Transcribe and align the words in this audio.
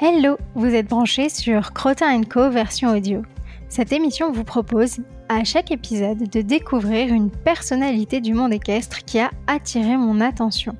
Hello, 0.00 0.36
vous 0.56 0.74
êtes 0.74 0.88
branché 0.88 1.28
sur 1.28 1.72
Crotin 1.72 2.24
Co 2.24 2.50
version 2.50 2.90
audio. 2.96 3.22
Cette 3.68 3.92
émission 3.92 4.32
vous 4.32 4.42
propose, 4.42 4.98
à 5.28 5.44
chaque 5.44 5.70
épisode, 5.70 6.28
de 6.28 6.40
découvrir 6.40 7.14
une 7.14 7.30
personnalité 7.30 8.20
du 8.20 8.34
monde 8.34 8.52
équestre 8.52 9.04
qui 9.04 9.20
a 9.20 9.30
attiré 9.46 9.96
mon 9.96 10.20
attention. 10.20 10.76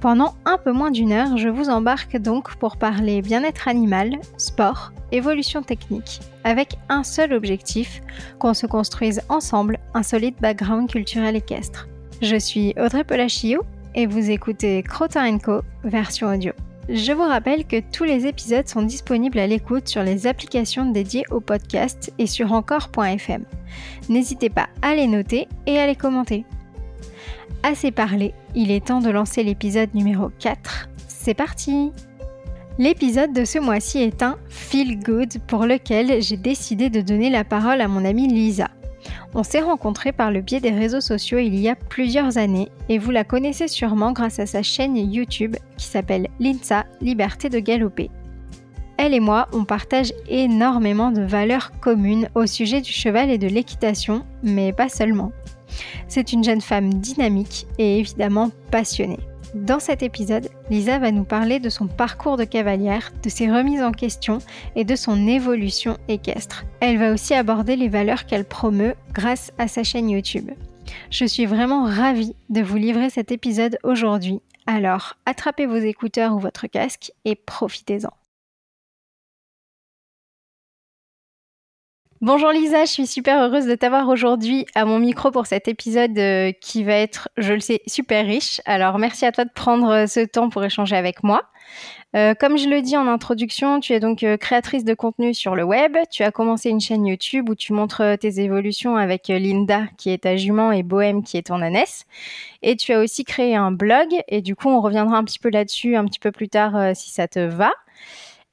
Pendant 0.00 0.34
un 0.46 0.56
peu 0.56 0.72
moins 0.72 0.90
d'une 0.90 1.12
heure, 1.12 1.36
je 1.36 1.50
vous 1.50 1.68
embarque 1.68 2.16
donc 2.16 2.56
pour 2.56 2.78
parler 2.78 3.20
bien-être 3.20 3.68
animal, 3.68 4.18
sport, 4.38 4.92
évolution 5.12 5.62
technique, 5.62 6.20
avec 6.42 6.78
un 6.88 7.04
seul 7.04 7.34
objectif, 7.34 8.00
qu'on 8.38 8.54
se 8.54 8.66
construise 8.66 9.20
ensemble 9.28 9.78
un 9.92 10.02
solide 10.02 10.36
background 10.40 10.90
culturel 10.90 11.36
équestre. 11.36 11.88
Je 12.22 12.36
suis 12.36 12.72
Audrey 12.80 13.04
Polachio 13.04 13.62
et 13.94 14.06
vous 14.06 14.30
écoutez 14.30 14.82
Crotin 14.82 15.38
Co 15.38 15.60
version 15.84 16.28
audio. 16.28 16.52
Je 16.92 17.12
vous 17.12 17.22
rappelle 17.22 17.66
que 17.66 17.80
tous 17.92 18.02
les 18.02 18.26
épisodes 18.26 18.66
sont 18.66 18.82
disponibles 18.82 19.38
à 19.38 19.46
l'écoute 19.46 19.86
sur 19.88 20.02
les 20.02 20.26
applications 20.26 20.90
dédiées 20.90 21.22
au 21.30 21.38
podcast 21.38 22.12
et 22.18 22.26
sur 22.26 22.52
encore.fm. 22.52 23.44
N'hésitez 24.08 24.50
pas 24.50 24.68
à 24.82 24.96
les 24.96 25.06
noter 25.06 25.46
et 25.66 25.78
à 25.78 25.86
les 25.86 25.94
commenter. 25.94 26.44
Assez 27.62 27.92
parlé, 27.92 28.34
il 28.56 28.72
est 28.72 28.86
temps 28.86 28.98
de 28.98 29.10
lancer 29.10 29.44
l'épisode 29.44 29.94
numéro 29.94 30.30
4. 30.40 30.88
C'est 31.06 31.34
parti 31.34 31.92
L'épisode 32.76 33.32
de 33.32 33.44
ce 33.44 33.60
mois-ci 33.60 33.98
est 33.98 34.24
un 34.24 34.36
Feel 34.48 34.98
Good 34.98 35.38
pour 35.46 35.66
lequel 35.66 36.20
j'ai 36.20 36.38
décidé 36.38 36.90
de 36.90 37.02
donner 37.02 37.30
la 37.30 37.44
parole 37.44 37.82
à 37.82 37.86
mon 37.86 38.04
amie 38.04 38.26
Lisa. 38.26 38.68
On 39.34 39.44
s'est 39.44 39.60
rencontrés 39.60 40.12
par 40.12 40.32
le 40.32 40.40
biais 40.40 40.60
des 40.60 40.70
réseaux 40.70 41.00
sociaux 41.00 41.38
il 41.38 41.54
y 41.54 41.68
a 41.68 41.76
plusieurs 41.76 42.36
années 42.36 42.68
et 42.88 42.98
vous 42.98 43.12
la 43.12 43.22
connaissez 43.22 43.68
sûrement 43.68 44.12
grâce 44.12 44.40
à 44.40 44.46
sa 44.46 44.62
chaîne 44.62 44.96
YouTube 44.96 45.56
qui 45.76 45.86
s'appelle 45.86 46.28
Linsa 46.40 46.84
Liberté 47.00 47.48
de 47.48 47.60
Galoper. 47.60 48.10
Elle 48.96 49.14
et 49.14 49.20
moi, 49.20 49.48
on 49.52 49.64
partage 49.64 50.12
énormément 50.28 51.10
de 51.10 51.22
valeurs 51.22 51.70
communes 51.80 52.28
au 52.34 52.44
sujet 52.46 52.80
du 52.80 52.92
cheval 52.92 53.30
et 53.30 53.38
de 53.38 53.46
l'équitation, 53.46 54.26
mais 54.42 54.72
pas 54.72 54.88
seulement. 54.88 55.32
C'est 56.08 56.32
une 56.32 56.44
jeune 56.44 56.60
femme 56.60 56.92
dynamique 56.92 57.66
et 57.78 57.98
évidemment 57.98 58.50
passionnée. 58.70 59.29
Dans 59.54 59.80
cet 59.80 60.04
épisode, 60.04 60.48
Lisa 60.70 61.00
va 61.00 61.10
nous 61.10 61.24
parler 61.24 61.58
de 61.58 61.70
son 61.70 61.88
parcours 61.88 62.36
de 62.36 62.44
cavalière, 62.44 63.10
de 63.22 63.28
ses 63.28 63.50
remises 63.50 63.82
en 63.82 63.90
question 63.90 64.38
et 64.76 64.84
de 64.84 64.94
son 64.94 65.26
évolution 65.26 65.96
équestre. 66.06 66.64
Elle 66.78 66.98
va 66.98 67.12
aussi 67.12 67.34
aborder 67.34 67.74
les 67.74 67.88
valeurs 67.88 68.26
qu'elle 68.26 68.44
promeut 68.44 68.94
grâce 69.12 69.52
à 69.58 69.66
sa 69.66 69.82
chaîne 69.82 70.08
YouTube. 70.08 70.50
Je 71.10 71.24
suis 71.24 71.46
vraiment 71.46 71.84
ravie 71.84 72.34
de 72.48 72.62
vous 72.62 72.76
livrer 72.76 73.10
cet 73.10 73.32
épisode 73.32 73.78
aujourd'hui, 73.82 74.40
alors 74.66 75.16
attrapez 75.26 75.66
vos 75.66 75.76
écouteurs 75.76 76.34
ou 76.34 76.38
votre 76.38 76.68
casque 76.68 77.12
et 77.24 77.34
profitez-en. 77.34 78.19
Bonjour 82.22 82.50
Lisa, 82.50 82.84
je 82.84 82.90
suis 82.90 83.06
super 83.06 83.40
heureuse 83.40 83.64
de 83.64 83.74
t'avoir 83.74 84.06
aujourd'hui 84.10 84.66
à 84.74 84.84
mon 84.84 84.98
micro 84.98 85.30
pour 85.30 85.46
cet 85.46 85.68
épisode 85.68 86.18
euh, 86.18 86.52
qui 86.52 86.84
va 86.84 86.92
être, 86.92 87.30
je 87.38 87.54
le 87.54 87.60
sais, 87.60 87.80
super 87.86 88.26
riche. 88.26 88.60
Alors 88.66 88.98
merci 88.98 89.24
à 89.24 89.32
toi 89.32 89.46
de 89.46 89.50
prendre 89.50 89.88
euh, 89.88 90.06
ce 90.06 90.20
temps 90.26 90.50
pour 90.50 90.62
échanger 90.62 90.96
avec 90.96 91.22
moi. 91.22 91.44
Euh, 92.14 92.34
comme 92.34 92.58
je 92.58 92.68
le 92.68 92.82
dis 92.82 92.94
en 92.94 93.06
introduction, 93.06 93.80
tu 93.80 93.94
es 93.94 94.00
donc 94.00 94.22
créatrice 94.38 94.84
de 94.84 94.92
contenu 94.92 95.32
sur 95.32 95.54
le 95.54 95.64
web. 95.64 95.96
Tu 96.10 96.22
as 96.22 96.30
commencé 96.30 96.68
une 96.68 96.82
chaîne 96.82 97.06
YouTube 97.06 97.48
où 97.48 97.54
tu 97.54 97.72
montres 97.72 98.02
tes 98.20 98.40
évolutions 98.40 98.96
avec 98.96 99.28
Linda, 99.28 99.84
qui 99.96 100.10
est 100.10 100.24
ta 100.24 100.36
jument, 100.36 100.72
et 100.72 100.82
Bohème, 100.82 101.22
qui 101.22 101.38
est 101.38 101.46
ton 101.46 101.62
ânesse. 101.62 102.04
Et 102.60 102.76
tu 102.76 102.92
as 102.92 103.00
aussi 103.00 103.24
créé 103.24 103.56
un 103.56 103.72
blog. 103.72 104.08
Et 104.28 104.42
du 104.42 104.54
coup, 104.56 104.68
on 104.68 104.82
reviendra 104.82 105.16
un 105.16 105.24
petit 105.24 105.38
peu 105.38 105.48
là-dessus 105.48 105.96
un 105.96 106.04
petit 106.04 106.18
peu 106.18 106.32
plus 106.32 106.50
tard 106.50 106.94
si 106.94 107.08
ça 107.08 107.28
te 107.28 107.38
va. 107.38 107.72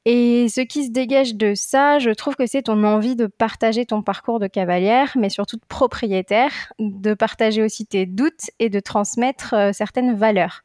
Et 0.09 0.47
ce 0.47 0.61
qui 0.61 0.85
se 0.85 0.91
dégage 0.91 1.35
de 1.35 1.53
ça, 1.53 1.99
je 1.99 2.11
trouve 2.11 2.37
que 2.37 2.45
c'est 2.45 2.61
ton 2.61 2.85
envie 2.85 3.17
de 3.17 3.27
partager 3.27 3.85
ton 3.85 4.01
parcours 4.01 4.39
de 4.39 4.47
cavalière, 4.47 5.11
mais 5.19 5.27
surtout 5.27 5.57
de 5.57 5.65
propriétaire, 5.67 6.71
de 6.79 7.13
partager 7.13 7.61
aussi 7.61 7.85
tes 7.85 8.05
doutes 8.05 8.49
et 8.59 8.69
de 8.69 8.79
transmettre 8.79 9.53
euh, 9.53 9.73
certaines 9.73 10.15
valeurs. 10.15 10.63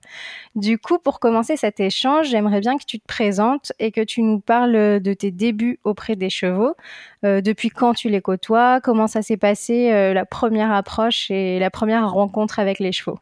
Du 0.55 0.79
coup, 0.79 1.01
pour 1.01 1.19
commencer 1.19 1.57
cet 1.57 1.81
échange, 1.81 2.29
j'aimerais 2.29 2.61
bien 2.61 2.79
que 2.79 2.85
tu 2.85 3.01
te 3.01 3.07
présentes 3.09 3.73
et 3.81 3.91
que 3.91 4.01
tu 4.01 4.23
nous 4.23 4.39
parles 4.39 5.01
de 5.01 5.13
tes 5.13 5.33
débuts 5.33 5.81
auprès 5.83 6.15
des 6.15 6.31
chevaux, 6.31 6.77
euh, 7.25 7.41
depuis 7.41 7.71
quand 7.71 7.95
tu 7.95 8.11
les 8.11 8.21
côtoies, 8.21 8.81
comment 8.81 9.09
ça 9.09 9.23
s'est 9.23 9.37
passé 9.37 9.91
euh, 9.91 10.15
la 10.15 10.25
première 10.25 10.71
approche 10.71 11.33
et 11.33 11.59
la 11.59 11.71
première 11.71 12.09
rencontre 12.09 12.61
avec 12.61 12.79
les 12.79 12.93
chevaux? 12.93 13.19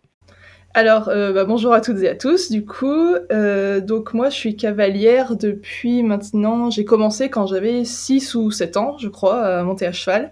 Alors, 0.73 1.09
euh, 1.09 1.33
bah, 1.33 1.45
bonjour 1.45 1.73
à 1.73 1.81
toutes 1.81 1.99
et 2.01 2.09
à 2.09 2.15
tous. 2.15 2.53
Du 2.53 2.65
coup, 2.65 3.15
euh, 3.33 3.81
donc 3.81 4.15
moi, 4.15 4.29
je 4.29 4.37
suis 4.37 4.57
cavalière 4.57 5.35
depuis 5.35 6.05
maintenant. 6.05 6.71
J'ai 6.71 6.85
commencé 6.85 7.29
quand 7.29 7.47
j'avais 7.47 7.85
6 7.85 8.37
ou 8.37 8.53
7 8.53 8.77
ans, 8.77 8.97
je 8.99 9.09
crois, 9.09 9.43
à 9.43 9.63
monter 9.65 9.85
à 9.87 9.93
cheval. 9.93 10.31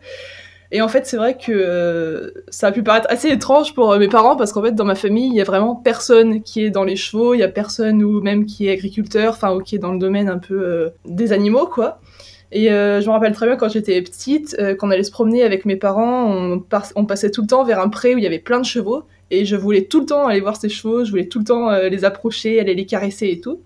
Et 0.70 0.80
en 0.80 0.86
fait, 0.86 1.06
c'est 1.06 1.16
vrai 1.16 1.36
que 1.36 1.50
euh, 1.50 2.30
ça 2.50 2.68
a 2.68 2.72
pu 2.72 2.84
paraître 2.84 3.08
assez 3.10 3.28
étrange 3.30 3.74
pour 3.74 3.96
mes 3.96 4.06
parents 4.06 4.36
parce 4.36 4.52
qu'en 4.52 4.62
fait, 4.62 4.72
dans 4.72 4.84
ma 4.84 4.94
famille, 4.94 5.28
il 5.28 5.34
y 5.34 5.40
a 5.40 5.44
vraiment 5.44 5.74
personne 5.74 6.40
qui 6.42 6.62
est 6.62 6.70
dans 6.70 6.84
les 6.84 6.94
chevaux, 6.94 7.34
il 7.34 7.38
y 7.38 7.42
a 7.42 7.48
personne 7.48 8.04
ou 8.04 8.20
même 8.20 8.46
qui 8.46 8.68
est 8.68 8.70
agriculteur, 8.70 9.32
enfin, 9.32 9.52
ou 9.56 9.60
qui 9.60 9.74
est 9.74 9.80
dans 9.80 9.92
le 9.92 9.98
domaine 9.98 10.28
un 10.28 10.38
peu 10.38 10.92
des 11.04 11.32
animaux, 11.32 11.66
quoi. 11.66 12.00
Et 12.52 12.68
je 12.68 13.04
me 13.04 13.10
rappelle 13.10 13.32
très 13.32 13.46
bien 13.46 13.56
quand 13.56 13.68
j'étais 13.68 14.00
petite, 14.02 14.56
quand 14.78 14.88
on 14.88 14.90
allait 14.90 15.02
se 15.02 15.10
promener 15.10 15.42
avec 15.42 15.64
mes 15.64 15.76
parents, 15.76 16.26
on, 16.26 16.62
on 16.96 17.06
passait 17.06 17.30
tout 17.30 17.42
le 17.42 17.48
temps 17.48 17.64
vers 17.64 17.80
un 17.80 17.88
pré 17.88 18.14
où 18.14 18.18
il 18.18 18.24
y 18.24 18.26
avait 18.26 18.38
plein 18.38 18.60
de 18.60 18.66
chevaux. 18.66 19.04
Et 19.30 19.44
je 19.44 19.56
voulais 19.56 19.84
tout 19.84 20.00
le 20.00 20.06
temps 20.06 20.26
aller 20.26 20.40
voir 20.40 20.56
ces 20.56 20.68
chevaux, 20.68 21.04
je 21.04 21.10
voulais 21.10 21.26
tout 21.26 21.38
le 21.38 21.44
temps 21.44 21.70
euh, 21.70 21.88
les 21.88 22.04
approcher, 22.04 22.60
aller 22.60 22.74
les 22.74 22.86
caresser 22.86 23.28
et 23.28 23.40
tout. 23.40 23.60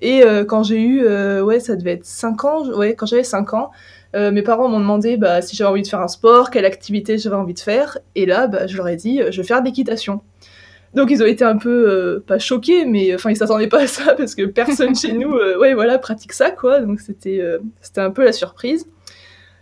Et 0.00 0.22
euh, 0.22 0.44
quand 0.44 0.64
j'ai 0.64 0.80
eu, 0.80 1.04
euh, 1.04 1.42
ouais, 1.42 1.60
ça 1.60 1.76
devait 1.76 1.92
être 1.92 2.04
5 2.04 2.44
ans, 2.44 2.68
ouais, 2.70 2.94
quand 2.94 3.06
j'avais 3.06 3.24
5 3.24 3.54
ans, 3.54 3.70
mes 4.16 4.42
parents 4.42 4.68
m'ont 4.68 4.78
demandé 4.78 5.16
bah, 5.16 5.42
si 5.42 5.56
j'avais 5.56 5.70
envie 5.70 5.82
de 5.82 5.88
faire 5.88 6.00
un 6.00 6.06
sport, 6.06 6.50
quelle 6.50 6.66
activité 6.66 7.18
j'avais 7.18 7.34
envie 7.34 7.54
de 7.54 7.58
faire. 7.58 7.98
Et 8.14 8.26
là, 8.26 8.46
bah, 8.46 8.68
je 8.68 8.76
leur 8.76 8.86
ai 8.86 8.94
dit, 8.94 9.20
je 9.28 9.40
vais 9.40 9.46
faire 9.46 9.60
de 9.60 9.66
l'équitation. 9.66 10.20
Donc 10.94 11.10
ils 11.10 11.20
ont 11.20 11.26
été 11.26 11.44
un 11.44 11.56
peu, 11.56 12.22
pas 12.24 12.38
choqués, 12.38 12.84
mais 12.84 13.12
enfin 13.12 13.30
ils 13.30 13.36
s'attendaient 13.36 13.66
pas 13.66 13.80
à 13.80 13.86
ça 13.88 14.14
parce 14.14 14.36
que 14.36 14.44
personne 14.44 14.94
chez 14.94 15.12
nous, 15.14 15.32
ouais, 15.58 15.74
voilà, 15.74 15.98
pratique 15.98 16.32
ça, 16.32 16.52
quoi. 16.52 16.80
Donc 16.80 17.00
c'était 17.00 17.42
c'était 17.80 18.02
un 18.02 18.12
peu 18.12 18.22
la 18.22 18.30
surprise. 18.30 18.86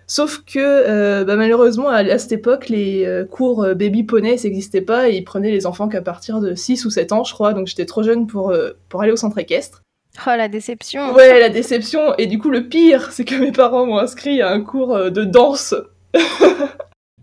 Sauf 0.06 0.42
que 0.44 0.58
euh, 0.58 1.24
bah, 1.24 1.36
malheureusement, 1.36 1.88
à, 1.88 2.18
cette 2.18 2.32
époque, 2.32 2.68
les 2.68 3.04
euh, 3.06 3.24
cours 3.24 3.64
euh, 3.64 3.74
baby 3.74 4.04
poney, 4.04 4.36
ça 4.36 4.48
n'existait 4.48 4.80
pas 4.80 5.08
et 5.08 5.16
ils 5.16 5.24
prenaient 5.24 5.50
les 5.50 5.66
enfants 5.66 5.88
qu'à 5.88 6.02
partir 6.02 6.40
de 6.40 6.54
6 6.54 6.84
ou 6.84 6.90
7 6.90 7.12
ans, 7.12 7.24
je 7.24 7.32
crois. 7.32 7.54
Donc 7.54 7.66
j'étais 7.66 7.86
trop 7.86 8.02
jeune 8.02 8.26
pour, 8.26 8.54
pour 8.88 9.02
aller 9.02 9.12
au 9.12 9.16
centre 9.16 9.38
équestre. 9.38 9.82
Oh 10.26 10.30
la 10.36 10.48
déception 10.48 11.14
Ouais, 11.14 11.40
la 11.40 11.48
déception. 11.48 12.14
Et 12.18 12.26
du 12.26 12.38
coup, 12.38 12.50
le 12.50 12.68
pire, 12.68 13.12
c'est 13.12 13.24
que 13.24 13.34
mes 13.34 13.52
parents 13.52 13.86
m'ont 13.86 13.98
inscrit 13.98 14.42
à 14.42 14.50
un 14.50 14.60
cours 14.60 15.10
de 15.10 15.24
danse. 15.24 15.74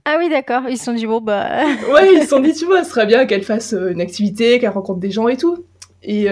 ah 0.06 0.16
oui, 0.18 0.30
d'accord. 0.30 0.64
Ils 0.68 0.78
se 0.78 0.86
sont 0.86 0.94
dit, 0.94 1.06
bon, 1.06 1.22
bah. 1.22 1.66
ouais, 1.94 2.16
ils 2.16 2.24
se 2.24 2.30
sont 2.30 2.40
dit, 2.40 2.54
tu 2.54 2.66
vois, 2.66 2.84
ce 2.84 2.90
serait 2.90 3.06
bien 3.06 3.28
qu'elle 3.28 3.44
fasse 3.44 3.74
une 3.74 4.02
activité, 4.02 4.58
qu'elle 4.58 4.72
rencontre 4.72 5.00
des 5.00 5.12
gens 5.12 5.28
et 5.28 5.38
tout. 5.38 5.66
Et, 6.02 6.28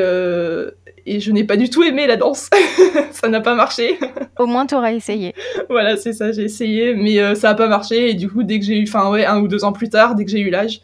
et 1.07 1.21
je 1.21 1.31
n'ai 1.31 1.45
pas 1.45 1.55
du 1.55 1.69
tout 1.69 1.83
aimé 1.83 2.05
la 2.05 2.17
danse. 2.17 2.49
ça 3.11 3.29
n'a 3.29 3.39
pas 3.39 3.55
marché. 3.55 3.97
Au 4.37 4.45
moins, 4.45 4.65
t'auras 4.65 4.91
essayé. 4.91 5.33
voilà, 5.69 5.95
c'est 5.95 6.13
ça, 6.13 6.31
j'ai 6.31 6.43
essayé, 6.43 6.93
mais 6.93 7.19
euh, 7.19 7.33
ça 7.33 7.49
n'a 7.49 7.55
pas 7.55 7.67
marché. 7.67 8.09
Et 8.09 8.13
du 8.13 8.29
coup, 8.29 8.43
dès 8.43 8.59
que 8.59 8.65
j'ai 8.65 8.77
eu, 8.77 8.83
enfin 8.83 9.09
ouais, 9.09 9.25
un 9.25 9.39
ou 9.39 9.47
deux 9.47 9.63
ans 9.63 9.71
plus 9.71 9.89
tard, 9.89 10.15
dès 10.15 10.25
que 10.25 10.31
j'ai 10.31 10.41
eu 10.41 10.49
l'âge, 10.49 10.81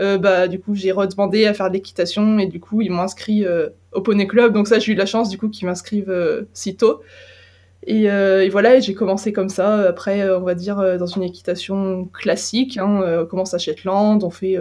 euh, 0.00 0.18
bah 0.18 0.46
du 0.46 0.60
coup, 0.60 0.74
j'ai 0.74 0.92
redemandé 0.92 1.46
à 1.46 1.54
faire 1.54 1.68
de 1.68 1.74
l'équitation 1.74 2.38
et 2.38 2.46
du 2.46 2.60
coup, 2.60 2.82
ils 2.82 2.90
m'ont 2.90 3.02
inscrit 3.02 3.46
euh, 3.46 3.70
au 3.92 4.02
Poney 4.02 4.26
Club. 4.26 4.52
Donc 4.52 4.68
ça, 4.68 4.78
j'ai 4.78 4.92
eu 4.92 4.94
la 4.94 5.06
chance 5.06 5.30
du 5.30 5.38
coup 5.38 5.48
qu'ils 5.48 5.66
m'inscrivent 5.66 6.46
si 6.52 6.76
tôt. 6.76 7.00
Et, 7.84 8.04
et, 8.04 8.48
voilà, 8.48 8.78
j'ai 8.78 8.94
commencé 8.94 9.32
comme 9.32 9.48
ça. 9.48 9.88
Après, 9.88 10.30
on 10.30 10.42
va 10.42 10.54
dire 10.54 10.98
dans 10.98 11.06
une 11.06 11.24
équitation 11.24 12.04
classique. 12.12 12.78
Hein, 12.78 13.22
on 13.22 13.26
commence 13.26 13.54
à 13.54 13.58
Shetland, 13.58 14.22
on 14.22 14.30
fait 14.30 14.56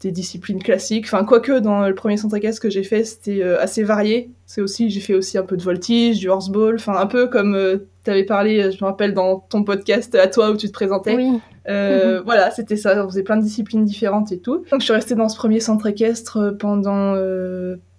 des 0.00 0.12
disciplines 0.12 0.62
classiques. 0.62 1.06
Enfin, 1.06 1.24
quoique 1.24 1.58
dans 1.58 1.86
le 1.86 1.94
premier 1.94 2.16
centre 2.16 2.36
équestre 2.36 2.62
que 2.62 2.70
j'ai 2.70 2.84
fait, 2.84 3.04
c'était 3.04 3.42
euh, 3.42 3.60
assez 3.60 3.82
varié. 3.82 4.30
C'est 4.46 4.60
aussi, 4.60 4.90
j'ai 4.90 5.00
fait 5.00 5.14
aussi 5.14 5.36
un 5.38 5.42
peu 5.42 5.56
de 5.56 5.62
voltige, 5.62 6.18
du 6.18 6.28
horseball, 6.28 6.76
enfin 6.76 6.96
un 6.96 7.06
peu 7.06 7.26
comme 7.26 7.54
euh, 7.54 7.88
tu 8.04 8.10
avais 8.10 8.24
parlé, 8.24 8.60
euh, 8.60 8.70
je 8.70 8.82
me 8.82 8.88
rappelle 8.88 9.12
dans 9.12 9.40
ton 9.40 9.64
podcast 9.64 10.14
à 10.14 10.28
toi 10.28 10.50
où 10.50 10.56
tu 10.56 10.68
te 10.68 10.72
présentais. 10.72 11.16
Oui. 11.16 11.30
Mhm. 11.68 12.22
Voilà, 12.24 12.50
c'était 12.50 12.76
ça. 12.76 13.04
On 13.04 13.08
faisait 13.08 13.22
plein 13.22 13.36
de 13.36 13.42
disciplines 13.42 13.84
différentes 13.84 14.32
et 14.32 14.38
tout. 14.38 14.64
Donc 14.70 14.80
je 14.80 14.84
suis 14.84 14.94
restée 14.94 15.14
dans 15.14 15.28
ce 15.28 15.36
premier 15.36 15.60
centre 15.60 15.86
équestre 15.86 16.56
pendant 16.58 17.14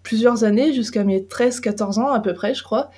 plusieurs 0.01 0.43
années, 0.43 0.73
jusqu'à 0.73 1.03
mes 1.03 1.19
13-14 1.19 1.99
ans 1.99 2.11
à 2.11 2.19
peu 2.19 2.33
près, 2.33 2.55
je 2.55 2.63
crois. 2.63 2.89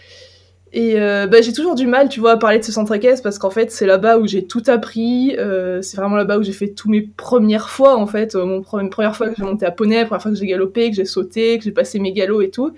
Et 0.73 0.97
euh, 0.97 1.27
bah, 1.27 1.41
j'ai 1.41 1.51
toujours 1.51 1.75
du 1.75 1.85
mal, 1.85 2.07
tu 2.07 2.21
vois, 2.21 2.31
à 2.31 2.37
parler 2.37 2.59
de 2.59 2.63
ce 2.63 2.71
centre 2.71 2.93
équestre 2.93 3.23
parce 3.23 3.37
qu'en 3.37 3.49
fait, 3.49 3.71
c'est 3.71 3.85
là-bas 3.85 4.17
où 4.19 4.27
j'ai 4.27 4.45
tout 4.45 4.63
appris. 4.67 5.35
Euh, 5.37 5.81
c'est 5.81 5.97
vraiment 5.97 6.15
là-bas 6.15 6.37
où 6.37 6.43
j'ai 6.43 6.53
fait 6.53 6.69
tous 6.69 6.89
mes 6.89 7.01
premières 7.01 7.69
fois, 7.69 7.97
en 7.97 8.07
fait. 8.07 8.35
Euh, 8.35 8.45
mon 8.45 8.61
première 8.61 9.15
fois 9.15 9.29
que 9.29 9.35
j'ai 9.37 9.43
monté 9.43 9.65
à 9.65 9.71
poney, 9.71 9.97
la 9.97 10.05
première 10.05 10.21
fois 10.21 10.31
que 10.31 10.37
j'ai 10.37 10.47
galopé, 10.47 10.89
que 10.89 10.95
j'ai 10.95 11.05
sauté, 11.05 11.57
que 11.57 11.65
j'ai 11.65 11.71
passé 11.71 11.99
mes 11.99 12.13
galops 12.13 12.43
et 12.43 12.49
tout. 12.51 12.71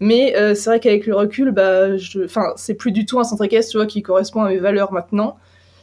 Mais 0.00 0.36
euh, 0.36 0.54
c'est 0.54 0.70
vrai 0.70 0.80
qu'avec 0.80 1.06
le 1.06 1.14
recul, 1.14 1.50
bah, 1.50 1.98
je... 1.98 2.24
enfin, 2.24 2.52
c'est 2.56 2.74
plus 2.74 2.92
du 2.92 3.04
tout 3.04 3.20
un 3.20 3.24
centre 3.24 3.44
équestre, 3.44 3.72
tu 3.72 3.76
vois, 3.76 3.86
qui 3.86 4.00
correspond 4.00 4.42
à 4.42 4.48
mes 4.48 4.58
valeurs 4.58 4.92
maintenant. 4.92 5.36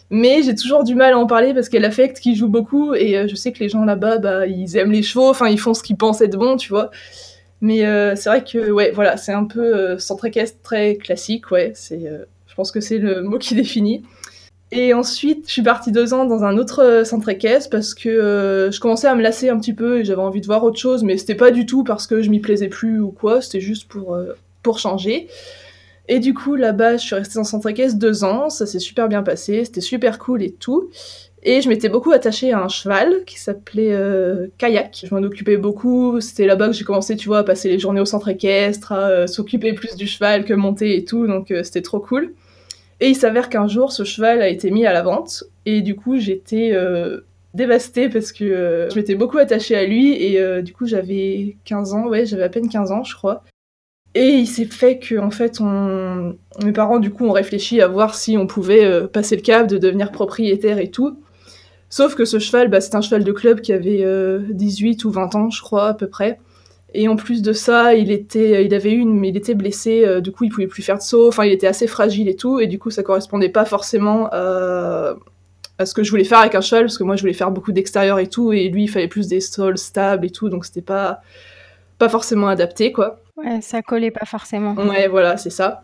Mais 0.10 0.42
j'ai 0.42 0.56
toujours 0.56 0.84
du 0.84 0.96
mal 0.96 1.14
à 1.14 1.18
en 1.18 1.28
parler 1.28 1.54
parce 1.54 1.70
qu'elle 1.70 1.86
affecte 1.86 2.20
qui 2.20 2.36
joue 2.36 2.48
beaucoup 2.48 2.94
et 2.94 3.28
je 3.28 3.36
sais 3.36 3.52
que 3.52 3.60
les 3.60 3.70
gens 3.70 3.86
là-bas, 3.86 4.20
bah, 4.20 4.46
ils 4.46 4.78
aiment 4.78 4.92
les 4.92 5.02
chevaux, 5.02 5.30
enfin, 5.30 5.50
ils 5.50 5.60
font 5.60 5.74
ce 5.74 5.82
qu'ils 5.82 5.98
pensent 5.98 6.22
être 6.22 6.38
bon, 6.38 6.58
tu 6.58 6.70
vois. 6.70 6.92
Mais 7.66 7.80
c'est 8.16 8.30
vrai 8.30 8.44
que 8.44 8.70
ouais, 8.70 8.92
voilà, 8.92 9.18
c'est 9.18 9.32
un 9.32 9.46
peu 9.46 9.98
centre 9.98 10.26
équestre 10.26 10.60
très 10.62 10.96
classique, 10.96 11.50
ouais. 11.52 11.72
C'est, 11.74 12.10
je 12.46 12.54
pense 12.56 12.72
que 12.72 12.80
c'est 12.80 13.00
le 13.00 13.22
mot 13.24 13.38
qui 13.38 13.56
définit. 13.56 14.04
Et 14.72 14.94
ensuite, 14.94 15.48
je 15.48 15.54
suis 15.54 15.62
partie 15.62 15.92
deux 15.92 16.14
ans 16.14 16.26
dans 16.26 16.44
un 16.44 16.58
autre 16.58 16.84
euh, 16.84 17.04
centre 17.04 17.30
équestre 17.30 17.70
parce 17.70 17.94
que 17.94 18.10
euh, 18.10 18.72
je 18.72 18.80
commençais 18.80 19.08
à 19.08 19.16
me 19.16 19.22
lasser 19.22 19.50
un 19.50 19.60
petit 19.60 19.74
peu 19.74 20.00
et 20.00 20.06
j'avais 20.06 20.22
envie 20.22 20.42
de 20.42 20.46
voir 20.48 20.64
autre 20.64 20.80
chose, 20.80 21.04
mais 21.04 21.18
c'était 21.18 21.36
pas 21.36 21.52
du 21.52 21.66
tout 21.66 21.84
parce 21.84 22.08
que 22.08 22.22
je 22.22 22.30
m'y 22.30 22.40
plaisais 22.40 22.68
plus 22.68 23.00
ou 23.00 23.12
quoi, 23.12 23.42
c'était 23.42 23.62
juste 23.62 23.88
pour, 23.88 24.16
euh, 24.16 24.34
pour 24.64 24.80
changer. 24.80 25.28
Et 26.08 26.20
du 26.20 26.34
coup, 26.34 26.56
là-bas, 26.56 26.98
je 26.98 27.06
suis 27.06 27.16
restée 27.16 27.36
dans 27.36 27.44
centre 27.44 27.70
équestre 27.70 27.98
deux 28.00 28.24
ans, 28.24 28.50
ça 28.50 28.66
s'est 28.66 28.80
super 28.80 29.08
bien 29.08 29.24
passé, 29.24 29.66
c'était 29.66 29.82
super 29.82 30.20
cool 30.20 30.44
et 30.44 30.52
tout. 30.52 30.90
Et 31.48 31.62
je 31.62 31.70
m'étais 31.70 31.90
beaucoup 31.90 32.12
attachée 32.12 32.52
à 32.52 32.60
un 32.60 32.68
cheval 32.68 33.24
qui 33.26 33.40
s'appelait 33.40 33.96
Kayak. 34.58 35.06
Je 35.08 35.14
m'en 35.14 35.22
occupais 35.22 35.58
beaucoup. 35.58 36.20
C'était 36.20 36.48
là-bas 36.48 36.68
que 36.68 36.74
j'ai 36.74 36.84
commencé, 36.84 37.16
tu 37.16 37.28
vois, 37.28 37.40
à 37.40 37.44
passer 37.44 37.70
les 37.70 37.78
journées 37.78 38.02
au 38.02 38.06
centre 38.06 38.30
équestre, 38.30 38.92
à 38.92 39.28
s'occuper 39.28 39.74
plus 39.74 39.96
du 39.96 40.08
cheval 40.08 40.44
que 40.44 40.56
monter 40.56 40.98
et 40.98 41.06
tout. 41.06 41.28
Donc 41.28 41.54
c'était 41.64 41.84
trop 41.84 42.00
cool. 42.00 42.34
Et 43.02 43.10
il 43.10 43.16
s'avère 43.16 43.50
qu'un 43.50 43.68
jour, 43.68 43.92
ce 43.92 44.04
cheval 44.04 44.42
a 44.42 44.48
été 44.48 44.72
mis 44.72 44.86
à 44.86 44.94
la 44.94 45.02
vente. 45.02 45.44
Et 45.66 45.82
du 45.82 45.96
coup, 45.96 46.18
j'étais 46.18 46.72
euh, 46.74 47.22
dévastée 47.54 48.10
parce 48.10 48.32
que 48.32 48.46
euh, 48.46 48.90
je 48.90 48.96
m'étais 48.96 49.16
beaucoup 49.16 49.38
attachée 49.38 49.76
à 49.76 49.86
lui. 49.86 50.14
Et 50.14 50.40
euh, 50.40 50.62
du 50.62 50.74
coup, 50.74 50.86
j'avais 50.86 51.58
15 51.66 51.94
ans. 51.94 52.08
Ouais, 52.08 52.26
j'avais 52.26 52.44
à 52.44 52.50
peine 52.50 52.70
15 52.70 52.92
ans, 52.92 53.04
je 53.04 53.16
crois. 53.16 53.44
Et 54.14 54.30
il 54.30 54.48
s'est 54.48 54.66
fait 54.66 54.98
que, 54.98 55.18
en 55.18 55.30
fait, 55.30 55.60
mes 55.60 56.72
parents, 56.72 57.00
du 57.00 57.12
coup, 57.12 57.26
ont 57.26 57.34
réfléchi 57.34 57.82
à 57.82 57.88
voir 57.90 58.16
si 58.16 58.38
on 58.38 58.48
pouvait 58.48 59.06
passer 59.10 59.36
le 59.36 59.42
cap 59.42 59.68
de 59.68 59.78
devenir 59.78 60.14
propriétaire 60.14 60.80
et 60.80 60.90
tout. 60.90 61.20
Sauf 61.96 62.14
que 62.14 62.26
ce 62.26 62.40
cheval, 62.40 62.68
bah, 62.68 62.82
c'est 62.82 62.94
un 62.96 63.00
cheval 63.00 63.24
de 63.24 63.32
club 63.32 63.62
qui 63.62 63.72
avait 63.72 64.06
18 64.50 65.06
ou 65.06 65.12
20 65.12 65.34
ans, 65.36 65.50
je 65.50 65.62
crois, 65.62 65.88
à 65.88 65.94
peu 65.94 66.08
près. 66.08 66.40
Et 66.94 67.08
en 67.08 67.16
plus 67.16 67.42
de 67.42 67.54
ça, 67.54 67.94
il 67.94 68.12
était, 68.12 68.66
il 68.66 68.74
avait 68.74 68.92
une, 68.92 69.18
mais 69.18 69.30
il 69.30 69.38
était 69.38 69.54
blessé, 69.54 70.04
euh, 70.06 70.20
du 70.20 70.34
coup 70.34 70.44
il 70.44 70.50
pouvait 70.50 70.68
plus 70.68 70.84
faire 70.84 70.98
de 70.98 71.02
saut. 71.02 71.30
Enfin, 71.30 71.46
il 71.46 71.54
était 71.54 71.68
assez 71.68 71.88
fragile 71.88 72.28
et 72.28 72.36
tout, 72.36 72.60
et 72.60 72.68
du 72.68 72.80
coup 72.80 72.90
ça 72.90 73.02
correspondait 73.02 73.48
pas 73.48 73.64
forcément 73.64 74.28
à, 74.34 75.16
à 75.78 75.86
ce 75.86 75.94
que 75.94 76.04
je 76.04 76.10
voulais 76.10 76.26
faire 76.26 76.40
avec 76.40 76.54
un 76.54 76.60
cheval, 76.60 76.84
parce 76.84 76.98
que 76.98 77.06
moi 77.06 77.16
je 77.16 77.22
voulais 77.22 77.34
faire 77.34 77.52
beaucoup 77.52 77.72
d'extérieur 77.72 78.20
et 78.20 78.28
tout, 78.28 78.52
et 78.52 78.68
lui 78.68 78.84
il 78.84 78.88
fallait 78.90 79.08
plus 79.08 79.30
des 79.30 79.40
sols 79.40 79.78
stables 79.78 80.26
et 80.26 80.32
tout, 80.32 80.50
donc 80.50 80.66
c'était 80.66 80.82
pas 80.82 81.22
pas 81.98 82.10
forcément 82.10 82.50
adapté 82.50 82.92
quoi. 82.92 83.22
Ouais, 83.38 83.62
ça 83.62 83.82
collait 83.82 84.12
pas 84.12 84.26
forcément. 84.26 84.74
Ouais, 84.76 85.08
voilà, 85.08 85.38
c'est 85.38 85.50
ça. 85.50 85.84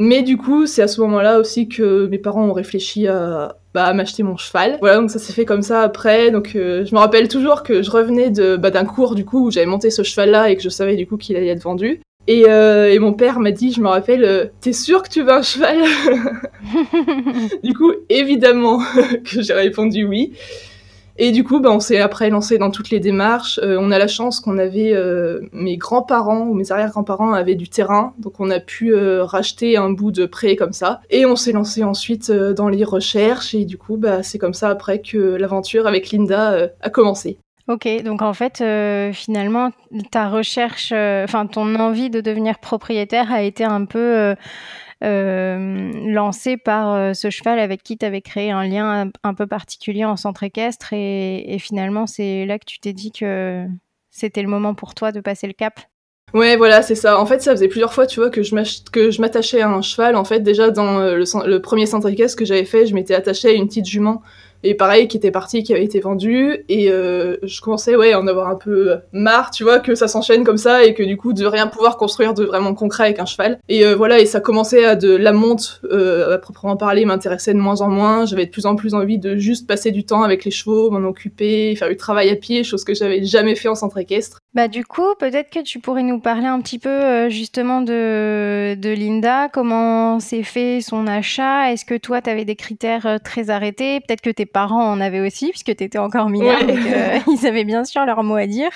Mais 0.00 0.22
du 0.22 0.36
coup, 0.36 0.66
c'est 0.66 0.80
à 0.80 0.86
ce 0.86 1.00
moment-là 1.00 1.40
aussi 1.40 1.68
que 1.68 2.06
mes 2.06 2.18
parents 2.18 2.44
ont 2.44 2.52
réfléchi 2.52 3.08
à, 3.08 3.56
bah, 3.74 3.92
m'acheter 3.92 4.22
mon 4.22 4.36
cheval. 4.36 4.78
Voilà, 4.80 4.98
donc 4.98 5.10
ça 5.10 5.18
s'est 5.18 5.32
fait 5.32 5.44
comme 5.44 5.62
ça 5.62 5.82
après. 5.82 6.30
Donc 6.30 6.52
euh, 6.54 6.84
je 6.84 6.94
me 6.94 7.00
rappelle 7.00 7.26
toujours 7.26 7.64
que 7.64 7.82
je 7.82 7.90
revenais 7.90 8.30
de 8.30 8.56
bah, 8.56 8.70
d'un 8.70 8.84
cours 8.84 9.16
du 9.16 9.24
coup 9.24 9.46
où 9.46 9.50
j'avais 9.50 9.66
monté 9.66 9.90
ce 9.90 10.04
cheval-là 10.04 10.50
et 10.50 10.56
que 10.56 10.62
je 10.62 10.68
savais 10.68 10.94
du 10.94 11.06
coup 11.08 11.16
qu'il 11.16 11.34
allait 11.34 11.48
être 11.48 11.64
vendu. 11.64 12.00
Et, 12.28 12.44
euh, 12.46 12.92
et 12.92 13.00
mon 13.00 13.12
père 13.12 13.40
m'a 13.40 13.50
dit, 13.50 13.72
je 13.72 13.80
me 13.80 13.88
rappelle, 13.88 14.22
euh, 14.22 14.44
t'es 14.60 14.72
sûr 14.72 15.02
que 15.02 15.08
tu 15.08 15.22
veux 15.22 15.32
un 15.32 15.42
cheval? 15.42 15.78
Du 17.64 17.74
coup, 17.74 17.92
évidemment 18.08 18.80
que 19.24 19.42
j'ai 19.42 19.54
répondu 19.54 20.04
oui. 20.04 20.32
Et 21.20 21.32
du 21.32 21.42
coup, 21.42 21.58
bah, 21.58 21.70
on 21.72 21.80
s'est 21.80 21.98
après 21.98 22.30
lancé 22.30 22.58
dans 22.58 22.70
toutes 22.70 22.90
les 22.90 23.00
démarches. 23.00 23.58
Euh, 23.62 23.76
on 23.80 23.90
a 23.90 23.98
la 23.98 24.06
chance 24.06 24.38
qu'on 24.38 24.56
avait 24.56 24.92
euh, 24.94 25.40
mes 25.52 25.76
grands-parents 25.76 26.42
ou 26.42 26.54
mes 26.54 26.70
arrière-grands-parents 26.70 27.32
avaient 27.32 27.56
du 27.56 27.68
terrain, 27.68 28.14
donc 28.18 28.38
on 28.38 28.50
a 28.50 28.60
pu 28.60 28.94
euh, 28.94 29.24
racheter 29.24 29.76
un 29.76 29.90
bout 29.90 30.12
de 30.12 30.26
pré 30.26 30.54
comme 30.54 30.72
ça. 30.72 31.00
Et 31.10 31.26
on 31.26 31.34
s'est 31.34 31.50
lancé 31.50 31.82
ensuite 31.82 32.30
dans 32.30 32.68
les 32.68 32.84
recherches 32.84 33.52
et 33.52 33.64
du 33.64 33.76
coup, 33.76 33.96
bah, 33.96 34.22
c'est 34.22 34.38
comme 34.38 34.54
ça 34.54 34.68
après 34.68 35.00
que 35.00 35.18
l'aventure 35.18 35.88
avec 35.88 36.12
Linda 36.12 36.70
a 36.80 36.90
commencé. 36.90 37.38
Ok, 37.66 37.86
donc 38.02 38.22
en 38.22 38.32
fait, 38.32 38.62
finalement, 39.12 39.70
ta 40.10 40.28
recherche, 40.28 40.92
enfin 40.92 41.46
ton 41.46 41.74
envie 41.74 42.08
de 42.08 42.20
devenir 42.20 42.60
propriétaire 42.60 43.30
a 43.30 43.42
été 43.42 43.64
un 43.64 43.84
peu 43.84 44.34
lancé 45.00 46.56
par 46.56 46.94
euh, 46.94 47.12
ce 47.12 47.30
cheval 47.30 47.58
avec 47.58 47.82
qui 47.82 47.96
tu 47.96 48.04
avais 48.04 48.20
créé 48.20 48.50
un 48.50 48.66
lien 48.66 49.10
un, 49.22 49.34
peu 49.34 49.46
particulier 49.46 50.04
en 50.04 50.16
centre 50.16 50.42
équestre. 50.42 50.92
Et, 50.92 51.56
finalement, 51.60 52.06
c'est 52.06 52.46
là 52.46 52.58
que 52.58 52.64
tu 52.64 52.78
t'es 52.80 52.92
dit 52.92 53.12
que 53.12 53.64
c'était 54.10 54.42
le 54.42 54.48
moment 54.48 54.74
pour 54.74 54.94
toi 54.94 55.12
de 55.12 55.20
passer 55.20 55.46
le 55.46 55.52
cap. 55.52 55.80
Ouais, 56.34 56.56
voilà, 56.56 56.82
c'est 56.82 56.94
ça. 56.94 57.18
En 57.18 57.24
fait, 57.24 57.40
ça 57.40 57.52
faisait 57.52 57.68
plusieurs 57.68 57.94
fois, 57.94 58.06
tu 58.06 58.20
vois, 58.20 58.28
que 58.28 58.42
je 58.42 59.20
m'attachais 59.20 59.62
à 59.62 59.70
un 59.70 59.80
cheval. 59.80 60.14
En 60.14 60.24
fait, 60.24 60.40
déjà 60.40 60.70
dans 60.70 60.98
euh, 60.98 61.24
le 61.46 61.58
premier 61.60 61.86
centre 61.86 62.08
équestre 62.08 62.36
que 62.36 62.44
j'avais 62.44 62.66
fait, 62.66 62.86
je 62.86 62.94
m'étais 62.94 63.14
attachée 63.14 63.48
à 63.48 63.52
une 63.52 63.66
petite 63.66 63.86
jument 63.86 64.22
et 64.62 64.74
pareil 64.74 65.08
qui 65.08 65.16
était 65.16 65.30
parti 65.30 65.62
qui 65.62 65.72
avait 65.72 65.84
été 65.84 66.00
vendu. 66.00 66.64
Et 66.68 66.90
euh, 66.90 67.36
je 67.42 67.60
commençais 67.60 67.96
ouais 67.96 68.12
à 68.12 68.20
en 68.20 68.26
avoir 68.26 68.48
un 68.48 68.56
peu 68.56 68.96
marre 69.12 69.50
tu 69.50 69.64
vois 69.64 69.78
que 69.78 69.94
ça 69.94 70.08
s'enchaîne 70.08 70.44
comme 70.44 70.58
ça 70.58 70.84
et 70.84 70.94
que 70.94 71.02
du 71.02 71.16
coup 71.16 71.32
de 71.32 71.44
rien 71.44 71.66
pouvoir 71.66 71.96
construire 71.96 72.34
de 72.34 72.44
vraiment 72.44 72.74
concret 72.74 73.04
avec 73.04 73.18
un 73.18 73.26
cheval. 73.26 73.58
Et 73.68 73.84
euh, 73.84 73.94
voilà 73.94 74.18
et 74.18 74.26
ça 74.26 74.40
commençait 74.40 74.84
à 74.84 74.96
de 74.96 75.14
la 75.14 75.32
monte 75.32 75.80
euh, 75.92 76.34
à 76.34 76.38
proprement 76.38 76.76
parler 76.76 77.04
m'intéressait 77.04 77.54
de 77.54 77.58
moins 77.58 77.80
en 77.80 77.88
moins. 77.88 78.24
J'avais 78.26 78.46
de 78.46 78.50
plus 78.50 78.66
en 78.66 78.76
plus 78.76 78.94
envie 78.94 79.18
de 79.18 79.36
juste 79.36 79.66
passer 79.66 79.90
du 79.90 80.04
temps 80.04 80.22
avec 80.22 80.44
les 80.44 80.50
chevaux 80.50 80.90
m'en 80.90 81.06
occuper 81.08 81.74
faire 81.76 81.88
du 81.88 81.96
travail 81.96 82.30
à 82.30 82.36
pied 82.36 82.64
chose 82.64 82.84
que 82.84 82.94
j'avais 82.94 83.24
jamais 83.24 83.54
fait 83.54 83.68
en 83.68 83.74
centre 83.74 83.98
équestre. 83.98 84.38
Bah 84.54 84.68
du 84.68 84.84
coup 84.84 85.14
peut-être 85.18 85.50
que 85.50 85.62
tu 85.62 85.78
pourrais 85.78 86.02
nous 86.02 86.20
parler 86.20 86.46
un 86.46 86.60
petit 86.60 86.78
peu 86.78 87.28
justement 87.28 87.80
de, 87.80 88.74
de 88.74 88.90
Linda 88.90 89.48
comment 89.52 90.18
s'est 90.20 90.42
fait 90.42 90.80
son 90.80 91.06
achat. 91.06 91.72
Est-ce 91.72 91.84
que 91.84 91.96
toi 91.96 92.20
tu 92.20 92.30
avais 92.30 92.44
des 92.44 92.56
critères 92.56 93.18
très 93.22 93.50
arrêtés? 93.50 94.00
Peut-être 94.00 94.20
que 94.20 94.30
tes 94.30 94.46
parents 94.48 94.90
en 94.90 95.00
avaient 95.00 95.24
aussi, 95.24 95.50
puisque 95.50 95.76
tu 95.76 95.84
étais 95.84 95.98
encore 95.98 96.28
mineur, 96.28 96.60
et 96.68 97.20
ils 97.30 97.46
avaient 97.46 97.64
bien 97.64 97.84
sûr 97.84 98.04
leur 98.04 98.22
mot 98.24 98.36
à 98.36 98.46
dire. 98.46 98.70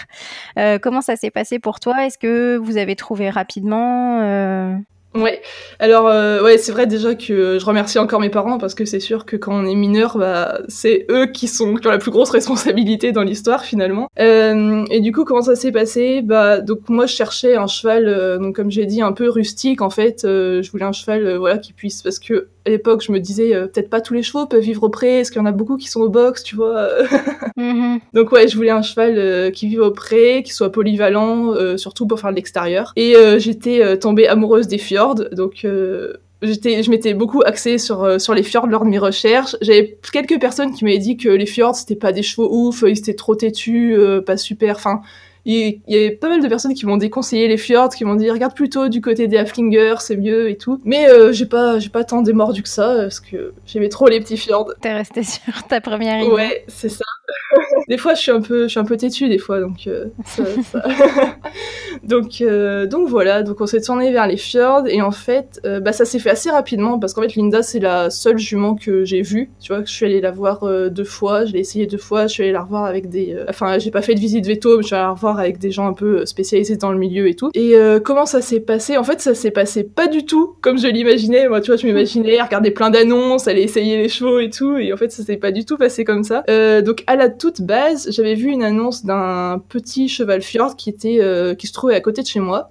Euh, 0.59 0.79
comment 0.79 1.01
ça 1.01 1.17
s'est 1.17 1.31
passé 1.31 1.59
pour 1.59 1.81
toi? 1.81 2.07
Est-ce 2.07 2.19
que 2.19 2.57
vous 2.57 2.77
avez 2.77 2.95
trouvé 2.95 3.31
rapidement 3.31 4.21
euh? 4.21 4.75
Ouais, 5.15 5.43
alors 5.79 6.07
euh, 6.07 6.43
ouais, 6.43 6.57
c'est 6.57 6.73
vrai 6.73 6.87
déjà 6.87 7.15
que 7.15 7.59
je 7.59 7.65
remercie 7.67 7.99
encore 7.99 8.19
mes 8.19 8.31
parents 8.31 8.57
parce 8.57 8.75
que 8.75 8.87
c'est 8.87 9.01
sûr 9.01 9.27
que 9.27 9.37
quand 9.37 9.53
on 9.53 9.67
est 9.67 9.75
mineur, 9.75 10.17
bah 10.17 10.61
c'est 10.69 11.05
eux 11.11 11.27
qui 11.27 11.49
sont 11.49 11.75
qui 11.75 11.87
ont 11.87 11.91
la 11.91 11.99
plus 11.99 12.11
grosse 12.11 12.31
responsabilité 12.31 13.13
dans 13.13 13.23
l'histoire 13.23 13.63
finalement. 13.63 14.09
Euh, 14.19 14.87
et 14.91 15.01
du 15.01 15.13
coup, 15.13 15.25
comment 15.25 15.43
ça 15.43 15.55
s'est 15.55 15.73
passé? 15.73 16.23
Bah 16.23 16.61
donc 16.63 16.89
moi 16.89 17.05
je 17.05 17.15
cherchais 17.15 17.57
un 17.57 17.67
cheval, 17.67 18.09
euh, 18.09 18.39
donc 18.39 18.57
comme 18.57 18.71
j'ai 18.71 18.87
dit 18.87 19.03
un 19.03 19.13
peu 19.13 19.29
rustique 19.29 19.83
en 19.83 19.91
fait. 19.91 20.25
Euh, 20.25 20.63
je 20.63 20.71
voulais 20.71 20.85
un 20.85 20.93
cheval 20.93 21.37
voilà 21.37 21.59
qui 21.59 21.75
puisse 21.75 22.01
parce 22.01 22.19
que 22.19 22.49
à 22.65 22.71
l'époque 22.71 23.03
je 23.07 23.13
me 23.13 23.21
disais 23.21 23.51
peut-être 23.73 23.91
pas 23.91 24.01
tous 24.01 24.15
les 24.15 24.23
chevaux 24.23 24.47
peuvent 24.47 24.61
vivre 24.61 24.85
au 24.85 24.89
pré, 24.89 25.21
est-ce 25.21 25.31
qu'il 25.31 25.41
y 25.41 25.43
en 25.43 25.47
a 25.47 25.53
beaucoup 25.53 25.77
qui 25.77 25.89
sont 25.89 26.01
au 26.01 26.09
box, 26.09 26.43
tu 26.43 26.57
vois 26.57 26.89
mm-hmm. 27.59 28.01
Donc 28.15 28.33
ouais, 28.33 28.49
je 28.49 28.57
voulais 28.57 28.71
un 28.71 28.83
cheval 28.83 29.51
qui 29.53 29.69
vive 29.69 29.81
au 29.81 29.91
pré, 29.91 30.43
qui 30.45 30.53
soit 30.53 30.71
polyvalent, 30.71 31.77
surtout 31.77 32.07
pour 32.07 32.21
faire 32.21 32.31
de 32.31 32.37
l'extérieur. 32.37 32.93
Et 32.97 33.15
j'étais 33.39 33.99
tombée 33.99 34.29
amoureuse 34.29 34.69
des 34.69 34.79
fjords 34.79 35.23
donc, 35.33 35.65
euh, 35.65 36.15
j'étais, 36.43 36.83
je 36.83 36.91
m'étais 36.91 37.15
beaucoup 37.15 37.43
axée 37.45 37.79
sur, 37.79 38.03
euh, 38.03 38.19
sur 38.19 38.35
les 38.35 38.43
fjords 38.43 38.67
lors 38.67 38.85
de 38.85 38.91
mes 38.91 38.99
recherches. 38.99 39.57
J'avais 39.61 39.99
quelques 40.13 40.41
personnes 40.41 40.73
qui 40.73 40.85
m'avaient 40.85 40.99
dit 40.99 41.17
que 41.17 41.29
les 41.29 41.47
fjords, 41.47 41.77
c'était 41.77 41.97
pas 41.97 42.13
des 42.13 42.23
chevaux 42.23 42.49
ouf, 42.51 42.85
ils 42.87 42.99
étaient 42.99 43.15
trop 43.15 43.35
têtus, 43.35 43.97
euh, 43.97 44.21
pas 44.21 44.37
super. 44.37 44.77
Enfin, 44.77 45.03
il 45.45 45.81
y, 45.89 45.97
avait 45.97 46.11
pas 46.11 46.29
mal 46.29 46.43
de 46.43 46.49
personnes 46.49 46.75
qui 46.75 46.87
m'ont 46.87 46.97
déconseillé 46.97 47.49
les 47.49 47.57
fjords, 47.57 47.91
qui 47.91 48.05
m'ont 48.05 48.15
dit 48.15 48.31
regarde 48.31 48.55
plutôt 48.55 48.89
du 48.89 49.01
côté 49.01 49.27
des 49.27 49.37
Haflinger, 49.37 49.97
c'est 50.01 50.17
mieux 50.17 50.49
et 50.51 50.57
tout. 50.57 50.81
Mais 50.85 51.07
j'ai 51.33 51.47
pas 51.47 51.79
j'ai 51.79 51.89
pas 51.89 52.05
tant 52.05 52.23
démordu 52.23 52.63
que 52.63 52.69
ça 52.69 52.95
parce 52.97 53.21
que 53.21 53.53
j'aimais 53.67 53.89
trop 53.89 54.09
les 54.09 54.21
petits 54.21 54.37
fjords. 54.37 54.73
T'es 54.81 54.93
resté 54.93 55.23
sur 55.25 55.63
ta 55.69 55.81
première 55.81 56.21
idée. 56.21 56.31
Ouais, 56.31 56.65
c'est 56.69 56.89
ça. 56.89 57.05
Des 57.93 57.99
fois, 57.99 58.15
je 58.15 58.23
suis 58.23 58.31
un 58.31 58.41
peu, 58.41 58.63
je 58.63 58.69
suis 58.69 58.81
un 58.81 58.87
peu 58.87 58.97
têtue 58.97 59.29
des 59.29 59.37
fois, 59.37 59.61
donc 59.61 59.87
euh, 59.87 60.07
ça, 60.25 60.45
ça... 60.65 60.83
donc 62.03 62.41
euh, 62.41 62.87
donc 62.87 63.07
voilà. 63.07 63.43
Donc 63.43 63.61
on 63.61 63.67
s'est 63.67 63.83
tourné 63.83 64.11
vers 64.11 64.27
les 64.27 64.39
fjords 64.39 64.89
et 64.89 65.03
en 65.03 65.11
fait, 65.11 65.61
euh, 65.67 65.79
bah 65.79 65.93
ça 65.93 66.07
s'est 66.07 66.19
fait 66.19 66.31
assez 66.31 66.49
rapidement 66.49 66.99
parce 66.99 67.13
qu'en 67.13 67.21
fait 67.21 67.35
Linda 67.35 67.63
c'est 67.63 67.81
la 67.81 68.09
seule 68.09 68.39
jument 68.39 68.77
que 68.77 69.05
j'ai 69.05 69.21
vue. 69.21 69.51
Tu 69.61 69.75
vois, 69.75 69.85
je 69.85 69.93
suis 69.93 70.07
allée 70.07 70.23
la 70.23 70.31
voir 70.31 70.67
deux 70.91 71.05
fois, 71.05 71.45
je 71.45 71.53
l'ai 71.53 71.59
essayé 71.59 71.87
deux 71.87 71.99
fois, 71.99 72.29
je 72.29 72.33
suis 72.33 72.45
allée 72.45 72.53
la 72.53 72.63
revoir 72.63 72.87
avec 72.87 73.11
des, 73.11 73.37
enfin 73.47 73.79
j'ai 73.79 73.91
pas 73.91 74.01
fait 74.01 74.15
de 74.15 74.21
visite 74.21 74.47
veto, 74.47 74.79
mais 74.79 74.83
je 74.83 74.87
suis 74.87 74.97
allée 74.97 75.05
la 75.05 75.11
revoir 75.11 75.39
avec 75.39 75.59
des 75.59 75.71
gens 75.71 75.87
un 75.87 75.93
peu 75.93 76.25
spécialisés 76.25 76.77
dans 76.77 76.93
le 76.93 76.99
milieu 76.99 77.29
et 77.29 77.35
tout. 77.35 77.51
Et 77.53 77.75
comment 78.03 78.25
ça 78.25 78.41
s'est 78.41 78.61
passé? 78.61 78.97
En 78.97 79.05
fait, 79.05 79.21
ça 79.21 79.35
s'est 79.35 79.51
passé 79.51 79.85
pas 79.85 80.07
du 80.09 80.25
tout 80.25 80.57
comme 80.63 80.79
je 80.79 80.89
l'imaginais. 80.89 81.47
Moi, 81.47 81.61
tu 81.61 81.71
vois, 81.71 81.77
je 81.77 81.87
m'imaginais 81.87 82.41
regarder 82.41 82.71
plein 82.71 82.89
d'annonces, 82.89 83.49
aller 83.49 83.63
essayer 83.63 83.99
les 83.99 84.09
chevaux 84.09 84.39
et 84.41 84.49
tout, 84.49 84.79
et 84.79 84.95
en 84.95 84.97
fait 84.97 85.13
ça 85.13 85.23
s'est 85.23 85.37
pas 85.37 85.53
du 85.53 85.67
tout 85.67 85.77
passé 85.77 86.05
comme 86.05 86.25
ça. 86.25 86.43
donc 86.81 87.03
à 87.07 87.17
la 87.17 87.29
toute 87.29 87.61
base, 87.61 87.82
j'avais 88.09 88.35
vu 88.35 88.51
une 88.51 88.63
annonce 88.63 89.05
d'un 89.05 89.63
petit 89.69 90.09
cheval 90.09 90.43
fjord 90.43 90.77
qui 90.77 90.91
était 90.91 91.19
euh, 91.21 91.55
qui 91.55 91.67
se 91.67 91.73
trouvait 91.73 91.95
à 91.95 92.01
côté 92.01 92.23
de 92.23 92.27
chez 92.27 92.41
moi. 92.41 92.69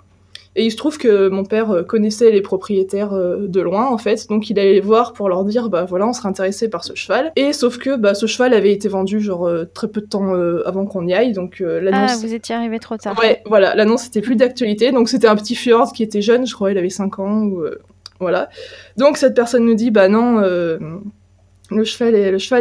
Et 0.57 0.65
il 0.65 0.71
se 0.71 0.75
trouve 0.75 0.97
que 0.97 1.29
mon 1.29 1.45
père 1.45 1.71
euh, 1.71 1.81
connaissait 1.81 2.29
les 2.29 2.41
propriétaires 2.41 3.13
euh, 3.13 3.47
de 3.47 3.61
loin, 3.61 3.87
en 3.87 3.97
fait, 3.97 4.27
donc 4.27 4.49
il 4.49 4.59
allait 4.59 4.73
les 4.73 4.81
voir 4.81 5.13
pour 5.13 5.29
leur 5.29 5.45
dire, 5.45 5.69
bah 5.69 5.85
voilà, 5.85 6.05
on 6.07 6.11
serait 6.11 6.27
intéressé 6.27 6.69
par 6.69 6.83
ce 6.83 6.93
cheval. 6.93 7.31
Et 7.37 7.53
sauf 7.53 7.77
que 7.77 7.95
bah, 7.95 8.15
ce 8.15 8.25
cheval 8.25 8.53
avait 8.53 8.73
été 8.73 8.89
vendu 8.89 9.21
genre 9.21 9.49
très 9.73 9.87
peu 9.87 10.01
de 10.01 10.07
temps 10.07 10.33
avant 10.65 10.85
qu'on 10.85 11.07
y 11.07 11.13
aille, 11.13 11.31
donc 11.31 11.59
l'annonce... 11.61 12.11
Ah, 12.13 12.17
vous 12.19 12.33
étiez 12.33 12.53
arrivé 12.53 12.79
trop 12.79 12.97
tard. 12.97 13.17
Ouais, 13.17 13.41
voilà, 13.45 13.75
l'annonce 13.75 14.07
était 14.07 14.19
plus 14.19 14.35
d'actualité, 14.35 14.91
donc 14.91 15.07
c'était 15.07 15.27
un 15.27 15.37
petit 15.37 15.55
fjord 15.55 15.93
qui 15.93 16.03
était 16.03 16.21
jeune, 16.21 16.45
je 16.45 16.53
crois, 16.53 16.71
il 16.71 16.77
avait 16.77 16.89
5 16.89 17.19
ans, 17.19 17.43
ou... 17.43 17.63
voilà. 18.19 18.49
Donc 18.97 19.15
cette 19.15 19.35
personne 19.35 19.65
nous 19.65 19.75
dit, 19.75 19.89
bah 19.89 20.09
non 20.09 20.41
le 21.71 21.83
cheval 21.83 22.15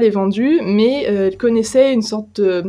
est, 0.04 0.10
vendu, 0.10 0.60
mais 0.62 1.06
euh, 1.08 1.28
elle 1.28 1.36
connaissait 1.36 1.92
une 1.92 2.02
sorte 2.02 2.40
de... 2.40 2.64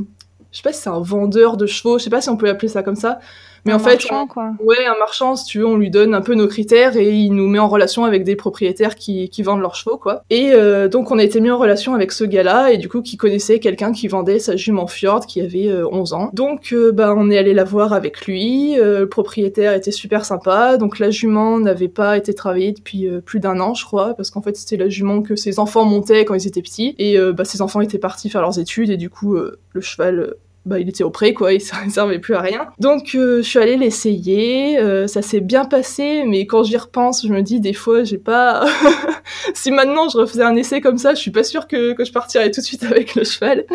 Je 0.51 0.57
sais 0.57 0.63
pas 0.63 0.73
si 0.73 0.81
c'est 0.81 0.89
un 0.89 0.99
vendeur 0.99 1.55
de 1.55 1.65
chevaux, 1.65 1.97
je 1.97 2.03
sais 2.03 2.09
pas 2.09 2.19
si 2.19 2.29
on 2.29 2.35
peut 2.35 2.49
appeler 2.49 2.67
ça 2.67 2.83
comme 2.83 2.95
ça, 2.97 3.19
Mais 3.65 3.73
un 3.73 3.75
en 3.75 3.79
fait, 3.79 3.91
marchand, 3.91 4.27
quoi. 4.27 4.51
Ouais, 4.63 4.85
un 4.85 4.97
marchand, 4.97 5.35
si 5.35 5.45
tu 5.45 5.59
veux, 5.59 5.67
on 5.67 5.77
lui 5.77 5.89
donne 5.89 6.15
un 6.15 6.21
peu 6.21 6.33
nos 6.33 6.47
critères 6.47 6.97
et 6.97 7.11
il 7.11 7.33
nous 7.33 7.47
met 7.47 7.59
en 7.59 7.67
relation 7.67 8.05
avec 8.05 8.23
des 8.23 8.35
propriétaires 8.35 8.95
qui, 8.95 9.29
qui 9.29 9.43
vendent 9.43 9.61
leurs 9.61 9.75
chevaux, 9.75 9.97
quoi. 9.97 10.23
Et 10.29 10.51
euh, 10.53 10.87
donc, 10.87 11.11
on 11.11 11.19
a 11.19 11.23
été 11.23 11.39
mis 11.41 11.51
en 11.51 11.57
relation 11.57 11.93
avec 11.93 12.11
ce 12.11 12.23
gars-là 12.23 12.71
et 12.71 12.77
du 12.77 12.89
coup, 12.89 13.01
qui 13.01 13.17
connaissait 13.17 13.59
quelqu'un 13.59 13.91
qui 13.91 14.07
vendait 14.07 14.39
sa 14.39 14.55
jument 14.55 14.87
Fjord 14.87 15.25
qui 15.25 15.41
avait 15.41 15.67
euh, 15.67 15.87
11 15.91 16.13
ans. 16.13 16.29
Donc, 16.33 16.73
euh, 16.73 16.91
bah, 16.91 17.13
on 17.15 17.29
est 17.29 17.37
allé 17.37 17.53
la 17.53 17.63
voir 17.63 17.93
avec 17.93 18.25
lui. 18.25 18.79
Euh, 18.79 19.01
le 19.01 19.09
propriétaire 19.09 19.73
était 19.73 19.91
super 19.91 20.25
sympa. 20.25 20.77
Donc, 20.77 20.99
la 20.99 21.09
jument 21.09 21.59
n'avait 21.59 21.87
pas 21.87 22.17
été 22.17 22.33
travaillée 22.33 22.71
depuis 22.71 23.07
plus 23.25 23.39
d'un 23.39 23.59
an, 23.59 23.73
je 23.73 23.85
crois, 23.85 24.13
parce 24.15 24.31
qu'en 24.31 24.41
fait, 24.41 24.55
c'était 24.55 24.77
la 24.77 24.89
jument 24.89 25.21
que 25.21 25.35
ses 25.35 25.59
enfants 25.59 25.85
montaient 25.85 26.25
quand 26.25 26.33
ils 26.33 26.47
étaient 26.47 26.61
petits. 26.61 26.95
Et 26.97 27.17
bah, 27.33 27.45
ses 27.45 27.61
enfants 27.61 27.81
étaient 27.81 27.97
partis 27.97 28.29
faire 28.29 28.41
leurs 28.41 28.59
études 28.59 28.89
et 28.89 28.97
du 28.97 29.09
coup, 29.09 29.35
le 29.35 29.81
cheval 29.81 30.35
bah, 30.65 30.79
il 30.79 30.87
était 30.87 31.03
au 31.03 31.09
pré, 31.09 31.33
quoi, 31.33 31.53
il 31.53 31.61
ne 31.85 31.91
servait 31.91 32.19
plus 32.19 32.35
à 32.35 32.41
rien. 32.41 32.67
Donc, 32.79 33.15
euh, 33.15 33.37
je 33.37 33.49
suis 33.49 33.59
allée 33.59 33.77
l'essayer, 33.77 34.79
euh, 34.79 35.07
ça 35.07 35.21
s'est 35.21 35.39
bien 35.39 35.65
passé, 35.65 36.23
mais 36.27 36.45
quand 36.45 36.63
j'y 36.63 36.77
repense, 36.77 37.25
je 37.25 37.33
me 37.33 37.41
dis, 37.41 37.59
des 37.59 37.73
fois, 37.73 38.03
j'ai 38.03 38.17
pas... 38.17 38.65
si 39.53 39.71
maintenant 39.71 40.07
je 40.09 40.17
refaisais 40.17 40.43
un 40.43 40.55
essai 40.55 40.79
comme 40.79 40.97
ça, 40.97 41.15
je 41.15 41.19
suis 41.19 41.31
pas 41.31 41.43
sûre 41.43 41.67
que, 41.67 41.93
que 41.93 42.05
je 42.05 42.11
partirais 42.11 42.51
tout 42.51 42.61
de 42.61 42.65
suite 42.65 42.83
avec 42.83 43.15
le 43.15 43.23
cheval. 43.23 43.65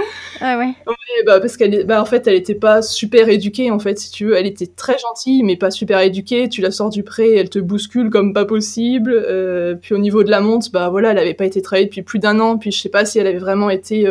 Ah 0.40 0.58
ouais. 0.58 0.74
Et 1.18 1.24
bah, 1.24 1.40
parce 1.40 1.56
qu'elle 1.56 1.86
bah, 1.86 2.00
en 2.00 2.04
fait, 2.04 2.26
elle 2.26 2.34
était 2.34 2.54
pas 2.54 2.82
super 2.82 3.28
éduquée, 3.28 3.70
en 3.70 3.78
fait, 3.78 3.98
si 3.98 4.10
tu 4.10 4.26
veux. 4.26 4.36
Elle 4.36 4.46
était 4.46 4.66
très 4.66 4.96
gentille, 4.98 5.42
mais 5.42 5.56
pas 5.56 5.70
super 5.70 6.00
éduquée. 6.00 6.48
Tu 6.48 6.60
la 6.60 6.70
sors 6.70 6.90
du 6.90 7.02
pré, 7.02 7.34
elle 7.34 7.50
te 7.50 7.58
bouscule 7.58 8.10
comme 8.10 8.32
pas 8.32 8.44
possible. 8.44 9.12
Euh, 9.12 9.74
puis 9.74 9.94
au 9.94 9.98
niveau 9.98 10.22
de 10.24 10.30
la 10.30 10.40
monte, 10.40 10.70
bah 10.72 10.88
voilà, 10.88 11.12
elle 11.12 11.18
avait 11.18 11.34
pas 11.34 11.46
été 11.46 11.62
travaillée 11.62 11.86
depuis 11.86 12.02
plus 12.02 12.18
d'un 12.18 12.38
an. 12.38 12.58
Puis 12.58 12.70
je 12.70 12.80
sais 12.80 12.88
pas 12.88 13.04
si 13.04 13.18
elle 13.18 13.26
avait 13.26 13.38
vraiment 13.38 13.70
été 13.70 14.06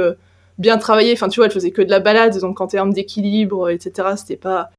bien 0.58 0.78
travaillée. 0.78 1.14
Enfin, 1.14 1.30
tu 1.30 1.40
vois, 1.40 1.46
elle 1.48 1.52
faisait 1.52 1.72
que 1.72 1.82
de 1.82 1.90
la 1.90 2.00
balade, 2.00 2.40
donc 2.40 2.62
en 2.62 2.68
termes 2.68 2.94
d'équilibre, 2.94 3.70
etc., 3.70 4.10
c'était 4.18 4.38
pas. 4.38 4.70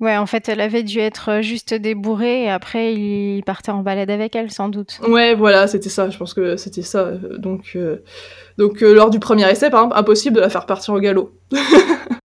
Ouais, 0.00 0.16
en 0.16 0.26
fait, 0.26 0.48
elle 0.48 0.60
avait 0.60 0.82
dû 0.82 0.98
être 0.98 1.42
juste 1.42 1.74
débourrée 1.74 2.44
et 2.44 2.50
après, 2.50 2.92
il 2.92 3.42
partait 3.44 3.70
en 3.70 3.82
balade 3.82 4.10
avec 4.10 4.34
elle, 4.34 4.50
sans 4.50 4.68
doute. 4.68 4.98
Ouais, 5.06 5.34
voilà, 5.34 5.68
c'était 5.68 5.90
ça. 5.90 6.10
Je 6.10 6.18
pense 6.18 6.34
que 6.34 6.56
c'était 6.56 6.82
ça. 6.82 7.00
Euh, 7.02 7.38
Donc, 7.38 7.72
euh, 7.76 8.02
donc 8.58 8.82
euh, 8.82 8.94
lors 8.94 9.10
du 9.10 9.20
premier 9.20 9.48
essai, 9.48 9.70
par 9.70 9.80
exemple, 9.80 9.96
impossible 9.96 10.36
de 10.36 10.40
la 10.40 10.50
faire 10.50 10.66
partir 10.66 10.94
au 10.94 11.00
galop. 11.00 11.32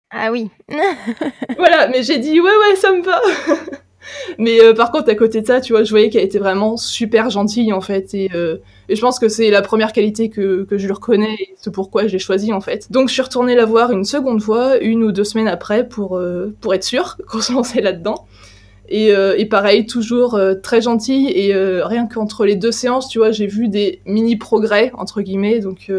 Ah 0.10 0.32
oui. 0.32 0.50
voilà, 1.58 1.90
mais 1.90 2.02
j'ai 2.02 2.18
dit 2.18 2.40
ouais 2.40 2.50
ouais 2.50 2.76
ça 2.78 2.94
me 2.94 3.04
va. 3.04 3.22
mais 4.40 4.62
euh, 4.62 4.74
par 4.74 4.92
contre 4.92 5.10
à 5.10 5.16
côté 5.16 5.42
de 5.42 5.48
ça, 5.48 5.60
tu 5.60 5.74
vois, 5.74 5.84
je 5.84 5.90
voyais 5.90 6.10
qu'elle 6.10 6.24
était 6.24 6.40
vraiment 6.40 6.78
super 6.78 7.30
gentille 7.30 7.74
en 7.74 7.82
fait 7.82 8.14
et, 8.14 8.30
euh, 8.34 8.58
et 8.90 8.96
je 8.96 9.02
pense 9.02 9.20
que 9.20 9.28
c'est 9.28 9.50
la 9.50 9.62
première 9.62 9.92
qualité 9.92 10.30
que, 10.30 10.66
je 10.70 10.86
lui 10.86 10.94
reconnais 10.94 11.36
et 11.40 11.54
c'est 11.58 11.74
pourquoi 11.74 12.08
je 12.08 12.14
l'ai 12.14 12.20
choisie 12.20 12.54
en 12.54 12.62
fait. 12.62 12.92
Donc 12.92 13.10
je 13.10 13.14
suis 13.14 13.22
retournée 13.22 13.56
la 13.56 13.66
voir 13.66 13.92
une 13.92 14.06
seconde 14.06 14.42
fois, 14.42 14.78
une 14.78 15.04
ou 15.04 15.12
deux 15.12 15.24
semaines 15.24 15.48
après 15.48 15.88
pour 15.88 16.18
euh, 16.18 16.56
pour 16.62 16.74
être 16.74 16.84
sûre 16.84 17.18
qu'on 17.28 17.42
se 17.42 17.52
lançait 17.52 17.82
là-dedans. 17.82 18.26
Et, 18.90 19.12
euh, 19.12 19.44
pareil, 19.50 19.86
toujours 19.86 20.36
euh, 20.36 20.54
très 20.56 20.82
gentille 20.82 21.30
et 21.30 21.54
rien 21.84 22.08
qu'entre 22.08 22.46
les 22.46 22.56
deux 22.56 22.72
séances, 22.72 23.10
tu 23.10 23.20
vois, 23.20 23.32
j'ai 23.32 23.48
vu 23.48 23.68
des 23.68 24.02
mini 24.06 24.38
progrès 24.38 24.92
entre 24.98 25.22
guillemets, 25.22 25.60
donc 25.60 25.92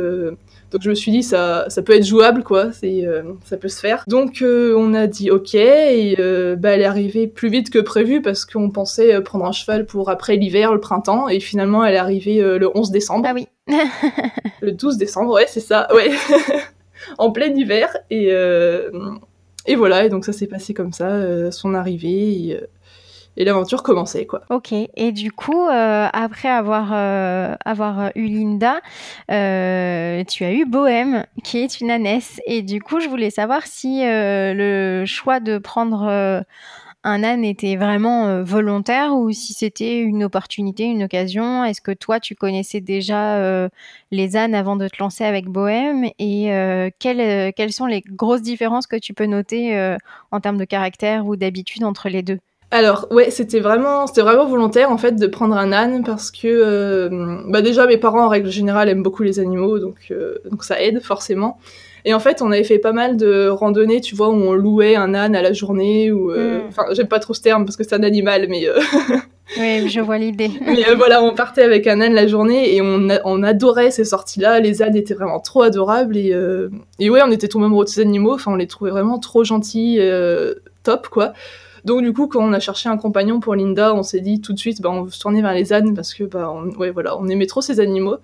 donc 0.70 0.82
je 0.82 0.90
me 0.90 0.94
suis 0.94 1.10
dit 1.10 1.22
ça 1.22 1.64
ça 1.68 1.82
peut 1.82 1.94
être 1.94 2.04
jouable 2.04 2.42
quoi, 2.42 2.72
c'est 2.72 3.06
euh, 3.06 3.22
ça 3.44 3.56
peut 3.56 3.68
se 3.68 3.80
faire. 3.80 4.04
Donc 4.06 4.42
euh, 4.42 4.74
on 4.76 4.92
a 4.92 5.06
dit 5.06 5.30
ok 5.30 5.54
et 5.54 6.16
euh, 6.18 6.56
bah 6.56 6.70
elle 6.70 6.82
est 6.82 6.86
arrivée 6.86 7.26
plus 7.26 7.48
vite 7.48 7.70
que 7.70 7.78
prévu 7.78 8.20
parce 8.20 8.44
qu'on 8.44 8.70
pensait 8.70 9.20
prendre 9.22 9.46
un 9.46 9.52
cheval 9.52 9.86
pour 9.86 10.10
après 10.10 10.36
l'hiver, 10.36 10.72
le 10.74 10.80
printemps. 10.80 11.28
Et 11.28 11.40
finalement 11.40 11.84
elle 11.84 11.94
est 11.94 11.98
arrivée 11.98 12.40
le 12.40 12.70
11 12.76 12.90
décembre, 12.90 13.26
Ah 13.28 13.34
oui. 13.34 13.48
le 14.60 14.72
12 14.72 14.98
décembre, 14.98 15.32
ouais 15.32 15.46
c'est 15.48 15.60
ça, 15.60 15.88
ouais, 15.94 16.10
en 17.18 17.30
plein 17.30 17.54
hiver. 17.54 17.96
Et 18.10 18.30
et 19.66 19.74
voilà. 19.74 20.04
Et 20.04 20.08
donc 20.10 20.24
ça 20.24 20.32
s'est 20.32 20.46
passé 20.46 20.74
comme 20.74 20.92
ça, 20.92 21.50
son 21.50 21.74
arrivée 21.74 22.50
et, 22.50 22.60
et 23.38 23.44
l'aventure 23.44 23.84
commençait 23.84 24.26
quoi. 24.26 24.42
Ok. 24.50 24.72
Et 24.72 25.12
du 25.12 25.30
coup, 25.30 25.68
euh, 25.68 26.08
après 26.12 26.48
avoir, 26.48 26.90
euh, 26.92 27.54
avoir 27.64 28.10
eu 28.16 28.26
Linda, 28.26 28.80
euh, 29.30 30.24
tu 30.24 30.44
as 30.44 30.52
eu 30.52 30.66
Bohème, 30.66 31.24
qui 31.44 31.58
est 31.58 31.80
une 31.80 31.90
ânesse. 31.90 32.40
Et 32.46 32.62
du 32.62 32.82
coup, 32.82 32.98
je 32.98 33.08
voulais 33.08 33.30
savoir 33.30 33.66
si 33.66 34.00
le 34.02 35.04
choix 35.06 35.38
de 35.38 35.58
prendre 35.58 36.44
un 37.04 37.22
âne 37.22 37.44
était 37.44 37.76
vraiment 37.76 38.42
volontaire 38.42 39.14
ou 39.14 39.30
si 39.30 39.52
c'était 39.52 40.00
une 40.00 40.24
opportunité, 40.24 40.84
une 40.84 41.04
occasion. 41.04 41.62
Est-ce 41.62 41.80
que 41.80 41.92
toi, 41.92 42.18
tu 42.18 42.34
connaissais 42.34 42.80
déjà 42.80 43.68
les 44.10 44.36
ânes 44.36 44.56
avant 44.56 44.74
de 44.74 44.88
te 44.88 44.96
lancer 44.98 45.22
avec 45.22 45.46
Bohème? 45.46 46.06
Et 46.18 46.50
quelles, 46.98 47.72
sont 47.72 47.86
les 47.86 48.00
grosses 48.00 48.42
différences 48.42 48.88
que 48.88 48.96
tu 48.96 49.14
peux 49.14 49.26
noter 49.26 49.96
en 50.32 50.40
termes 50.40 50.58
de 50.58 50.64
caractère 50.64 51.24
ou 51.24 51.36
d'habitude 51.36 51.84
entre 51.84 52.08
les 52.08 52.22
deux? 52.22 52.40
Alors 52.70 53.06
ouais, 53.10 53.30
c'était 53.30 53.60
vraiment, 53.60 54.06
c'était 54.06 54.20
vraiment 54.20 54.46
volontaire 54.46 54.90
en 54.90 54.98
fait 54.98 55.12
de 55.16 55.26
prendre 55.26 55.56
un 55.56 55.72
âne 55.72 56.02
parce 56.04 56.30
que 56.30 56.46
euh, 56.46 57.38
bah 57.48 57.62
déjà 57.62 57.86
mes 57.86 57.96
parents 57.96 58.26
en 58.26 58.28
règle 58.28 58.50
générale 58.50 58.90
aiment 58.90 59.02
beaucoup 59.02 59.22
les 59.22 59.38
animaux 59.40 59.78
donc 59.78 59.96
euh, 60.10 60.34
donc 60.50 60.64
ça 60.64 60.80
aide 60.82 61.00
forcément. 61.02 61.58
Et 62.04 62.14
en 62.14 62.20
fait, 62.20 62.42
on 62.42 62.52
avait 62.52 62.64
fait 62.64 62.78
pas 62.78 62.92
mal 62.92 63.16
de 63.16 63.48
randonnées, 63.48 64.00
tu 64.00 64.14
vois, 64.14 64.28
où 64.28 64.32
on 64.34 64.52
louait 64.52 64.94
un 64.96 65.14
âne 65.14 65.34
à 65.34 65.42
la 65.42 65.52
journée 65.52 66.12
ou 66.12 66.30
euh, 66.30 66.58
Mm. 66.60 66.64
enfin 66.68 66.82
j'aime 66.92 67.08
pas 67.08 67.18
trop 67.20 67.32
ce 67.34 67.40
terme 67.40 67.64
parce 67.64 67.76
que 67.76 67.84
c'est 67.84 67.94
un 67.94 68.02
animal 68.02 68.46
mais 68.50 68.68
euh, 68.68 68.78
Oui, 69.58 69.88
je 69.88 70.00
vois 70.00 70.18
l'idée. 70.18 70.50
mais 70.66 70.94
voilà, 70.94 71.22
on 71.22 71.34
partait 71.34 71.62
avec 71.62 71.86
un 71.86 72.02
âne 72.02 72.12
la 72.12 72.26
journée 72.26 72.74
et 72.76 72.82
on, 72.82 73.08
a- 73.08 73.20
on 73.24 73.42
adorait 73.42 73.90
ces 73.90 74.04
sorties-là. 74.04 74.60
Les 74.60 74.82
ânes 74.82 74.94
étaient 74.94 75.14
vraiment 75.14 75.40
trop 75.40 75.62
adorables 75.62 76.18
et, 76.18 76.34
euh, 76.34 76.68
et 76.98 77.08
ouais, 77.08 77.20
on 77.24 77.30
était 77.30 77.48
tombés 77.48 77.64
amoureux 77.64 77.86
de 77.86 77.88
ces 77.90 78.02
animaux. 78.02 78.34
Enfin, 78.34 78.52
on 78.52 78.56
les 78.56 78.66
trouvait 78.66 78.90
vraiment 78.90 79.18
trop 79.18 79.44
gentils, 79.44 79.96
euh, 80.00 80.52
top 80.82 81.08
quoi. 81.08 81.32
Donc 81.88 82.02
du 82.02 82.12
coup, 82.12 82.26
quand 82.28 82.40
on 82.46 82.52
a 82.52 82.60
cherché 82.60 82.88
un 82.88 82.96
compagnon 82.96 83.40
pour 83.40 83.54
Linda, 83.56 83.94
on 83.94 84.02
s'est 84.02 84.20
dit 84.20 84.40
tout 84.40 84.52
de 84.52 84.58
suite, 84.58 84.80
bah, 84.80 84.90
on 84.90 85.02
veut 85.02 85.10
se 85.10 85.18
tourner 85.20 85.42
vers 85.42 85.54
les 85.54 85.72
ânes 85.72 85.94
parce 85.94 86.14
que 86.14 86.24
bah, 86.24 86.52
on, 86.54 86.68
ouais, 86.78 86.90
voilà, 86.90 87.18
on 87.18 87.26
aimait 87.28 87.46
trop 87.46 87.60
ces 87.60 87.80
animaux. 87.80 88.16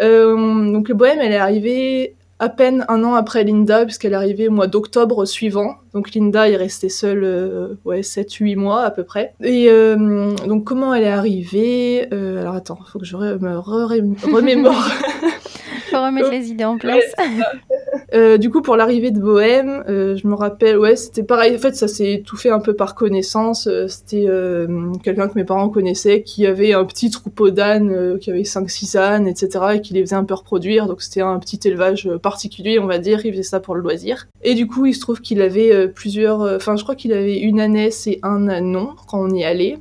Euh, 0.00 0.72
donc 0.72 0.88
le 0.88 0.94
bohème, 0.94 1.18
elle 1.20 1.32
est 1.32 1.36
arrivée 1.36 2.14
à 2.38 2.50
peine 2.50 2.84
un 2.88 3.02
an 3.02 3.14
après 3.14 3.44
Linda, 3.44 3.84
puisqu'elle 3.86 4.12
est 4.12 4.16
arrivée 4.16 4.48
au 4.48 4.50
mois 4.50 4.66
d'octobre 4.66 5.24
suivant. 5.24 5.76
Donc 5.94 6.12
Linda 6.14 6.50
est 6.50 6.56
restée 6.56 6.90
seule 6.90 7.24
euh, 7.24 7.74
ouais, 7.86 8.02
7-8 8.02 8.56
mois 8.56 8.82
à 8.82 8.90
peu 8.90 9.04
près. 9.04 9.32
Et 9.42 9.68
euh, 9.70 10.34
donc 10.46 10.64
comment 10.64 10.92
elle 10.92 11.04
est 11.04 11.08
arrivée 11.08 12.08
Euh, 12.12 12.40
Alors 12.42 12.54
attends, 12.54 12.78
faut 12.92 12.98
que 12.98 13.06
je 13.06 13.16
me 13.16 13.36
re- 13.56 14.32
remémore. 14.34 14.74
Faut 15.90 16.02
remettre 16.02 16.30
les 16.30 16.50
idées 16.50 16.64
en 16.64 16.76
place. 16.78 17.04
Euh, 18.14 18.38
du 18.38 18.50
coup, 18.50 18.62
pour 18.62 18.76
l'arrivée 18.76 19.10
de 19.10 19.18
Bohème, 19.18 19.84
euh, 19.88 20.16
je 20.16 20.26
me 20.26 20.34
rappelle, 20.34 20.78
ouais, 20.78 20.96
c'était 20.96 21.22
pareil. 21.22 21.56
En 21.56 21.58
fait, 21.58 21.74
ça 21.74 21.88
s'est 21.88 22.22
tout 22.24 22.36
fait 22.36 22.50
un 22.50 22.60
peu 22.60 22.74
par 22.74 22.94
connaissance. 22.94 23.66
Euh, 23.66 23.88
c'était 23.88 24.26
euh, 24.28 24.92
quelqu'un 25.02 25.28
que 25.28 25.34
mes 25.34 25.44
parents 25.44 25.68
connaissaient 25.68 26.22
qui 26.22 26.46
avait 26.46 26.72
un 26.72 26.84
petit 26.84 27.10
troupeau 27.10 27.50
d'ânes, 27.50 27.90
euh, 27.90 28.18
qui 28.18 28.30
avait 28.30 28.42
5-6 28.42 28.96
ânes, 28.96 29.26
etc., 29.26 29.48
et 29.74 29.80
qui 29.80 29.94
les 29.94 30.02
faisait 30.02 30.16
un 30.16 30.24
peu 30.24 30.34
reproduire. 30.34 30.86
Donc, 30.86 31.02
c'était 31.02 31.20
un 31.22 31.38
petit 31.38 31.60
élevage 31.64 32.06
euh, 32.06 32.18
particulier, 32.18 32.78
on 32.78 32.86
va 32.86 32.98
dire. 32.98 33.24
Il 33.26 33.32
faisait 33.32 33.42
ça 33.42 33.60
pour 33.60 33.74
le 33.74 33.80
loisir. 33.80 34.28
Et 34.42 34.54
du 34.54 34.66
coup, 34.66 34.86
il 34.86 34.94
se 34.94 35.00
trouve 35.00 35.20
qu'il 35.20 35.42
avait 35.42 35.88
plusieurs. 35.88 36.40
Enfin, 36.40 36.76
je 36.76 36.82
crois 36.82 36.94
qu'il 36.94 37.12
avait 37.12 37.38
une 37.38 37.60
ânesse 37.60 38.06
et 38.06 38.20
un 38.22 38.48
ânon 38.48 38.90
quand 39.08 39.20
on 39.20 39.30
y 39.30 39.44
allait. 39.44 39.78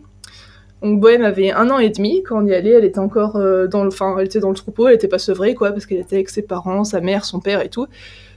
Donc 0.86 1.00
Bohème 1.00 1.24
avait 1.24 1.50
un 1.50 1.72
an 1.72 1.80
et 1.80 1.90
demi 1.90 2.22
quand 2.22 2.44
on 2.44 2.46
y 2.46 2.54
allait, 2.54 2.70
elle 2.70 2.86
était 2.86 3.00
encore 3.00 3.38
euh, 3.38 3.66
dans 3.66 3.82
le, 3.82 3.88
enfin, 3.88 4.16
elle 4.20 4.28
était 4.28 4.40
dans 4.40 4.50
le 4.50 4.56
troupeau, 4.56 4.88
elle 4.88 4.94
était 4.94 5.08
pas 5.08 5.18
sevrée 5.18 5.56
quoi, 5.56 5.72
parce 5.72 5.88
qu'elle 5.88 5.98
était 5.98 6.18
avec 6.18 6.30
ses 6.30 6.44
parents, 6.44 6.84
sa 6.84 7.02
mère, 7.02 7.26
son 7.26 7.40
père 7.40 7.62
et 7.62 7.70
tout. 7.70 7.88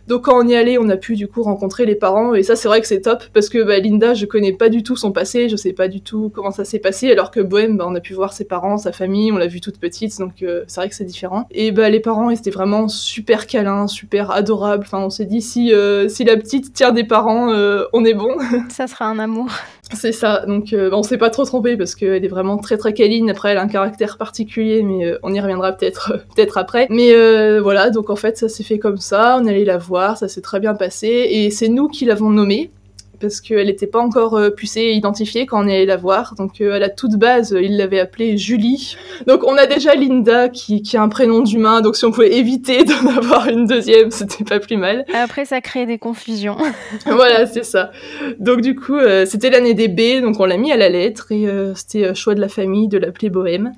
Donc 0.06 0.24
quand 0.24 0.42
on 0.42 0.48
y 0.48 0.56
allait, 0.56 0.78
on 0.78 0.88
a 0.88 0.96
pu 0.96 1.16
du 1.16 1.28
coup 1.28 1.42
rencontrer 1.42 1.84
les 1.84 1.94
parents 1.94 2.34
et 2.34 2.42
ça 2.42 2.56
c'est 2.56 2.66
vrai 2.66 2.80
que 2.80 2.86
c'est 2.86 3.02
top 3.02 3.22
parce 3.34 3.50
que 3.50 3.62
bah, 3.62 3.78
Linda, 3.78 4.14
je 4.14 4.24
connais 4.24 4.54
pas 4.54 4.70
du 4.70 4.82
tout 4.82 4.96
son 4.96 5.12
passé, 5.12 5.50
je 5.50 5.56
sais 5.56 5.74
pas 5.74 5.88
du 5.88 6.00
tout 6.00 6.32
comment 6.34 6.50
ça 6.50 6.64
s'est 6.64 6.78
passé, 6.78 7.12
alors 7.12 7.30
que 7.30 7.40
Bohème, 7.40 7.76
bah, 7.76 7.84
on 7.86 7.94
a 7.94 8.00
pu 8.00 8.14
voir 8.14 8.32
ses 8.32 8.46
parents, 8.46 8.78
sa 8.78 8.92
famille, 8.92 9.30
on 9.30 9.36
l'a 9.36 9.46
vue 9.46 9.60
toute 9.60 9.78
petite, 9.78 10.18
donc 10.18 10.42
euh, 10.42 10.64
c'est 10.66 10.80
vrai 10.80 10.88
que 10.88 10.94
c'est 10.94 11.04
différent. 11.04 11.46
Et 11.50 11.70
bah 11.72 11.90
les 11.90 12.00
parents, 12.00 12.30
ils 12.30 12.38
étaient 12.38 12.48
vraiment 12.48 12.88
super 12.88 13.46
câlins, 13.46 13.86
super 13.86 14.30
adorables. 14.30 14.84
Enfin, 14.86 15.00
on 15.00 15.10
s'est 15.10 15.26
dit 15.26 15.42
si 15.42 15.74
euh, 15.74 16.08
si 16.08 16.24
la 16.24 16.38
petite 16.38 16.72
tient 16.72 16.92
des 16.92 17.04
parents, 17.04 17.48
on 17.92 18.04
est 18.06 18.14
bon. 18.14 18.34
Ça 18.70 18.86
sera 18.86 19.04
un 19.04 19.18
amour. 19.18 19.48
C'est 19.94 20.12
ça, 20.12 20.44
donc 20.46 20.72
euh, 20.72 20.90
on 20.92 21.02
s'est 21.02 21.16
pas 21.16 21.30
trop 21.30 21.44
trompé 21.44 21.76
parce 21.76 21.94
qu'elle 21.94 22.24
est 22.24 22.28
vraiment 22.28 22.58
très 22.58 22.76
très 22.76 22.92
câline. 22.92 23.30
Après, 23.30 23.52
elle 23.52 23.58
a 23.58 23.62
un 23.62 23.68
caractère 23.68 24.18
particulier, 24.18 24.82
mais 24.82 25.06
euh, 25.06 25.18
on 25.22 25.32
y 25.32 25.40
reviendra 25.40 25.72
peut-être 25.72 26.12
peut-être 26.34 26.58
après. 26.58 26.86
Mais 26.90 27.14
euh, 27.14 27.60
voilà, 27.62 27.90
donc 27.90 28.10
en 28.10 28.16
fait, 28.16 28.36
ça 28.36 28.48
s'est 28.48 28.64
fait 28.64 28.78
comme 28.78 28.98
ça. 28.98 29.38
On 29.40 29.46
allait 29.46 29.64
la 29.64 29.78
voir, 29.78 30.18
ça 30.18 30.28
s'est 30.28 30.42
très 30.42 30.60
bien 30.60 30.74
passé, 30.74 31.06
et 31.30 31.50
c'est 31.50 31.68
nous 31.68 31.88
qui 31.88 32.04
l'avons 32.04 32.30
nommée 32.30 32.70
parce 33.20 33.40
qu'elle 33.40 33.66
n'était 33.66 33.86
pas 33.86 34.00
encore 34.00 34.36
euh, 34.36 34.50
pucée 34.50 34.80
et 34.80 34.92
identifiée 34.92 35.46
quand 35.46 35.64
on 35.64 35.68
est 35.68 35.76
allé 35.76 35.86
la 35.86 35.96
voir. 35.96 36.34
Donc 36.36 36.60
euh, 36.60 36.74
à 36.74 36.78
la 36.78 36.88
toute 36.88 37.16
base, 37.16 37.52
euh, 37.52 37.62
il 37.62 37.76
l'avait 37.76 38.00
appelée 38.00 38.36
Julie. 38.36 38.96
Donc 39.26 39.44
on 39.44 39.56
a 39.56 39.66
déjà 39.66 39.94
Linda 39.94 40.48
qui, 40.48 40.82
qui 40.82 40.96
a 40.96 41.02
un 41.02 41.08
prénom 41.08 41.40
d'humain, 41.40 41.80
donc 41.80 41.96
si 41.96 42.04
on 42.04 42.10
pouvait 42.10 42.34
éviter 42.34 42.84
d'en 42.84 43.16
avoir 43.16 43.48
une 43.48 43.66
deuxième, 43.66 44.10
c'était 44.10 44.44
pas 44.44 44.60
plus 44.60 44.76
mal. 44.76 45.04
Après, 45.14 45.44
ça 45.44 45.60
crée 45.60 45.86
des 45.86 45.98
confusions. 45.98 46.56
voilà, 47.06 47.46
c'est 47.46 47.64
ça. 47.64 47.90
Donc 48.38 48.60
du 48.60 48.74
coup, 48.74 48.98
c'était 49.26 49.50
l'année 49.50 49.74
des 49.74 49.88
B, 49.88 50.22
donc 50.22 50.40
on 50.40 50.44
l'a 50.44 50.56
mis 50.56 50.72
à 50.72 50.76
la 50.76 50.88
lettre 50.88 51.32
et 51.32 51.46
c'était 51.74 52.14
choix 52.14 52.34
de 52.34 52.40
la 52.40 52.48
famille 52.48 52.88
de 52.88 52.98
l'appeler 52.98 53.30
Bohème. 53.30 53.72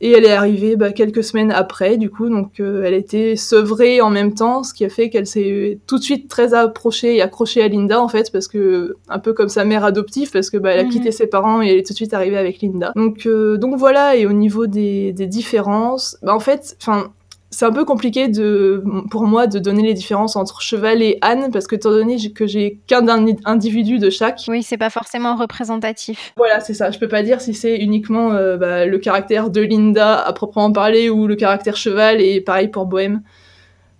Et 0.00 0.10
elle 0.10 0.24
est 0.24 0.32
arrivée 0.32 0.76
bah, 0.76 0.92
quelques 0.92 1.22
semaines 1.22 1.52
après, 1.52 1.96
du 1.96 2.10
coup, 2.10 2.28
donc 2.28 2.60
euh, 2.60 2.82
elle 2.84 2.94
était 2.94 3.36
sevrée 3.36 4.00
en 4.00 4.10
même 4.10 4.34
temps, 4.34 4.62
ce 4.62 4.74
qui 4.74 4.84
a 4.84 4.88
fait 4.88 5.08
qu'elle 5.08 5.26
s'est 5.26 5.78
tout 5.86 5.98
de 5.98 6.02
suite 6.02 6.28
très 6.28 6.52
approchée 6.52 7.16
et 7.16 7.22
accrochée 7.22 7.62
à 7.62 7.68
Linda, 7.68 8.02
en 8.02 8.08
fait, 8.08 8.32
parce 8.32 8.48
que, 8.48 8.96
un 9.08 9.18
peu 9.18 9.32
comme 9.32 9.48
sa 9.48 9.64
mère 9.64 9.84
adoptive, 9.84 10.30
parce 10.30 10.50
que 10.50 10.56
bah, 10.56 10.72
elle 10.72 10.86
a 10.86 10.88
quitté 10.88 11.06
mhm. 11.06 11.12
ses 11.12 11.26
parents 11.26 11.62
et 11.62 11.68
elle 11.68 11.78
est 11.78 11.86
tout 11.86 11.92
de 11.92 11.96
suite 11.96 12.12
arrivée 12.12 12.36
avec 12.36 12.60
Linda. 12.60 12.92
Donc, 12.96 13.26
euh, 13.26 13.56
donc 13.56 13.76
voilà, 13.76 14.16
et 14.16 14.26
au 14.26 14.32
niveau 14.32 14.66
des, 14.66 15.12
des 15.12 15.26
différences, 15.26 16.18
bah, 16.22 16.34
en 16.34 16.40
fait, 16.40 16.76
enfin, 16.80 17.12
c'est 17.54 17.64
un 17.64 17.72
peu 17.72 17.84
compliqué 17.84 18.26
de, 18.26 18.82
pour 19.10 19.22
moi 19.26 19.46
de 19.46 19.60
donner 19.60 19.82
les 19.82 19.94
différences 19.94 20.34
entre 20.34 20.60
cheval 20.60 21.02
et 21.02 21.18
âne 21.22 21.52
parce 21.52 21.68
que 21.68 21.76
étant 21.76 21.90
donné 21.90 22.16
que 22.32 22.48
j'ai 22.48 22.80
qu'un 22.88 23.06
individu 23.44 23.98
de 23.98 24.10
chaque. 24.10 24.40
Oui, 24.48 24.64
c'est 24.64 24.76
pas 24.76 24.90
forcément 24.90 25.36
représentatif. 25.36 26.32
Voilà, 26.36 26.58
c'est 26.58 26.74
ça. 26.74 26.90
Je 26.90 26.98
peux 26.98 27.06
pas 27.06 27.22
dire 27.22 27.40
si 27.40 27.54
c'est 27.54 27.76
uniquement 27.76 28.32
euh, 28.32 28.56
bah, 28.56 28.86
le 28.86 28.98
caractère 28.98 29.50
de 29.50 29.60
Linda 29.60 30.16
à 30.18 30.32
proprement 30.32 30.72
parler 30.72 31.08
ou 31.08 31.28
le 31.28 31.36
caractère 31.36 31.76
cheval 31.76 32.20
et 32.20 32.40
pareil 32.40 32.68
pour 32.68 32.86
Bohème. 32.86 33.22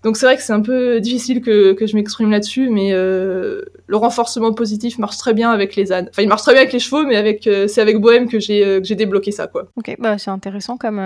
Donc 0.03 0.17
c'est 0.17 0.27
vrai 0.27 0.37
que 0.37 0.43
c'est 0.43 0.53
un 0.53 0.61
peu 0.61 1.01
difficile 1.01 1.41
que, 1.41 1.75
que 1.75 1.87
je 1.87 1.95
m'exprime 1.95 2.33
là-dessus, 2.33 2.71
mais 2.71 2.91
euh, 2.93 3.63
le 3.87 3.97
renforcement 3.97 4.53
positif 4.53 4.99
marche 4.99 5.17
très 5.17 5.33
bien 5.33 5.53
avec 5.53 5.77
les 5.77 5.93
ânes. 5.93 6.09
Enfin, 6.11 6.23
il 6.23 6.29
marche 6.29 6.43
très 6.43 6.53
bien 6.53 6.61
avec 6.61 6.73
les 6.73 6.81
chevaux, 6.81 7.05
mais 7.07 7.17
avec 7.17 7.47
euh, 7.47 7.69
c'est 7.69 7.81
avec 7.81 7.99
Bohème 7.99 8.29
que 8.29 8.41
j'ai 8.41 8.81
j'ai 8.83 8.97
débloqué 8.97 9.31
ça, 9.31 9.47
quoi. 9.47 9.69
Ok, 9.77 9.95
bah 10.01 10.19
c'est 10.19 10.31
intéressant 10.31 10.77
comme 10.77 10.99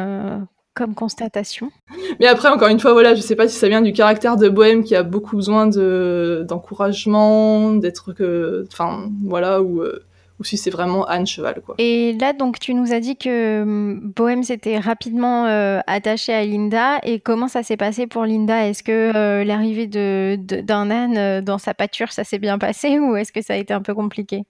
comme 0.79 0.95
constatation. 0.95 1.73
Mais 2.21 2.27
après, 2.27 2.49
encore 2.49 2.69
une 2.69 2.79
fois, 2.79 2.93
voilà, 2.93 3.17
je 3.17 3.21
sais 3.21 3.35
pas 3.35 3.49
si 3.49 3.57
ça 3.57 3.69
vient 3.69 3.83
du 3.83 3.93
caractère 3.93 4.37
de 4.37 4.49
Bohème 4.49 4.85
qui 4.85 4.95
a 4.95 5.03
beaucoup 5.03 5.35
besoin 5.35 5.67
de 5.67 6.45
d'encouragement, 6.49 7.73
d'être 7.75 8.13
que, 8.13 8.65
enfin, 8.73 9.11
voilà, 9.25 9.61
ou 9.61 9.83
euh, 9.83 10.05
ou 10.39 10.45
si 10.45 10.57
c'est 10.57 10.71
vraiment 10.71 11.05
Anne 11.07 11.27
Cheval, 11.27 11.61
quoi. 11.67 11.75
Et 11.79 12.13
là, 12.21 12.33
donc, 12.33 12.61
tu 12.61 12.73
nous 12.73 12.93
as 12.93 13.01
dit 13.01 13.17
que 13.17 13.63
hum, 13.63 14.13
Bohème 14.15 14.45
s'était 14.45 14.79
rapidement 14.79 15.47
euh, 15.47 15.81
attaché 15.89 16.33
à 16.33 16.45
Linda. 16.45 17.01
Et 17.03 17.19
comment 17.19 17.49
ça 17.49 17.65
s'est 17.65 17.77
passé 17.77 18.07
pour 18.07 18.25
Linda? 18.25 18.69
Est-ce 18.69 18.85
que 18.85 19.17
euh, 19.17 19.43
l'arrivée 19.43 19.89
de, 19.89 20.39
d'un 20.39 20.93
âne 20.93 21.41
dans 21.41 21.59
sa 21.59 21.75
pâture, 21.75 22.13
ça 22.13 22.23
s'est 22.23 22.39
bien 22.39 22.59
passé 22.59 23.01
ou 23.01 23.17
est-ce 23.17 23.33
que 23.33 23.43
ça 23.43 23.55
a 23.55 23.57
été 23.57 23.75
un 23.75 23.83
peu 23.83 23.95
compliqué? 23.95 24.45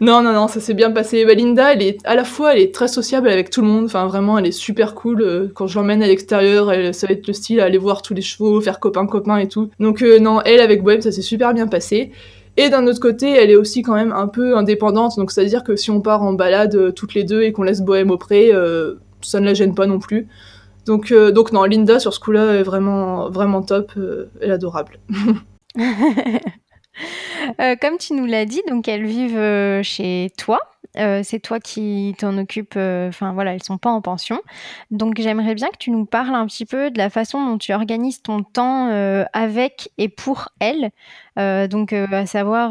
Non, 0.00 0.22
non, 0.22 0.32
non, 0.32 0.48
ça 0.48 0.60
s'est 0.60 0.74
bien 0.74 0.90
passé. 0.90 1.24
Bah, 1.24 1.34
Linda, 1.34 1.72
elle 1.72 1.82
est 1.82 1.98
à 2.04 2.14
la 2.14 2.24
fois, 2.24 2.54
elle 2.54 2.60
est 2.60 2.74
très 2.74 2.88
sociable 2.88 3.28
avec 3.28 3.50
tout 3.50 3.60
le 3.60 3.68
monde. 3.68 3.84
Enfin, 3.86 4.06
vraiment, 4.06 4.38
elle 4.38 4.46
est 4.46 4.52
super 4.52 4.94
cool. 4.94 5.22
Euh, 5.22 5.48
quand 5.54 5.66
je 5.66 5.78
l'emmène 5.78 6.02
à 6.02 6.06
l'extérieur, 6.06 6.72
elle, 6.72 6.94
ça 6.94 7.06
va 7.06 7.12
être 7.12 7.26
le 7.26 7.32
style 7.32 7.60
à 7.60 7.64
aller 7.64 7.78
voir 7.78 8.02
tous 8.02 8.14
les 8.14 8.22
chevaux, 8.22 8.60
faire 8.60 8.80
copain-copain 8.80 9.38
et 9.38 9.48
tout. 9.48 9.70
Donc, 9.78 10.02
euh, 10.02 10.18
non, 10.18 10.40
elle, 10.42 10.60
avec 10.60 10.82
Bohème, 10.82 11.02
ça 11.02 11.12
s'est 11.12 11.22
super 11.22 11.54
bien 11.54 11.66
passé. 11.66 12.10
Et 12.56 12.70
d'un 12.70 12.86
autre 12.86 13.00
côté, 13.00 13.30
elle 13.30 13.50
est 13.50 13.56
aussi 13.56 13.82
quand 13.82 13.94
même 13.94 14.12
un 14.12 14.28
peu 14.28 14.56
indépendante. 14.56 15.16
Donc, 15.16 15.30
c'est-à-dire 15.30 15.62
que 15.62 15.76
si 15.76 15.90
on 15.90 16.00
part 16.00 16.22
en 16.22 16.32
balade 16.32 16.74
euh, 16.74 16.90
toutes 16.90 17.14
les 17.14 17.24
deux 17.24 17.42
et 17.42 17.52
qu'on 17.52 17.62
laisse 17.62 17.82
Bohème 17.82 18.10
au 18.10 18.16
pré, 18.16 18.50
ça 19.22 19.40
ne 19.40 19.46
la 19.46 19.54
gêne 19.54 19.74
pas 19.74 19.86
non 19.86 19.98
plus. 19.98 20.28
Donc, 20.86 21.12
donc 21.12 21.52
non, 21.52 21.64
Linda, 21.64 21.98
sur 21.98 22.14
ce 22.14 22.20
coup-là, 22.20 22.54
est 22.54 22.62
vraiment, 22.62 23.28
vraiment 23.28 23.62
top. 23.62 23.92
elle 24.40 24.50
est 24.50 24.52
adorable. 24.52 24.98
Euh, 27.60 27.76
comme 27.80 27.96
tu 27.96 28.12
nous 28.14 28.26
l'as 28.26 28.44
dit, 28.44 28.62
donc 28.68 28.88
elles 28.88 29.06
vivent 29.06 29.38
euh, 29.38 29.82
chez 29.82 30.32
toi. 30.36 30.58
Euh, 30.98 31.20
c'est 31.22 31.38
toi 31.38 31.60
qui 31.60 32.14
t'en 32.18 32.36
occupes. 32.38 32.76
Enfin 32.76 33.32
voilà, 33.34 33.54
elles 33.54 33.62
sont 33.62 33.78
pas 33.78 33.90
en 33.90 34.00
pension. 34.00 34.40
Donc 34.90 35.20
j'aimerais 35.20 35.54
bien 35.54 35.68
que 35.68 35.76
tu 35.78 35.90
nous 35.90 36.06
parles 36.06 36.34
un 36.34 36.46
petit 36.46 36.64
peu 36.64 36.90
de 36.90 36.98
la 36.98 37.08
façon 37.08 37.44
dont 37.44 37.58
tu 37.58 37.72
organises 37.72 38.22
ton 38.22 38.42
temps 38.42 38.88
avec 39.32 39.90
et 39.98 40.08
pour 40.08 40.48
elles. 40.58 40.90
donc 41.68 41.92
à 41.92 42.26
savoir 42.26 42.70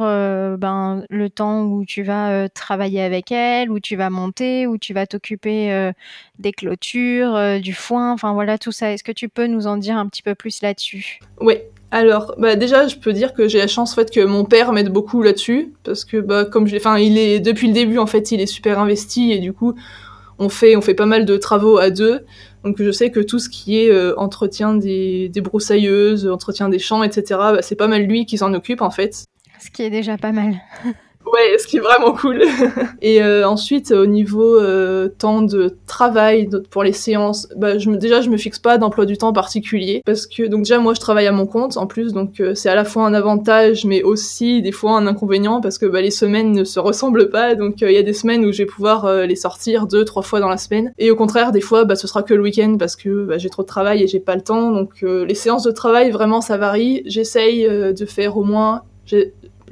ben, 0.57 1.05
le 1.09 1.29
temps 1.29 1.63
où 1.63 1.85
tu 1.85 2.01
vas 2.01 2.49
travailler 2.49 3.01
avec 3.01 3.31
elles, 3.31 3.69
où 3.69 3.79
tu 3.79 3.95
vas 3.95 4.09
monter, 4.09 4.65
où 4.67 4.77
tu 4.77 4.93
vas 4.93 5.05
t'occuper 5.05 5.91
des 6.39 6.51
clôtures, 6.51 7.59
du 7.61 7.73
foin. 7.73 8.11
Enfin 8.11 8.33
voilà 8.33 8.57
tout 8.57 8.71
ça. 8.71 8.91
Est-ce 8.91 9.03
que 9.03 9.11
tu 9.11 9.29
peux 9.29 9.45
nous 9.45 9.67
en 9.67 9.77
dire 9.77 9.97
un 9.97 10.07
petit 10.07 10.23
peu 10.23 10.33
plus 10.33 10.63
là-dessus? 10.63 11.19
Oui, 11.39 11.59
alors, 11.95 12.35
bah 12.37 12.57
déjà, 12.57 12.89
je 12.89 12.97
peux 12.97 13.13
dire 13.13 13.33
que 13.33 13.47
j'ai 13.47 13.57
la 13.57 13.67
chance 13.67 13.93
en 13.93 13.95
fait 13.95 14.11
que 14.11 14.19
mon 14.19 14.43
père 14.43 14.73
m'aide 14.73 14.89
beaucoup 14.89 15.21
là-dessus 15.21 15.73
parce 15.85 16.03
que 16.03 16.17
bah 16.17 16.43
comme 16.43 16.67
j'ai, 16.67 16.75
enfin, 16.75 16.97
il 16.97 17.17
est 17.17 17.39
depuis 17.39 17.67
le 17.67 17.73
début 17.73 17.99
en 17.99 18.05
fait, 18.05 18.33
il 18.33 18.41
est 18.41 18.47
super 18.47 18.79
investi 18.79 19.31
et 19.31 19.39
du 19.39 19.53
coup, 19.53 19.75
on 20.37 20.49
fait 20.49 20.75
on 20.75 20.81
fait 20.81 20.93
pas 20.93 21.05
mal 21.05 21.23
de 21.23 21.37
travaux 21.37 21.77
à 21.77 21.91
deux. 21.91 22.25
Donc 22.65 22.81
je 22.81 22.91
sais 22.91 23.11
que 23.11 23.21
tout 23.21 23.39
ce 23.39 23.47
qui 23.47 23.79
est 23.79 23.89
euh, 23.89 24.13
entretien 24.17 24.73
des, 24.73 25.29
des, 25.29 25.39
broussailleuses, 25.39 26.27
entretien 26.27 26.67
des 26.67 26.79
champs, 26.79 27.01
etc. 27.01 27.23
Bah, 27.29 27.61
c'est 27.61 27.75
pas 27.77 27.87
mal 27.87 28.01
lui 28.01 28.25
qui 28.25 28.37
s'en 28.37 28.53
occupe 28.53 28.81
en 28.81 28.91
fait. 28.91 29.23
Ce 29.61 29.71
qui 29.71 29.83
est 29.83 29.89
déjà 29.89 30.17
pas 30.17 30.33
mal. 30.33 30.55
Ouais, 31.25 31.57
ce 31.57 31.65
qui 31.65 31.77
est 31.77 31.81
vraiment 31.81 32.13
cool. 32.13 32.43
et 33.01 33.21
euh, 33.21 33.47
ensuite, 33.47 33.91
au 33.91 34.05
niveau 34.05 34.59
euh, 34.59 35.07
temps 35.07 35.41
de 35.41 35.75
travail 35.87 36.49
pour 36.69 36.83
les 36.83 36.93
séances, 36.93 37.47
bah, 37.55 37.77
je 37.77 37.89
me, 37.89 37.97
déjà, 37.97 38.21
je 38.21 38.29
me 38.29 38.37
fixe 38.37 38.59
pas 38.59 38.77
d'emploi 38.77 39.05
du 39.05 39.17
temps 39.17 39.33
particulier 39.33 40.03
parce 40.05 40.27
que 40.27 40.43
donc 40.43 40.61
déjà 40.61 40.77
moi, 40.77 40.93
je 40.93 40.99
travaille 40.99 41.25
à 41.25 41.31
mon 41.31 41.47
compte 41.47 41.77
en 41.77 41.87
plus, 41.87 42.13
donc 42.13 42.39
euh, 42.39 42.53
c'est 42.53 42.69
à 42.69 42.75
la 42.75 42.85
fois 42.85 43.05
un 43.05 43.13
avantage, 43.13 43.85
mais 43.85 44.03
aussi 44.03 44.61
des 44.61 44.71
fois 44.71 44.97
un 44.97 45.07
inconvénient 45.07 45.61
parce 45.61 45.79
que 45.79 45.87
bah, 45.87 46.01
les 46.01 46.11
semaines 46.11 46.51
ne 46.51 46.63
se 46.63 46.79
ressemblent 46.79 47.29
pas. 47.29 47.55
Donc 47.55 47.81
il 47.81 47.91
y 47.91 47.97
a 47.97 48.03
des 48.03 48.13
semaines 48.13 48.45
où 48.45 48.51
je 48.51 48.59
vais 48.59 48.65
pouvoir 48.65 49.11
les 49.25 49.35
sortir 49.35 49.87
deux, 49.87 50.05
trois 50.05 50.23
fois 50.23 50.39
dans 50.39 50.49
la 50.49 50.57
semaine, 50.57 50.93
et 50.99 51.09
au 51.09 51.15
contraire, 51.15 51.51
des 51.51 51.61
fois, 51.61 51.85
bah, 51.85 51.95
ce 51.95 52.07
sera 52.07 52.21
que 52.21 52.33
le 52.33 52.43
week-end 52.43 52.75
parce 52.77 52.95
que 52.95 53.25
bah, 53.25 53.37
j'ai 53.39 53.49
trop 53.49 53.63
de 53.63 53.67
travail 53.67 54.03
et 54.03 54.07
j'ai 54.07 54.19
pas 54.19 54.35
le 54.35 54.41
temps. 54.41 54.71
Donc 54.71 55.01
les 55.01 55.35
séances 55.35 55.63
de 55.63 55.71
travail, 55.71 56.11
vraiment, 56.11 56.41
ça 56.41 56.57
varie. 56.57 57.01
J'essaye 57.05 57.67
de 57.67 58.05
faire 58.05 58.37
au 58.37 58.43
moins 58.43 58.83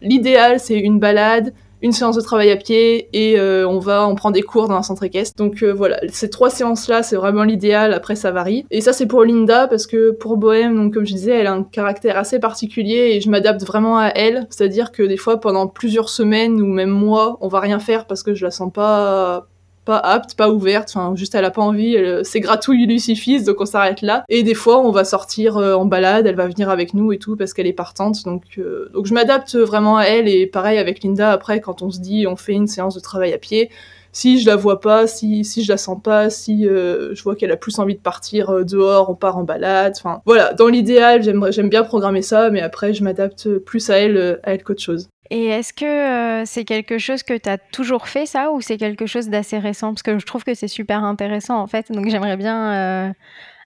L'idéal, 0.03 0.59
c'est 0.59 0.77
une 0.77 0.99
balade, 0.99 1.53
une 1.81 1.91
séance 1.91 2.15
de 2.15 2.21
travail 2.21 2.49
à 2.49 2.55
pied 2.55 3.09
et 3.13 3.37
euh, 3.37 3.67
on 3.67 3.79
va 3.79 4.07
on 4.07 4.15
prend 4.15 4.31
des 4.31 4.41
cours 4.41 4.69
dans 4.69 4.75
un 4.75 4.83
centre 4.83 5.03
équestre. 5.03 5.35
Donc 5.37 5.63
euh, 5.63 5.73
voilà, 5.73 5.99
ces 6.09 6.29
trois 6.29 6.49
séances 6.49 6.87
là, 6.87 7.03
c'est 7.03 7.17
vraiment 7.17 7.43
l'idéal. 7.43 7.93
Après 7.93 8.15
ça 8.15 8.31
varie. 8.31 8.65
Et 8.71 8.79
ça 8.79 8.93
c'est 8.93 9.05
pour 9.05 9.23
Linda 9.23 9.67
parce 9.67 9.85
que 9.85 10.11
pour 10.11 10.37
Bohème, 10.37 10.75
donc 10.75 10.93
comme 10.93 11.05
je 11.05 11.13
disais, 11.13 11.31
elle 11.31 11.47
a 11.47 11.53
un 11.53 11.63
caractère 11.63 12.17
assez 12.17 12.39
particulier 12.39 13.11
et 13.13 13.21
je 13.21 13.29
m'adapte 13.29 13.63
vraiment 13.63 13.97
à 13.97 14.07
elle. 14.07 14.47
C'est-à-dire 14.49 14.91
que 14.91 15.03
des 15.03 15.17
fois 15.17 15.39
pendant 15.41 15.67
plusieurs 15.67 16.09
semaines 16.09 16.61
ou 16.61 16.67
même 16.67 16.89
mois, 16.89 17.37
on 17.41 17.49
va 17.49 17.59
rien 17.59 17.79
faire 17.79 18.07
parce 18.07 18.23
que 18.23 18.33
je 18.33 18.45
la 18.45 18.51
sens 18.51 18.71
pas 18.71 19.47
pas 19.85 19.97
apte, 19.97 20.35
pas 20.35 20.49
ouverte, 20.49 20.89
enfin 20.93 21.15
juste 21.15 21.35
elle 21.35 21.45
a 21.45 21.51
pas 21.51 21.61
envie, 21.61 21.97
ses 22.23 22.39
gratouilles 22.39 22.85
lui 22.85 23.43
donc 23.45 23.61
on 23.61 23.65
s'arrête 23.65 24.01
là. 24.01 24.23
Et 24.29 24.43
des 24.43 24.53
fois 24.53 24.79
on 24.79 24.91
va 24.91 25.03
sortir 25.03 25.57
euh, 25.57 25.75
en 25.75 25.85
balade, 25.85 26.25
elle 26.27 26.35
va 26.35 26.47
venir 26.47 26.69
avec 26.69 26.93
nous 26.93 27.11
et 27.11 27.17
tout 27.17 27.35
parce 27.35 27.53
qu'elle 27.53 27.67
est 27.67 27.73
partante, 27.73 28.23
donc 28.23 28.43
euh, 28.57 28.89
donc 28.93 29.05
je 29.05 29.13
m'adapte 29.13 29.55
vraiment 29.55 29.97
à 29.97 30.03
elle 30.03 30.27
et 30.27 30.47
pareil 30.47 30.77
avec 30.77 31.03
Linda 31.03 31.31
après 31.31 31.61
quand 31.61 31.81
on 31.81 31.91
se 31.91 31.99
dit 31.99 32.25
on 32.27 32.35
fait 32.35 32.53
une 32.53 32.67
séance 32.67 32.95
de 32.95 32.99
travail 32.99 33.33
à 33.33 33.37
pied. 33.37 33.69
Si 34.15 34.39
je 34.39 34.45
la 34.45 34.55
vois 34.55 34.79
pas, 34.79 35.07
si, 35.07 35.43
si 35.43 35.63
je 35.63 35.71
la 35.71 35.77
sens 35.77 35.97
pas, 35.99 36.29
si 36.29 36.67
euh, 36.67 37.15
je 37.15 37.23
vois 37.23 37.35
qu'elle 37.35 37.51
a 37.51 37.57
plus 37.57 37.79
envie 37.79 37.95
de 37.95 37.99
partir 37.99 38.63
dehors, 38.63 39.09
on 39.09 39.15
part 39.15 39.37
en 39.37 39.43
balade. 39.43 39.95
Enfin 39.97 40.21
voilà, 40.27 40.53
dans 40.53 40.67
l'idéal, 40.67 41.23
j'aime 41.23 41.69
bien 41.69 41.83
programmer 41.83 42.21
ça, 42.21 42.51
mais 42.51 42.61
après 42.61 42.93
je 42.93 43.03
m'adapte 43.03 43.57
plus 43.57 43.89
à 43.89 43.97
elle, 43.97 44.39
à 44.43 44.53
elle 44.53 44.63
qu'autre 44.63 44.83
chose. 44.83 45.09
Et 45.29 45.45
est-ce 45.47 45.73
que 45.73 45.85
euh, 45.85 46.45
c'est 46.45 46.65
quelque 46.65 46.97
chose 46.97 47.23
que 47.23 47.37
tu 47.37 47.49
as 47.49 47.57
toujours 47.57 48.07
fait 48.07 48.25
ça 48.25 48.51
ou 48.51 48.61
c'est 48.61 48.77
quelque 48.77 49.05
chose 49.05 49.29
d'assez 49.29 49.57
récent? 49.57 49.93
Parce 49.93 50.03
que 50.03 50.19
je 50.19 50.25
trouve 50.25 50.43
que 50.43 50.53
c'est 50.53 50.67
super 50.67 51.03
intéressant 51.03 51.59
en 51.59 51.67
fait, 51.67 51.91
donc 51.91 52.09
j'aimerais 52.09 52.37
bien 52.37 52.73
euh, 52.73 53.13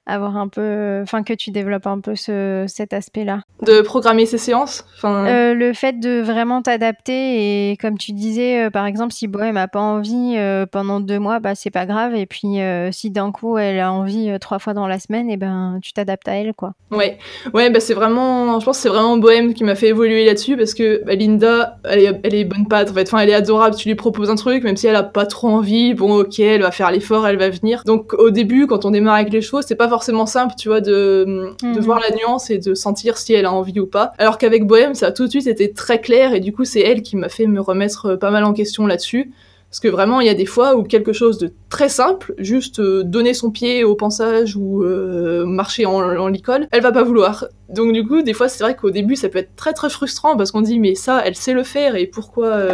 avoir 0.08 0.38
un 0.38 0.48
peu, 0.48 1.02
enfin 1.04 1.22
que 1.22 1.34
tu 1.34 1.52
développes 1.52 1.86
un 1.86 2.00
peu 2.00 2.16
ce, 2.16 2.66
cet 2.68 2.94
aspect-là. 2.94 3.42
De 3.62 3.82
programmer 3.82 4.26
ces 4.26 4.38
séances 4.38 4.86
enfin... 4.98 5.26
Euh, 5.28 5.54
le 5.54 5.74
fait 5.74 6.00
de 6.00 6.22
vraiment 6.22 6.62
t'adapter 6.62 7.72
et 7.72 7.78
comme 7.78 7.98
tu 7.98 8.14
disais, 8.14 8.66
euh, 8.66 8.70
par 8.70 8.86
exemple, 8.86 9.14
si 9.14 9.28
Bohème 9.28 9.58
a 9.58 9.68
pas 9.68 9.82
envie 9.82 10.36
euh, 10.38 10.66
pendant 10.66 11.02
deux 11.02 11.20
mois, 11.20 11.40
bah 11.40 11.56
c'est 11.56 11.70
pas 11.70 11.86
grave. 11.86 12.16
Et 12.16 12.26
puis 12.26 12.60
si 12.92 13.12
d'un 13.12 13.32
coup 13.32 13.58
elle 13.58 13.80
a 13.80 13.92
envie 13.92 14.32
trois 14.40 14.60
fois 14.60 14.74
dans 14.74 14.88
la 14.88 15.00
semaine, 15.00 15.30
et 15.30 15.34
eh 15.34 15.38
ben 15.38 15.80
tu 15.84 15.92
t'adaptes 15.94 16.28
à 16.28 16.34
elle, 16.34 16.54
quoi. 16.54 16.74
Ouais, 16.92 17.18
ouais, 17.54 17.70
bah 17.70 17.82
c'est 17.82 17.94
vraiment, 17.94 18.60
je 18.60 18.66
pense 18.66 18.78
que 18.78 18.84
c'est 18.84 18.90
vraiment 18.90 19.18
Bohème 19.18 19.54
qui 19.54 19.66
m'a 19.66 19.76
fait 19.76 19.90
évoluer 19.90 20.26
là-dessus 20.26 20.56
parce 20.56 20.74
que 20.74 21.04
bah, 21.06 21.16
Linda, 21.16 21.80
elle 21.84 22.00
est, 22.00 22.22
elle 22.24 22.36
est 22.36 22.46
bonne 22.46 22.68
patte 22.68 22.92
en 22.92 22.94
fait. 22.94 23.08
Enfin, 23.08 23.20
elle 23.20 23.30
est 23.30 23.34
adorable. 23.34 23.76
Tu 23.76 23.90
lui 23.90 23.96
proposes 23.96 24.30
un 24.30 24.36
truc, 24.36 24.64
même 24.64 24.78
si 24.78 24.88
elle 24.88 24.96
a 24.96 25.04
pas 25.04 25.26
trop 25.26 25.50
envie, 25.50 25.94
bon 25.94 26.22
ok, 26.22 26.40
elle 26.40 26.62
va 26.62 26.72
faire 26.72 26.92
l'effort, 26.92 27.28
elle 27.28 27.38
va 27.38 27.50
venir. 27.50 27.84
Donc 27.86 28.14
au 28.14 28.30
début, 28.30 28.68
quand 28.68 28.86
on 28.86 28.92
démarre 28.92 29.16
avec 29.16 29.34
les 29.34 29.42
chevaux, 29.42 29.62
c'est 29.62 29.76
pas 29.76 29.90
forcément 29.90 29.97
simple, 30.04 30.54
tu 30.58 30.70
vois, 30.70 30.82
de, 30.82 31.54
de 31.62 31.68
mhm. 31.68 31.80
voir 31.80 32.00
la 32.00 32.16
nuance 32.16 32.50
et 32.50 32.58
de 32.58 32.74
sentir 32.74 33.18
si 33.18 33.34
elle 33.34 33.46
a 33.46 33.52
envie 33.52 33.80
ou 33.80 33.88
pas. 33.88 34.14
Alors 34.18 34.38
qu'avec 34.38 34.66
Bohème, 34.66 34.94
ça 34.94 35.08
a 35.08 35.12
tout 35.12 35.26
de 35.26 35.30
suite 35.30 35.48
été 35.48 35.72
très 35.72 36.00
clair 36.00 36.34
et 36.34 36.40
du 36.40 36.54
coup, 36.54 36.66
c'est 36.66 36.82
elle 36.82 37.02
qui 37.02 37.16
m'a 37.16 37.30
fait 37.30 37.48
me 37.48 37.62
remettre 37.62 38.08
euh, 38.08 38.18
pas 38.18 38.32
mal 38.32 38.44
en 38.44 38.54
question 38.54 38.88
là-dessus. 38.88 39.32
Parce 39.70 39.82
que 39.82 39.90
vraiment, 39.90 40.22
il 40.22 40.28
y 40.28 40.30
a 40.30 40.34
des 40.34 40.46
fois 40.46 40.78
où 40.78 40.84
quelque 40.84 41.12
chose 41.12 41.38
de 41.38 41.52
très 41.70 41.90
simple, 41.90 42.34
juste 42.38 42.80
euh, 42.80 43.04
donner 43.04 43.34
son 43.34 43.52
pied 43.52 43.84
au 43.84 43.96
pensage 43.96 44.56
ou 44.56 44.84
euh, 44.84 45.46
marcher 45.46 45.86
en, 45.86 45.96
en 45.96 46.28
licol, 46.30 46.68
elle 46.72 46.82
va 46.82 46.94
pas 46.94 47.04
vouloir. 47.04 47.46
Donc 47.68 47.92
du 47.92 48.08
coup, 48.08 48.22
des 48.22 48.34
fois, 48.34 48.48
c'est 48.48 48.64
vrai 48.64 48.76
qu'au 48.78 48.92
début, 48.92 49.18
ça 49.18 49.28
peut 49.28 49.40
être 49.40 49.56
très 49.58 49.74
très 49.74 49.90
frustrant 49.90 50.38
parce 50.38 50.52
qu'on 50.52 50.62
dit 50.62 50.80
mais 50.80 50.96
ça, 50.96 51.22
elle 51.26 51.36
sait 51.36 51.52
le 51.52 51.64
faire 51.64 51.98
et 51.98 52.08
pourquoi 52.08 52.70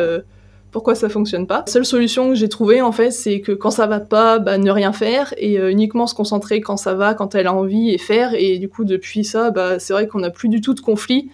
pourquoi 0.74 0.96
ça 0.96 1.08
fonctionne 1.08 1.48
pas. 1.48 1.64
La 1.68 1.72
seule 1.72 1.86
solution 1.86 2.30
que 2.30 2.36
j'ai 2.36 2.50
trouvée 2.50 2.82
en 2.82 2.92
fait, 2.92 3.12
c'est 3.12 3.40
que 3.40 3.54
quand 3.54 3.72
ça 3.72 3.88
va 3.88 4.02
pas, 4.02 4.40
bah, 4.40 4.58
ne 4.58 4.72
rien 4.72 4.92
faire 4.92 5.34
et 5.38 5.60
euh, 5.60 5.72
uniquement 5.72 6.08
se 6.08 6.16
concentrer 6.16 6.60
quand 6.60 6.76
ça 6.76 6.96
va, 6.96 7.14
quand 7.14 7.36
elle 7.36 7.48
a 7.48 7.54
envie 7.54 7.92
et 7.92 7.98
faire. 8.00 8.34
Et 8.34 8.58
du 8.58 8.68
coup, 8.68 8.84
depuis 8.84 9.24
ça, 9.24 9.52
bah, 9.52 9.80
c'est 9.80 9.94
vrai 9.94 10.08
qu'on 10.08 10.20
n'a 10.20 10.32
plus 10.32 10.50
du 10.50 10.60
tout 10.60 10.74
de 10.74 10.82
conflit. 10.82 11.30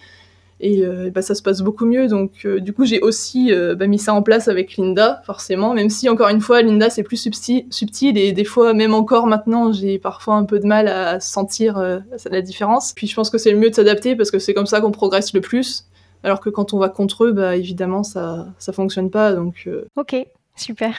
Et 0.62 0.84
bah, 1.14 1.22
ça 1.22 1.34
se 1.34 1.40
passe 1.40 1.62
beaucoup 1.62 1.86
mieux. 1.86 2.06
Donc, 2.06 2.46
du 2.46 2.74
coup, 2.74 2.84
j'ai 2.84 3.00
aussi 3.00 3.50
mis 3.88 3.98
ça 3.98 4.12
en 4.12 4.20
place 4.20 4.46
avec 4.46 4.76
Linda, 4.76 5.22
forcément. 5.24 5.72
Même 5.72 5.88
si, 5.88 6.06
encore 6.10 6.28
une 6.28 6.42
fois, 6.42 6.60
Linda, 6.60 6.90
c'est 6.90 7.02
plus 7.02 7.16
subtil, 7.16 7.64
subtil. 7.70 8.18
Et 8.18 8.32
des 8.32 8.44
fois, 8.44 8.74
même 8.74 8.92
encore 8.92 9.26
maintenant, 9.26 9.72
j'ai 9.72 9.98
parfois 9.98 10.34
un 10.34 10.44
peu 10.44 10.58
de 10.58 10.66
mal 10.66 10.86
à 10.88 11.18
sentir 11.18 11.82
la 12.30 12.42
différence. 12.42 12.92
Puis, 12.92 13.06
je 13.06 13.14
pense 13.14 13.30
que 13.30 13.38
c'est 13.38 13.52
le 13.52 13.56
mieux 13.56 13.70
de 13.70 13.74
s'adapter 13.74 14.16
parce 14.16 14.30
que 14.30 14.38
c'est 14.38 14.52
comme 14.52 14.66
ça 14.66 14.82
qu'on 14.82 14.90
progresse 14.90 15.32
le 15.32 15.40
plus. 15.40 15.86
Alors 16.22 16.40
que 16.40 16.50
quand 16.50 16.74
on 16.74 16.78
va 16.78 16.88
contre 16.88 17.24
eux, 17.24 17.32
bah, 17.32 17.56
évidemment, 17.56 18.02
ça 18.02 18.48
ça 18.58 18.72
fonctionne 18.72 19.10
pas. 19.10 19.32
Donc, 19.32 19.68
Ok, 19.96 20.16
Super. 20.60 20.94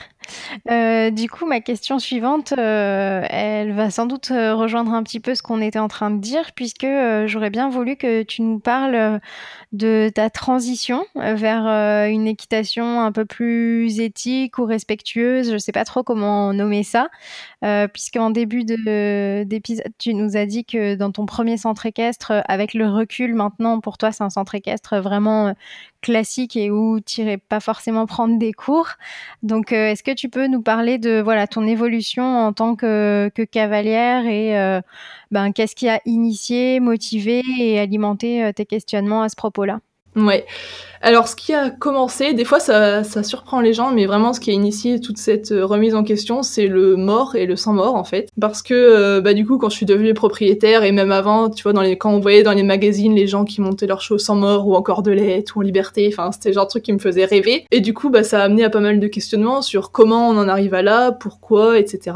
Euh, 0.70 1.10
du 1.12 1.30
coup, 1.30 1.46
ma 1.46 1.62
question 1.62 2.00
suivante, 2.00 2.54
euh, 2.58 3.26
elle 3.30 3.74
va 3.74 3.90
sans 3.90 4.06
doute 4.06 4.32
euh, 4.32 4.56
rejoindre 4.56 4.94
un 4.94 5.04
petit 5.04 5.20
peu 5.20 5.36
ce 5.36 5.42
qu'on 5.42 5.62
était 5.62 5.80
en 5.80 5.88
train 5.88 6.12
de 6.12 6.20
dire, 6.20 6.52
puisque 6.56 6.88
j'aurais 7.26 7.50
bien 7.50 7.70
voulu 7.70 7.96
que 7.96 8.24
tu 8.24 8.42
nous 8.42 8.60
parles 8.60 9.20
de 9.72 10.12
ta 10.14 10.30
transition 10.30 11.06
vers 11.16 11.66
une 12.08 12.28
équitation 12.28 13.02
un 13.02 13.12
peu 13.12 13.26
plus 13.26 14.00
éthique 14.00 14.58
ou 14.58 14.66
respectueuse. 14.66 15.48
Je 15.48 15.54
ne 15.54 15.58
sais 15.58 15.72
pas 15.72 15.86
trop 15.86 16.04
comment 16.04 16.54
nommer 16.54 16.84
ça, 16.84 17.10
puisqu'en 17.94 18.30
début 18.30 18.64
d'épisode, 18.64 19.86
tu 19.98 20.14
nous 20.14 20.38
as 20.38 20.46
dit 20.46 20.66
que 20.66 20.96
dans 20.96 21.12
ton 21.12 21.26
premier 21.26 21.58
centre 21.58 21.86
équestre, 21.86 22.44
avec 22.48 22.74
le 22.74 22.88
recul 22.88 23.34
maintenant, 23.34 23.80
pour 23.80 23.98
toi, 23.98 24.12
c'est 24.12 24.24
un 24.24 24.30
centre 24.30 24.56
équestre 24.56 24.98
vraiment 24.98 25.54
classique 26.02 26.56
et 26.58 26.72
où 26.72 27.00
tu 27.00 27.22
n'irais 27.22 27.38
pas 27.38 27.60
forcément 27.60 28.06
prendre 28.08 28.40
des 28.40 28.54
cours. 28.54 28.90
Donc, 29.44 29.72
est-ce 29.72 30.04
que 30.04 30.11
tu 30.16 30.30
peux 30.30 30.48
nous 30.48 30.62
parler 30.62 30.98
de 30.98 31.22
voilà 31.22 31.48
ton 31.48 31.66
évolution 31.68 32.24
en 32.24 32.54
tant 32.54 32.76
que, 32.76 33.30
cavalière 33.52 34.26
et 34.26 34.58
euh, 34.58 34.82
ben, 35.32 35.52
qu'est-ce 35.52 35.76
qui 35.76 35.90
a 35.90 36.00
initié, 36.06 36.80
motivé 36.80 37.42
et 37.60 37.80
alimenté 37.80 38.44
euh, 38.44 38.52
tes 38.54 38.66
questionnements 38.66 39.24
à 39.24 39.30
ce 39.30 39.36
propos-là? 39.36 39.80
Ouais. 40.16 40.46
Alors, 41.04 41.28
ce 41.28 41.36
qui 41.36 41.52
a 41.54 41.72
commencé, 41.72 42.34
des 42.34 42.46
fois 42.46 42.60
ça, 42.60 43.04
ça, 43.04 43.24
surprend 43.24 43.60
les 43.60 43.74
gens, 43.74 43.92
mais 43.92 44.06
vraiment 44.06 44.34
ce 44.34 44.40
qui 44.40 44.52
a 44.52 44.54
initié 44.54 45.00
toute 45.00 45.18
cette 45.18 45.52
euh, 45.52 45.66
remise 45.66 45.96
en 45.96 46.04
question, 46.04 46.44
c'est 46.44 46.68
le 46.68 46.96
mort 46.96 47.36
et 47.36 47.48
le 47.48 47.56
sans 47.56 47.74
mort 47.74 47.96
en 47.96 48.04
fait. 48.04 48.30
Parce 48.40 48.62
que, 48.62 48.76
euh, 48.76 49.20
bah, 49.20 49.34
du 49.34 49.46
coup, 49.46 49.58
quand 49.58 49.70
je 49.70 49.78
suis 49.78 49.88
devenue 49.88 50.14
propriétaire 50.14 50.84
et 50.84 50.92
même 50.92 51.12
avant, 51.12 51.50
tu 51.50 51.64
vois, 51.64 51.74
dans 51.74 51.82
les, 51.82 51.98
quand 51.98 52.12
on 52.14 52.20
voyait 52.20 52.44
dans 52.44 52.52
les 52.52 52.62
magazines 52.62 53.16
les 53.16 53.26
gens 53.26 53.46
qui 53.46 53.62
montaient 53.62 53.88
leurs 53.88 54.02
chevaux 54.02 54.20
sans 54.20 54.36
mort 54.36 54.68
ou 54.68 54.76
encore 54.76 55.02
de 55.02 55.12
lettres 55.12 55.58
ou 55.58 55.62
en 55.62 55.64
liberté, 55.64 56.08
enfin, 56.12 56.32
c'était 56.32 56.54
genre 56.54 56.66
de 56.66 56.70
truc 56.70 56.84
qui 56.84 56.94
me 56.94 57.00
faisait 57.00 57.26
rêver. 57.26 57.66
Et 57.72 57.80
du 57.80 57.96
coup, 57.96 58.12
bah, 58.12 58.24
ça 58.24 58.42
a 58.42 58.44
amené 58.44 58.64
à 58.64 58.70
pas 58.70 58.80
mal 58.80 59.00
de 59.00 59.08
questionnements 59.08 59.64
sur 59.64 59.92
comment 59.92 60.30
on 60.30 60.38
en 60.38 60.48
arrive 60.48 60.76
à 60.76 60.84
là, 60.84 61.12
pourquoi, 61.12 61.80
etc. 61.80 62.16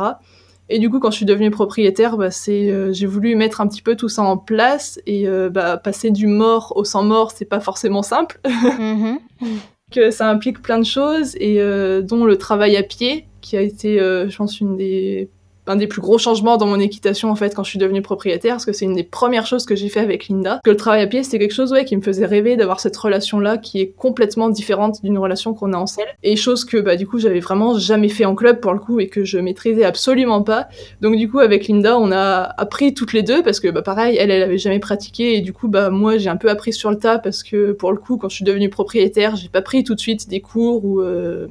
Et 0.70 0.80
du 0.80 0.90
coup, 0.90 1.00
quand 1.00 1.12
je 1.12 1.18
suis 1.18 1.26
devenue 1.26 1.52
propriétaire, 1.52 2.18
bah, 2.18 2.32
c'est, 2.32 2.72
euh, 2.72 2.92
j'ai 2.92 3.06
voulu 3.06 3.36
mettre 3.36 3.62
un 3.62 3.68
petit 3.68 3.82
peu 3.82 3.96
tout 3.96 4.10
ça 4.10 4.24
en 4.24 4.38
place 4.38 5.00
et 5.06 5.28
euh, 5.28 5.50
bah, 5.50 5.78
passer 5.78 6.10
du 6.10 6.28
mort 6.28 6.74
au 6.76 6.84
sans 6.84 7.04
mort, 7.04 7.32
c'est 7.32 7.46
pas 7.46 7.60
forcément 7.60 8.02
simple. 8.02 8.40
Mm-hmm. 8.46 9.18
que 9.92 10.10
ça 10.10 10.30
implique 10.30 10.62
plein 10.62 10.80
de 10.80 10.86
choses 10.86 11.36
et 11.36 11.62
euh, 11.62 12.02
dont 12.02 12.26
le 12.26 12.38
travail 12.38 12.76
à 12.76 12.84
pied, 12.84 13.28
qui 13.42 13.56
a 13.56 13.62
été, 13.62 14.00
je 14.00 14.36
pense, 14.36 14.60
une 14.60 14.76
des 14.76 15.30
un 15.68 15.76
des 15.76 15.88
plus 15.88 16.02
gros 16.02 16.18
changements 16.18 16.58
dans 16.58 16.68
mon 16.68 16.80
équitation 16.80 17.30
en 17.30 17.36
fait 17.36 17.56
quand 17.56 17.64
je 17.64 17.70
suis 17.70 17.80
devenue 17.80 18.02
propriétaire 18.02 18.56
parce 18.56 18.66
que 18.66 18.74
c'est 18.74 18.86
une 18.86 18.96
des 18.96 19.04
premières 19.04 19.48
choses 19.48 19.66
que 19.66 19.76
j'ai 19.76 19.90
fait 19.90 20.00
avec 20.00 20.28
Linda 20.28 20.60
que 20.64 20.70
le 20.70 20.78
travail 20.78 21.02
à 21.02 21.08
pied 21.08 21.24
c'était 21.24 21.40
quelque 21.40 21.54
chose 21.54 21.72
ouais 21.72 21.86
qui 21.86 21.96
me 21.98 22.02
faisait 22.02 22.26
rêver 22.26 22.56
d'avoir 22.56 22.80
cette 22.80 22.96
relation 22.96 23.40
là 23.40 23.58
qui 23.58 23.82
est 23.82 23.88
complètement 23.88 24.50
différente 24.50 25.02
d'une 25.04 25.18
relation 25.18 25.54
qu'on 25.54 25.74
a 25.74 25.78
en 25.78 25.88
selle. 25.88 26.08
Et 26.24 26.36
chose 26.36 26.66
que 26.66 26.78
bah 26.78 26.96
du 26.96 27.08
coup 27.08 27.20
j'avais 27.20 27.40
vraiment 27.40 27.78
jamais 27.78 28.10
fait 28.10 28.26
en 28.26 28.36
club 28.36 28.60
pour 28.60 28.74
le 28.74 28.80
coup 28.80 29.00
et 29.00 29.08
que 29.08 29.24
je 29.24 29.38
maîtrisais 29.38 29.84
absolument 29.84 30.44
pas. 30.44 30.68
Donc 31.02 31.16
du 31.16 31.30
coup 31.30 31.40
avec 31.40 31.68
Linda 31.68 31.98
on 31.98 32.12
a 32.12 32.54
appris 32.58 32.94
toutes 32.94 33.14
les 33.14 33.24
deux 33.24 33.44
parce 33.44 33.60
que 33.60 33.68
bah 33.70 33.82
pareil 33.82 34.18
elle 34.20 34.32
elle 34.32 34.44
avait 34.44 34.58
jamais 34.58 34.80
pratiqué 34.80 35.38
et 35.38 35.42
du 35.42 35.54
coup 35.54 35.68
bah 35.68 35.90
moi 35.90 36.18
j'ai 36.18 36.30
un 36.30 36.38
peu 36.38 36.50
appris 36.50 36.74
sur 36.74 36.92
le 36.92 36.98
tas 36.98 37.20
parce 37.20 37.44
que 37.44 37.72
pour 37.72 37.92
le 37.92 37.98
coup 37.98 38.18
quand 38.18 38.30
je 38.30 38.36
suis 38.36 38.46
devenue 38.46 38.70
propriétaire 38.70 39.36
j'ai 39.36 39.50
pas 39.50 39.62
pris 39.62 39.84
tout 39.84 39.96
de 39.96 40.00
suite 40.00 40.28
des 40.30 40.42
cours 40.42 40.86
ou 40.86 41.02
euh, 41.02 41.48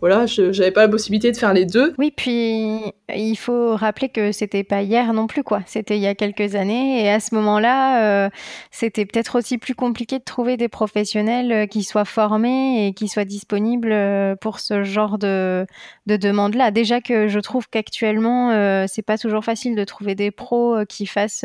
voilà, 0.00 0.26
je 0.26 0.42
n'avais 0.42 0.70
pas 0.70 0.82
la 0.82 0.88
possibilité 0.88 1.30
de 1.30 1.36
faire 1.36 1.52
les 1.52 1.66
deux. 1.66 1.94
Oui, 1.98 2.12
puis 2.16 2.80
il 3.14 3.36
faut 3.36 3.76
rappeler 3.76 4.08
que 4.08 4.32
c'était 4.32 4.64
pas 4.64 4.82
hier 4.82 5.12
non 5.12 5.26
plus, 5.26 5.42
quoi. 5.42 5.60
C'était 5.66 5.96
il 5.96 6.02
y 6.02 6.06
a 6.06 6.14
quelques 6.14 6.54
années, 6.54 7.04
et 7.04 7.10
à 7.10 7.20
ce 7.20 7.34
moment-là, 7.34 8.26
euh, 8.26 8.30
c'était 8.70 9.04
peut-être 9.04 9.38
aussi 9.38 9.58
plus 9.58 9.74
compliqué 9.74 10.18
de 10.18 10.24
trouver 10.24 10.56
des 10.56 10.68
professionnels 10.68 11.52
euh, 11.52 11.66
qui 11.66 11.82
soient 11.82 12.04
formés 12.04 12.86
et 12.86 12.94
qui 12.94 13.08
soient 13.08 13.24
disponibles 13.24 13.92
euh, 13.92 14.36
pour 14.36 14.58
ce 14.60 14.84
genre 14.84 15.18
de, 15.18 15.66
de 16.06 16.16
demande-là. 16.16 16.70
Déjà 16.70 17.00
que 17.00 17.28
je 17.28 17.38
trouve 17.38 17.68
qu'actuellement, 17.68 18.50
euh, 18.50 18.86
c'est 18.88 19.02
pas 19.02 19.18
toujours 19.18 19.44
facile 19.44 19.76
de 19.76 19.84
trouver 19.84 20.14
des 20.14 20.30
pros 20.30 20.78
qui 20.88 21.06
fassent 21.06 21.44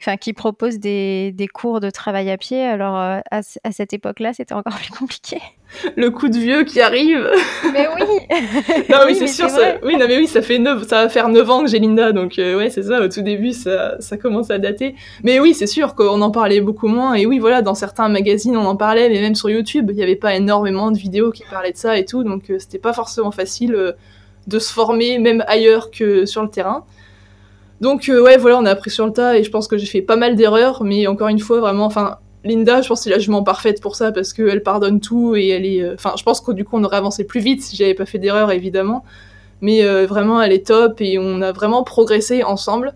enfin 0.00 0.16
qui 0.16 0.32
propose 0.32 0.78
des, 0.78 1.32
des, 1.32 1.48
cours 1.48 1.80
de 1.80 1.90
travail 1.90 2.30
à 2.30 2.36
pied. 2.36 2.62
Alors 2.62 2.96
euh, 2.96 3.20
à, 3.30 3.40
à, 3.64 3.72
cette 3.72 3.92
époque-là, 3.92 4.32
c'était 4.32 4.54
encore 4.54 4.74
plus 4.78 4.92
compliqué. 4.92 5.38
Le 5.96 6.10
coup 6.10 6.28
de 6.28 6.36
vieux 6.36 6.64
qui 6.64 6.80
arrive. 6.80 7.28
Mais 7.72 7.88
oui. 7.94 8.02
non 8.88 8.98
oui, 9.06 9.16
c'est 9.16 9.26
sûr. 9.26 9.48
Ça, 9.48 9.76
oui, 9.82 9.96
non 9.96 10.06
mais 10.06 10.18
oui, 10.18 10.26
ça 10.26 10.42
fait 10.42 10.58
neuf, 10.58 10.86
ça 10.86 11.02
va 11.02 11.08
faire 11.08 11.28
9 11.28 11.50
ans 11.50 11.62
que 11.62 11.68
j'ai 11.68 11.78
Linda, 11.78 12.12
donc 12.12 12.38
euh, 12.38 12.56
ouais, 12.56 12.70
c'est 12.70 12.84
ça. 12.84 13.00
Au 13.00 13.08
tout 13.08 13.22
début, 13.22 13.52
ça, 13.52 14.00
ça 14.00 14.16
commence 14.16 14.50
à 14.50 14.58
dater. 14.58 14.94
Mais 15.24 15.40
oui, 15.40 15.54
c'est 15.54 15.66
sûr 15.66 15.94
qu'on 15.94 16.20
en 16.22 16.30
parlait 16.30 16.60
beaucoup 16.60 16.88
moins. 16.88 17.14
Et 17.14 17.26
oui, 17.26 17.38
voilà, 17.38 17.62
dans 17.62 17.74
certains 17.74 18.08
magazines, 18.08 18.56
on 18.56 18.66
en 18.66 18.76
parlait, 18.76 19.08
mais 19.08 19.20
même 19.20 19.34
sur 19.34 19.50
YouTube, 19.50 19.90
il 19.90 19.96
n'y 19.96 20.02
avait 20.02 20.16
pas 20.16 20.34
énormément 20.34 20.90
de 20.90 20.98
vidéos 20.98 21.30
qui 21.32 21.42
parlaient 21.50 21.72
de 21.72 21.76
ça 21.76 21.98
et 21.98 22.04
tout, 22.04 22.22
donc 22.22 22.50
euh, 22.50 22.58
c'était 22.58 22.78
pas 22.78 22.92
forcément 22.92 23.30
facile 23.30 23.94
de 24.46 24.58
se 24.58 24.72
former, 24.72 25.18
même 25.18 25.42
ailleurs 25.48 25.90
que 25.90 26.26
sur 26.26 26.42
le 26.42 26.48
terrain. 26.48 26.84
Donc 27.80 28.08
euh, 28.08 28.22
ouais, 28.22 28.38
voilà, 28.38 28.58
on 28.58 28.64
a 28.64 28.70
appris 28.70 28.90
sur 28.90 29.06
le 29.06 29.12
tas 29.12 29.36
et 29.36 29.44
je 29.44 29.50
pense 29.50 29.68
que 29.68 29.76
j'ai 29.76 29.86
fait 29.86 30.02
pas 30.02 30.16
mal 30.16 30.34
d'erreurs, 30.34 30.82
mais 30.82 31.06
encore 31.06 31.28
une 31.28 31.38
fois, 31.38 31.60
vraiment, 31.60 31.84
enfin, 31.84 32.18
Linda, 32.44 32.80
je 32.80 32.88
pense 32.88 33.02
c'est 33.02 33.10
la 33.10 33.18
jument 33.18 33.42
parfaite 33.42 33.80
pour 33.80 33.96
ça 33.96 34.12
parce 34.12 34.32
qu'elle 34.32 34.62
pardonne 34.62 35.00
tout 35.00 35.36
et 35.36 35.48
elle 35.48 35.66
est, 35.66 35.82
euh, 35.82 35.94
enfin, 35.94 36.14
je 36.16 36.22
pense 36.22 36.40
que 36.40 36.52
du 36.52 36.64
coup 36.64 36.76
on 36.78 36.84
aurait 36.84 36.96
avancé 36.96 37.24
plus 37.24 37.40
vite 37.40 37.62
si 37.62 37.76
j'avais 37.76 37.94
pas 37.94 38.06
fait 38.06 38.18
d'erreurs 38.18 38.50
évidemment, 38.50 39.04
mais 39.60 39.84
euh, 39.84 40.06
vraiment 40.06 40.40
elle 40.40 40.52
est 40.52 40.66
top 40.66 41.00
et 41.00 41.18
on 41.18 41.42
a 41.42 41.52
vraiment 41.52 41.82
progressé 41.82 42.44
ensemble. 42.44 42.94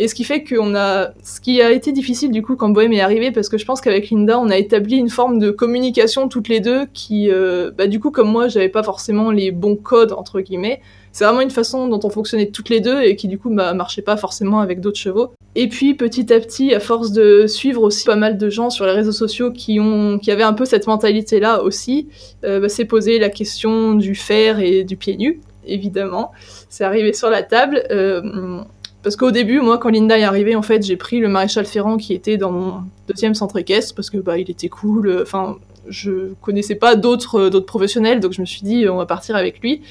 Et 0.00 0.06
ce 0.06 0.14
qui 0.14 0.22
fait 0.22 0.44
qu'on 0.44 0.76
a, 0.76 1.10
ce 1.24 1.40
qui 1.40 1.60
a 1.60 1.72
été 1.72 1.90
difficile 1.90 2.30
du 2.30 2.42
coup 2.42 2.54
quand 2.54 2.68
Bohème 2.68 2.92
est 2.92 3.00
arrivé, 3.00 3.32
parce 3.32 3.48
que 3.48 3.58
je 3.58 3.64
pense 3.64 3.80
qu'avec 3.80 4.10
Linda, 4.10 4.38
on 4.38 4.48
a 4.50 4.56
établi 4.56 4.96
une 4.96 5.08
forme 5.08 5.38
de 5.40 5.50
communication 5.50 6.28
toutes 6.28 6.48
les 6.48 6.60
deux 6.60 6.86
qui, 6.92 7.28
bah, 7.76 7.88
du 7.88 7.98
coup, 7.98 8.12
comme 8.12 8.30
moi, 8.30 8.46
j'avais 8.46 8.68
pas 8.68 8.84
forcément 8.84 9.32
les 9.32 9.50
bons 9.50 9.74
codes 9.74 10.12
entre 10.12 10.40
guillemets, 10.40 10.80
c'est 11.18 11.24
vraiment 11.24 11.40
une 11.40 11.50
façon 11.50 11.88
dont 11.88 11.98
on 12.04 12.10
fonctionnait 12.10 12.46
toutes 12.46 12.68
les 12.68 12.78
deux 12.78 13.02
et 13.02 13.16
qui 13.16 13.26
du 13.26 13.40
coup 13.40 13.50
bah, 13.50 13.74
marchait 13.74 14.02
pas 14.02 14.16
forcément 14.16 14.60
avec 14.60 14.80
d'autres 14.80 15.00
chevaux. 15.00 15.32
Et 15.56 15.68
puis 15.68 15.94
petit 15.94 16.32
à 16.32 16.38
petit, 16.38 16.72
à 16.72 16.78
force 16.78 17.10
de 17.10 17.48
suivre 17.48 17.82
aussi 17.82 18.04
pas 18.04 18.14
mal 18.14 18.38
de 18.38 18.48
gens 18.48 18.70
sur 18.70 18.86
les 18.86 18.92
réseaux 18.92 19.10
sociaux 19.10 19.50
qui 19.50 19.80
ont, 19.80 20.20
avaient 20.28 20.44
un 20.44 20.52
peu 20.52 20.64
cette 20.64 20.86
mentalité-là 20.86 21.64
aussi, 21.64 22.06
euh, 22.44 22.60
bah, 22.60 22.68
s'est 22.68 22.84
posé 22.84 23.18
la 23.18 23.30
question 23.30 23.94
du 23.94 24.14
fer 24.14 24.60
et 24.60 24.84
du 24.84 24.96
pied 24.96 25.16
nu, 25.16 25.40
évidemment. 25.66 26.30
C'est 26.68 26.84
arrivé 26.84 27.12
sur 27.12 27.30
la 27.30 27.42
table. 27.42 27.82
Euh, 27.90 28.60
parce 29.02 29.16
qu'au 29.16 29.32
début, 29.32 29.60
moi, 29.60 29.78
quand 29.78 29.88
Linda 29.88 30.16
est 30.16 30.22
arrivée, 30.22 30.54
en 30.54 30.62
fait, 30.62 30.86
j'ai 30.86 30.96
pris 30.96 31.18
le 31.18 31.26
maréchal 31.26 31.66
Ferrand 31.66 31.96
qui 31.96 32.14
était 32.14 32.36
dans 32.36 32.52
mon 32.52 32.74
deuxième 33.08 33.34
centre 33.34 33.56
équestre 33.56 33.96
parce 33.96 34.08
que 34.08 34.18
bah 34.18 34.38
était 34.38 34.68
cool. 34.68 35.18
Enfin, 35.20 35.56
je 35.88 36.32
connaissais 36.42 36.76
pas 36.76 36.94
d'autres 36.94 37.48
d'autres 37.48 37.66
professionnels, 37.66 38.20
donc 38.20 38.34
je 38.34 38.40
me 38.40 38.46
suis 38.46 38.62
dit 38.62 38.88
on 38.88 38.98
va 38.98 39.06
partir 39.06 39.34
avec 39.34 39.58
lui 39.62 39.82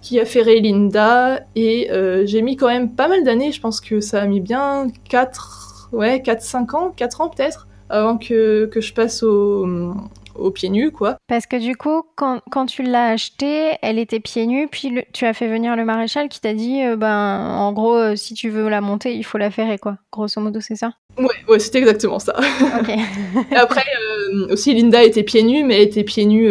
qui 0.00 0.20
a 0.20 0.24
ferré 0.24 0.60
Linda 0.60 1.40
et 1.56 1.90
euh, 1.90 2.24
j'ai 2.26 2.42
mis 2.42 2.56
quand 2.56 2.68
même 2.68 2.94
pas 2.94 3.08
mal 3.08 3.24
d'années, 3.24 3.52
je 3.52 3.60
pense 3.60 3.80
que 3.80 4.00
ça 4.00 4.22
a 4.22 4.26
mis 4.26 4.40
bien 4.40 4.88
4, 5.08 5.90
ouais, 5.92 6.22
4, 6.22 6.42
5 6.42 6.74
ans, 6.74 6.92
4 6.96 7.20
ans 7.20 7.28
peut-être, 7.28 7.66
avant 7.90 8.16
que, 8.16 8.66
que 8.66 8.80
je 8.80 8.94
passe 8.94 9.22
au, 9.22 9.66
au 10.38 10.50
pieds 10.50 10.68
nus, 10.68 10.92
quoi. 10.92 11.16
Parce 11.26 11.46
que 11.46 11.56
du 11.56 11.76
coup, 11.76 12.02
quand, 12.16 12.40
quand 12.50 12.66
tu 12.66 12.82
l'as 12.82 13.08
achetée, 13.08 13.72
elle 13.82 13.98
était 13.98 14.20
pieds 14.20 14.46
nus, 14.46 14.68
puis 14.70 15.04
tu 15.12 15.26
as 15.26 15.34
fait 15.34 15.48
venir 15.48 15.76
le 15.76 15.84
maréchal 15.84 16.28
qui 16.28 16.40
t'a 16.40 16.54
dit, 16.54 16.82
euh, 16.82 16.96
ben, 16.96 17.56
en 17.58 17.72
gros, 17.72 17.96
euh, 17.96 18.16
si 18.16 18.34
tu 18.34 18.48
veux 18.48 18.68
la 18.68 18.80
monter, 18.80 19.14
il 19.14 19.24
faut 19.24 19.38
la 19.38 19.50
ferrer, 19.50 19.78
quoi. 19.78 19.96
Grosso 20.12 20.40
modo, 20.40 20.60
c'est 20.60 20.76
ça? 20.76 20.92
Ouais, 21.18 21.26
ouais 21.48 21.58
c'était 21.58 21.78
exactement 21.78 22.20
ça. 22.20 22.34
et 23.50 23.56
après, 23.56 23.84
aussi, 24.50 24.72
Linda 24.74 25.02
était 25.02 25.24
pieds 25.24 25.42
nus, 25.42 25.64
mais 25.64 25.76
elle 25.76 25.88
était 25.88 26.04
pieds 26.04 26.26
nus 26.26 26.50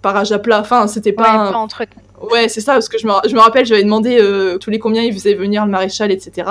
par 0.00 0.16
âge 0.16 0.32
à 0.32 0.38
plat. 0.38 0.60
Enfin, 0.60 0.86
c'était 0.86 1.12
pas. 1.12 1.46
Ouais, 1.46 1.52
pas 1.52 1.58
entre 1.58 1.82
Ouais, 2.20 2.48
c'est 2.48 2.60
ça, 2.60 2.72
parce 2.72 2.88
que 2.88 2.98
je 2.98 3.06
me, 3.06 3.38
rappelle, 3.38 3.66
j'avais 3.66 3.84
demandé 3.84 4.18
euh, 4.20 4.58
tous 4.58 4.70
les 4.70 4.78
combien 4.78 5.02
il 5.02 5.12
faisait 5.12 5.34
venir 5.34 5.64
le 5.64 5.70
maréchal, 5.70 6.10
etc. 6.10 6.50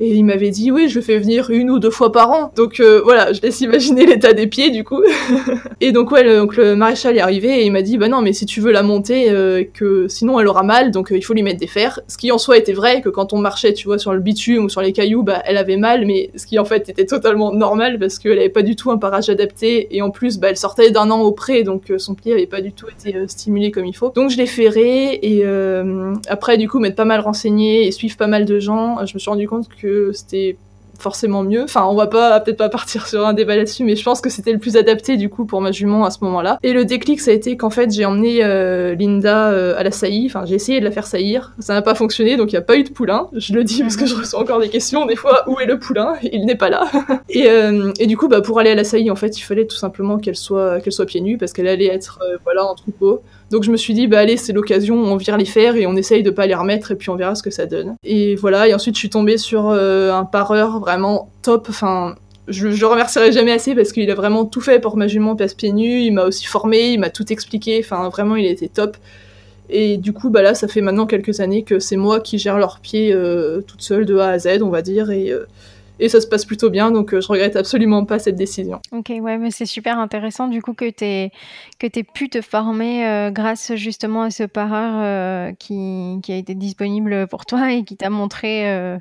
Et 0.00 0.14
il 0.14 0.24
m'avait 0.24 0.50
dit, 0.50 0.70
oui, 0.70 0.88
je 0.88 1.00
fais 1.00 1.18
venir 1.18 1.50
une 1.50 1.70
ou 1.70 1.78
deux 1.78 1.90
fois 1.90 2.12
par 2.12 2.30
an. 2.30 2.52
Donc 2.54 2.78
euh, 2.78 3.00
voilà, 3.02 3.32
je 3.32 3.40
laisse 3.40 3.60
imaginer 3.60 4.06
l'état 4.06 4.32
des 4.32 4.46
pieds 4.46 4.70
du 4.70 4.84
coup. 4.84 5.02
et 5.80 5.92
donc 5.92 6.12
ouais, 6.12 6.22
le, 6.22 6.36
donc, 6.38 6.56
le 6.56 6.76
maréchal 6.76 7.16
est 7.16 7.20
arrivé 7.20 7.60
et 7.60 7.66
il 7.66 7.72
m'a 7.72 7.82
dit, 7.82 7.98
bah 7.98 8.08
non, 8.08 8.22
mais 8.22 8.32
si 8.32 8.46
tu 8.46 8.60
veux 8.60 8.70
la 8.70 8.82
monter, 8.82 9.30
euh, 9.30 9.64
que 9.74 10.06
sinon 10.08 10.38
elle 10.38 10.46
aura 10.46 10.62
mal, 10.62 10.92
donc 10.92 11.10
euh, 11.10 11.16
il 11.16 11.22
faut 11.22 11.34
lui 11.34 11.42
mettre 11.42 11.58
des 11.58 11.66
fers. 11.66 12.00
Ce 12.06 12.16
qui 12.16 12.30
en 12.30 12.38
soi 12.38 12.56
était 12.58 12.72
vrai, 12.72 13.00
que 13.02 13.08
quand 13.08 13.32
on 13.32 13.38
marchait, 13.38 13.72
tu 13.72 13.86
vois, 13.86 13.98
sur 13.98 14.12
le 14.12 14.20
bitume 14.20 14.66
ou 14.66 14.68
sur 14.68 14.82
les 14.82 14.92
cailloux, 14.92 15.22
bah 15.24 15.42
elle 15.44 15.56
avait 15.56 15.76
mal, 15.76 16.06
mais 16.06 16.30
ce 16.36 16.46
qui 16.46 16.58
en 16.58 16.64
fait 16.64 16.88
était 16.88 17.06
totalement 17.06 17.52
normal 17.52 17.98
parce 17.98 18.18
qu'elle 18.18 18.38
avait 18.38 18.48
pas 18.48 18.62
du 18.62 18.76
tout 18.76 18.90
un 18.92 18.98
parage 18.98 19.28
adapté 19.28 19.96
et 19.96 20.02
en 20.02 20.10
plus, 20.10 20.38
bah 20.38 20.48
elle 20.50 20.56
sortait 20.56 20.90
d'un 20.92 21.10
an 21.10 21.22
auprès, 21.22 21.64
donc 21.64 21.92
son 21.98 22.14
pied 22.14 22.32
avait 22.32 22.46
pas 22.46 22.60
du 22.60 22.72
tout 22.72 22.86
été 22.88 23.16
stimulé 23.26 23.72
comme 23.72 23.86
il 23.86 23.96
faut. 23.96 24.12
Donc 24.14 24.30
je 24.30 24.36
l'ai 24.36 24.46
ferré 24.46 25.18
et 25.22 25.44
après 26.28 26.56
du 26.56 26.68
coup 26.68 26.78
m'être 26.78 26.96
pas 26.96 27.04
mal 27.04 27.20
renseigné 27.20 27.86
et 27.86 27.90
suivre 27.90 28.16
pas 28.16 28.28
mal 28.28 28.44
de 28.44 28.60
gens, 28.60 29.04
je 29.04 29.14
me 29.14 29.18
suis 29.18 29.30
rendu 29.30 29.48
compte 29.48 29.68
que 29.80 29.87
c'était 30.12 30.56
forcément 30.98 31.42
mieux. 31.42 31.62
Enfin, 31.62 31.86
on 31.86 31.94
va 31.94 32.06
pas 32.06 32.40
peut-être 32.40 32.58
pas 32.58 32.68
partir 32.68 33.06
sur 33.06 33.26
un 33.26 33.32
débat 33.32 33.56
là-dessus, 33.56 33.84
mais 33.84 33.96
je 33.96 34.02
pense 34.02 34.20
que 34.20 34.30
c'était 34.30 34.52
le 34.52 34.58
plus 34.58 34.76
adapté 34.76 35.16
du 35.16 35.28
coup 35.28 35.46
pour 35.46 35.60
ma 35.60 35.72
jument 35.72 36.04
à 36.04 36.10
ce 36.10 36.18
moment-là. 36.22 36.58
Et 36.62 36.72
le 36.72 36.84
déclic, 36.84 37.20
ça 37.20 37.30
a 37.30 37.34
été 37.34 37.56
qu'en 37.56 37.70
fait, 37.70 37.92
j'ai 37.92 38.04
emmené 38.04 38.44
euh, 38.44 38.94
Linda 38.94 39.50
euh, 39.50 39.78
à 39.78 39.82
la 39.82 39.90
saillie. 39.90 40.26
Enfin, 40.26 40.44
j'ai 40.44 40.56
essayé 40.56 40.80
de 40.80 40.84
la 40.84 40.90
faire 40.90 41.06
saillir. 41.06 41.52
Ça 41.60 41.74
n'a 41.74 41.82
pas 41.82 41.94
fonctionné, 41.94 42.36
donc 42.36 42.52
il 42.52 42.54
n'y 42.54 42.58
a 42.58 42.62
pas 42.62 42.76
eu 42.76 42.82
de 42.82 42.90
poulain. 42.90 43.28
Je 43.32 43.54
le 43.54 43.64
dis 43.64 43.82
parce 43.82 43.96
que 43.96 44.06
je 44.06 44.14
reçois 44.14 44.40
encore 44.40 44.60
des 44.60 44.68
questions 44.68 45.06
des 45.06 45.16
fois. 45.16 45.48
Où 45.48 45.58
est 45.60 45.66
le 45.66 45.78
poulain? 45.78 46.14
Il 46.22 46.44
n'est 46.44 46.56
pas 46.56 46.68
là. 46.68 46.86
et, 47.28 47.48
euh, 47.48 47.92
et, 47.98 48.06
du 48.06 48.16
coup, 48.16 48.28
bah, 48.28 48.40
pour 48.40 48.58
aller 48.58 48.70
à 48.70 48.74
la 48.74 48.84
saillie, 48.84 49.10
en 49.10 49.16
fait, 49.16 49.38
il 49.38 49.42
fallait 49.42 49.66
tout 49.66 49.76
simplement 49.76 50.18
qu'elle 50.18 50.36
soit 50.36 50.80
qu'elle 50.80 50.92
soit 50.92 51.06
pieds 51.06 51.20
nus 51.20 51.38
parce 51.38 51.52
qu'elle 51.52 51.68
allait 51.68 51.86
être 51.86 52.20
voilà 52.44 52.64
en 52.64 52.74
troupeau. 52.74 53.22
Donc 53.50 53.64
je 53.64 53.70
me 53.70 53.76
suis 53.76 53.94
dit, 53.94 54.06
bah 54.06 54.18
allez, 54.18 54.36
c'est 54.36 54.52
l'occasion, 54.52 54.96
on 54.96 55.16
vire 55.16 55.36
les 55.36 55.44
fers 55.44 55.76
et 55.76 55.86
on 55.86 55.96
essaye 55.96 56.22
de 56.22 56.30
pas 56.30 56.46
les 56.46 56.54
remettre 56.54 56.90
et 56.90 56.96
puis 56.96 57.10
on 57.10 57.16
verra 57.16 57.34
ce 57.34 57.42
que 57.42 57.50
ça 57.50 57.66
donne. 57.66 57.96
Et 58.04 58.34
voilà, 58.34 58.68
et 58.68 58.74
ensuite 58.74 58.94
je 58.94 59.00
suis 59.00 59.10
tombée 59.10 59.38
sur 59.38 59.68
euh, 59.68 60.12
un 60.12 60.24
pareur 60.24 60.80
vraiment 60.80 61.30
top, 61.42 61.66
enfin... 61.70 62.14
Je, 62.50 62.70
je 62.70 62.80
le 62.80 62.86
remercierai 62.86 63.30
jamais 63.30 63.52
assez 63.52 63.74
parce 63.74 63.92
qu'il 63.92 64.10
a 64.10 64.14
vraiment 64.14 64.46
tout 64.46 64.62
fait 64.62 64.78
pour 64.80 64.96
ma 64.96 65.06
jument 65.06 65.36
passe 65.36 65.52
pieds 65.52 65.70
nus, 65.70 66.00
il 66.00 66.12
m'a 66.12 66.24
aussi 66.24 66.46
formé, 66.46 66.92
il 66.92 66.98
m'a 66.98 67.10
tout 67.10 67.30
expliqué, 67.30 67.78
enfin 67.84 68.08
vraiment 68.08 68.36
il 68.36 68.46
était 68.46 68.68
top. 68.68 68.96
Et 69.70 69.98
du 69.98 70.12
coup, 70.12 70.30
bah 70.30 70.42
là, 70.42 70.54
ça 70.54 70.66
fait 70.66 70.80
maintenant 70.80 71.06
quelques 71.06 71.40
années 71.40 71.62
que 71.62 71.78
c'est 71.78 71.96
moi 71.96 72.20
qui 72.20 72.38
gère 72.38 72.58
leurs 72.58 72.80
pieds 72.80 73.12
euh, 73.12 73.60
toute 73.60 73.82
seule 73.82 74.06
de 74.06 74.16
A 74.16 74.28
à 74.28 74.38
Z, 74.38 74.62
on 74.62 74.70
va 74.70 74.80
dire, 74.80 75.10
et, 75.10 75.30
euh, 75.30 75.46
et 75.98 76.08
ça 76.08 76.20
se 76.20 76.26
passe 76.26 76.44
plutôt 76.44 76.70
bien, 76.70 76.90
donc 76.90 77.12
euh, 77.12 77.20
je 77.20 77.28
regrette 77.28 77.56
absolument 77.56 78.04
pas 78.04 78.18
cette 78.18 78.36
décision. 78.36 78.80
Ok, 78.92 79.08
ouais, 79.10 79.38
mais 79.38 79.50
c'est 79.50 79.66
super 79.66 79.98
intéressant 79.98 80.48
du 80.48 80.62
coup 80.62 80.74
que 80.74 80.88
tu 80.90 81.04
aies, 81.04 81.32
que 81.78 81.86
pu 82.02 82.28
te 82.28 82.40
former 82.40 83.06
euh, 83.06 83.30
grâce 83.30 83.74
justement 83.74 84.22
à 84.22 84.30
ce 84.30 84.44
pareur 84.44 84.92
euh, 84.96 85.52
qui, 85.58 86.18
qui, 86.22 86.32
a 86.32 86.36
été 86.36 86.54
disponible 86.54 87.26
pour 87.28 87.46
toi 87.46 87.72
et 87.72 87.84
qui 87.84 87.96
t'a 87.96 88.10
montré 88.10 88.98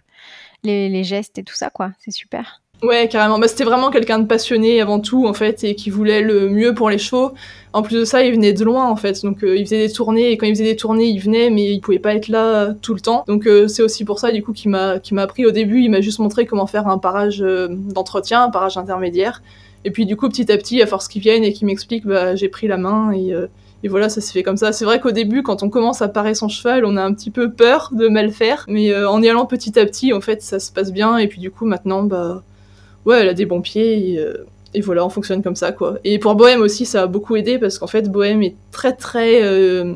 les, 0.64 0.90
les, 0.90 1.04
gestes 1.04 1.38
et 1.38 1.44
tout 1.44 1.54
ça, 1.54 1.70
quoi. 1.70 1.92
C'est 2.00 2.12
super. 2.12 2.62
Ouais, 2.84 3.08
carrément. 3.08 3.40
Bah, 3.40 3.48
c'était 3.48 3.64
vraiment 3.64 3.90
quelqu'un 3.90 4.20
de 4.20 4.28
passionné 4.28 4.82
avant 4.82 5.00
tout, 5.00 5.26
en 5.26 5.34
fait, 5.34 5.64
et 5.64 5.74
qui 5.74 5.90
voulait 5.90 6.22
le 6.22 6.48
mieux 6.50 6.76
pour 6.76 6.92
les 6.92 7.00
chevaux. 7.00 7.32
En 7.74 7.82
plus 7.82 7.96
de 7.96 8.06
ça, 8.06 8.24
il 8.24 8.34
venait 8.34 8.54
de 8.54 8.64
loin, 8.64 8.88
en 8.88 8.96
fait. 8.96 9.24
Donc, 9.24 9.44
euh, 9.44 9.56
il 9.56 9.66
faisait 9.66 9.88
des 9.88 9.92
tournées, 9.92 10.32
et 10.32 10.38
quand 10.38 10.46
il 10.46 10.54
faisait 10.54 10.64
des 10.64 10.76
tournées, 10.76 11.08
il 11.08 11.20
venait, 11.20 11.50
mais 11.50 11.74
il 11.74 11.80
pouvait 11.82 11.98
pas 11.98 12.14
être 12.14 12.28
là 12.28 12.74
tout 12.82 12.94
le 12.94 13.00
temps. 13.00 13.24
Donc, 13.28 13.48
euh, 13.48 13.68
c'est 13.68 13.82
aussi 13.82 14.06
pour 14.06 14.20
ça, 14.20 14.32
du 14.32 14.44
coup, 14.44 14.54
qu'il 14.54 14.70
m'a, 14.70 15.00
appris 15.18 15.46
au 15.46 15.52
début. 15.52 15.82
Il 15.82 15.90
m'a 15.90 16.02
juste 16.02 16.20
montré 16.20 16.46
comment 16.46 16.68
faire 16.68 16.88
un 16.88 17.00
parage 17.00 17.42
euh, 17.42 17.68
d'entretien, 17.70 18.44
un 18.44 18.50
parage 18.52 18.78
intermédiaire. 18.78 19.42
Et 19.84 19.90
puis, 19.90 20.06
du 20.06 20.16
coup, 20.16 20.30
petit 20.30 20.52
à 20.52 20.58
petit, 20.58 20.80
à 20.82 20.86
force 20.86 21.08
qu'il 21.08 21.22
vienne 21.24 21.44
et 21.44 21.54
qu'il 21.54 21.66
m'explique, 21.66 22.06
bah, 22.06 22.36
j'ai 22.36 22.50
pris 22.50 22.68
la 22.68 22.78
main 22.78 23.12
et, 23.12 23.34
et 23.84 23.88
voilà, 23.88 24.10
ça 24.10 24.22
s'est 24.22 24.34
fait 24.34 24.44
comme 24.44 24.58
ça. 24.58 24.72
C'est 24.72 24.86
vrai 24.86 25.00
qu'au 25.00 25.12
début, 25.12 25.44
quand 25.44 25.64
on 25.64 25.70
commence 25.70 26.02
à 26.02 26.10
parer 26.10 26.34
son 26.34 26.50
cheval, 26.50 26.84
on 26.86 26.98
a 26.98 27.04
un 27.04 27.14
petit 27.14 27.32
peu 27.32 27.52
peur 27.52 27.90
de 27.94 28.08
mal 28.08 28.32
faire. 28.32 28.66
Mais 28.68 28.94
en 29.06 29.22
y 29.22 29.30
allant 29.30 29.46
petit 29.46 29.80
à 29.80 29.86
petit, 29.86 30.14
en 30.14 30.22
fait, 30.22 30.42
ça 30.42 30.60
se 30.60 30.72
passe 30.72 30.92
bien. 30.92 31.18
Et 31.18 31.28
puis, 31.28 31.40
du 31.40 31.52
coup, 31.52 31.66
maintenant, 31.66 32.04
bah, 32.04 32.44
ouais, 33.08 33.22
elle 33.22 33.30
a 33.30 33.34
des 33.34 33.46
bons 33.46 33.62
pieds. 33.62 34.20
Euh, 34.20 34.46
et, 34.74 34.82
voilà, 34.82 35.04
on 35.06 35.10
fonctionne 35.10 35.42
comme 35.42 35.56
ça, 35.56 35.72
quoi. 35.72 35.98
Et 36.04 36.20
pour 36.20 36.36
Bohème 36.36 36.62
aussi, 36.62 36.86
ça 36.86 37.04
a 37.04 37.08
beaucoup 37.08 37.36
aidé 37.36 37.58
parce 37.58 37.80
qu'en 37.80 37.88
fait, 37.88 38.12
Bohème 38.12 38.44
est 38.44 38.56
très, 38.72 38.94
très 38.94 39.42
euh, 39.42 39.94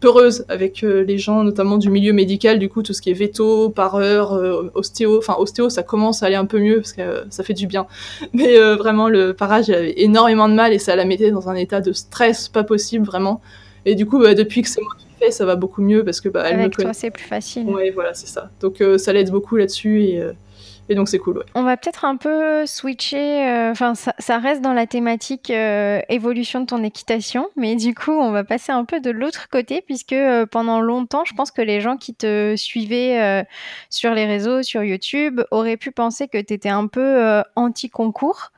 peureuse 0.00 0.46
avec 0.48 0.84
euh, 0.84 1.02
les 1.02 1.18
gens, 1.18 1.42
notamment 1.42 1.76
du 1.76 1.90
milieu 1.90 2.12
médical, 2.12 2.58
du 2.58 2.68
coup, 2.68 2.82
tout 2.82 2.92
ce 2.94 3.02
qui 3.02 3.10
est 3.10 3.14
veto, 3.14 3.70
pareur, 3.70 4.32
ostéo. 4.74 5.18
Enfin, 5.18 5.34
ostéo, 5.38 5.68
ça 5.68 5.82
commence 5.82 6.22
à 6.22 6.26
aller 6.26 6.36
un 6.36 6.46
peu 6.46 6.60
mieux 6.60 6.76
parce 6.76 6.92
que 6.92 7.24
ça 7.28 7.42
fait 7.42 7.54
du 7.54 7.66
bien. 7.66 7.86
Mais 8.32 8.56
vraiment, 8.76 9.08
le 9.08 9.34
parage, 9.34 9.68
elle 9.68 9.76
avait 9.76 10.00
énormément 10.00 10.48
de 10.48 10.54
mal 10.54 10.72
et 10.72 10.78
ça 10.78 10.96
la 10.96 11.04
mettait 11.04 11.32
dans 11.32 11.48
un 11.48 11.54
état 11.56 11.80
de 11.80 11.92
stress 11.92 12.48
pas 12.48 12.64
possible, 12.64 13.04
vraiment. 13.04 13.42
Et 13.84 13.96
du 13.96 14.06
coup, 14.06 14.18
bah, 14.18 14.34
depuis 14.34 14.62
que 14.62 14.68
c'est 14.68 14.80
moi 14.80 14.92
qui 14.96 15.06
fais, 15.18 15.30
ça 15.32 15.44
va 15.44 15.56
beaucoup 15.56 15.82
mieux 15.82 16.04
parce 16.04 16.22
que 16.22 16.30
bah, 16.30 16.44
elle 16.46 16.60
Avec 16.60 16.76
toi, 16.76 16.94
c'est 16.94 17.10
plus 17.10 17.24
facile. 17.24 17.66
Ouais, 17.66 17.90
voilà, 17.90 18.14
c'est 18.14 18.28
ça. 18.28 18.48
Donc 18.60 18.82
ça 18.96 19.12
l'aide 19.12 19.30
beaucoup 19.30 19.56
là-dessus 19.56 20.04
et 20.04 20.22
et 20.88 20.94
donc 20.94 21.08
c'est 21.08 21.18
cool. 21.18 21.44
On 21.54 21.62
va 21.62 21.76
peut-être 21.76 22.04
un 22.04 22.16
peu 22.16 22.66
switcher, 22.66 23.48
euh, 23.48 23.70
enfin 23.70 23.94
ça, 23.94 24.14
ça, 24.18 24.38
reste 24.38 24.60
dans 24.60 24.72
la 24.72 24.86
thématique 24.86 25.50
euh, 25.50 26.00
évolution 26.08 26.60
de 26.60 26.66
ton 26.66 26.82
équitation, 26.82 27.48
mais 27.56 27.76
du 27.76 27.94
coup 27.94 28.12
on 28.12 28.30
va 28.32 28.44
passer 28.44 28.72
un 28.72 28.84
peu 28.84 29.00
de 29.00 29.10
l'autre 29.10 29.48
côté 29.48 29.80
puisque 29.80 30.12
euh, 30.12 30.44
pendant 30.46 30.80
longtemps 30.80 31.24
je 31.24 31.34
pense 31.34 31.50
que 31.50 31.62
les 31.62 31.80
gens 31.80 31.96
qui 31.96 32.14
te 32.14 32.54
suivaient 32.56 33.44
sur 33.88 34.12
les 34.12 34.26
réseaux, 34.26 34.62
sur 34.62 34.82
YouTube, 34.82 35.40
auraient 35.50 35.76
pu 35.76 35.90
penser 35.90 36.28
que 36.28 36.38
tu 36.38 36.52
étais 36.52 36.68
un 36.68 36.86
peu 36.86 37.42
anti-concours. 37.56 38.50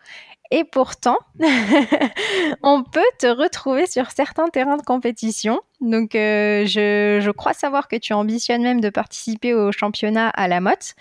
Et 0.50 0.64
pourtant, 0.64 1.18
on 2.62 2.82
peut 2.85 3.00
te 3.18 3.26
retrouver 3.26 3.87
sur 3.87 4.11
certains 4.11 4.48
terrains 4.48 4.76
de 4.76 4.82
compétition. 4.82 5.61
Donc, 5.80 6.14
euh, 6.14 6.64
je, 6.66 7.30
crois 7.32 7.52
savoir 7.52 7.88
que 7.88 7.96
tu 7.96 8.12
ambitionnes 8.12 8.62
même 8.62 8.80
de 8.80 8.88
participer 8.88 9.54
au 9.54 9.72
championnat 9.72 10.28
à 10.30 10.48
la 10.48 10.61
motte. 10.61 10.94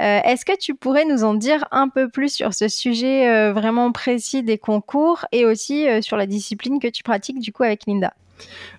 Euh, 0.00 0.20
Est-ce 0.24 0.44
que 0.44 0.56
tu 0.56 0.74
pourrais 0.74 1.04
nous 1.04 1.24
en 1.24 1.34
dire 1.34 1.64
un 1.72 1.88
peu 1.88 2.08
plus 2.08 2.32
sur 2.32 2.54
ce 2.54 2.68
sujet 2.68 3.28
euh, 3.28 3.52
vraiment 3.52 3.90
précis 3.92 4.42
des 4.42 4.58
concours 4.58 5.24
et 5.32 5.44
aussi 5.44 5.86
sur 6.02 6.16
la 6.16 6.26
discipline 6.26 6.78
que 6.78 6.88
tu 6.88 7.02
pratiques 7.02 7.40
du 7.40 7.52
coup 7.52 7.62
avec 7.62 7.86
Linda? 7.86 8.12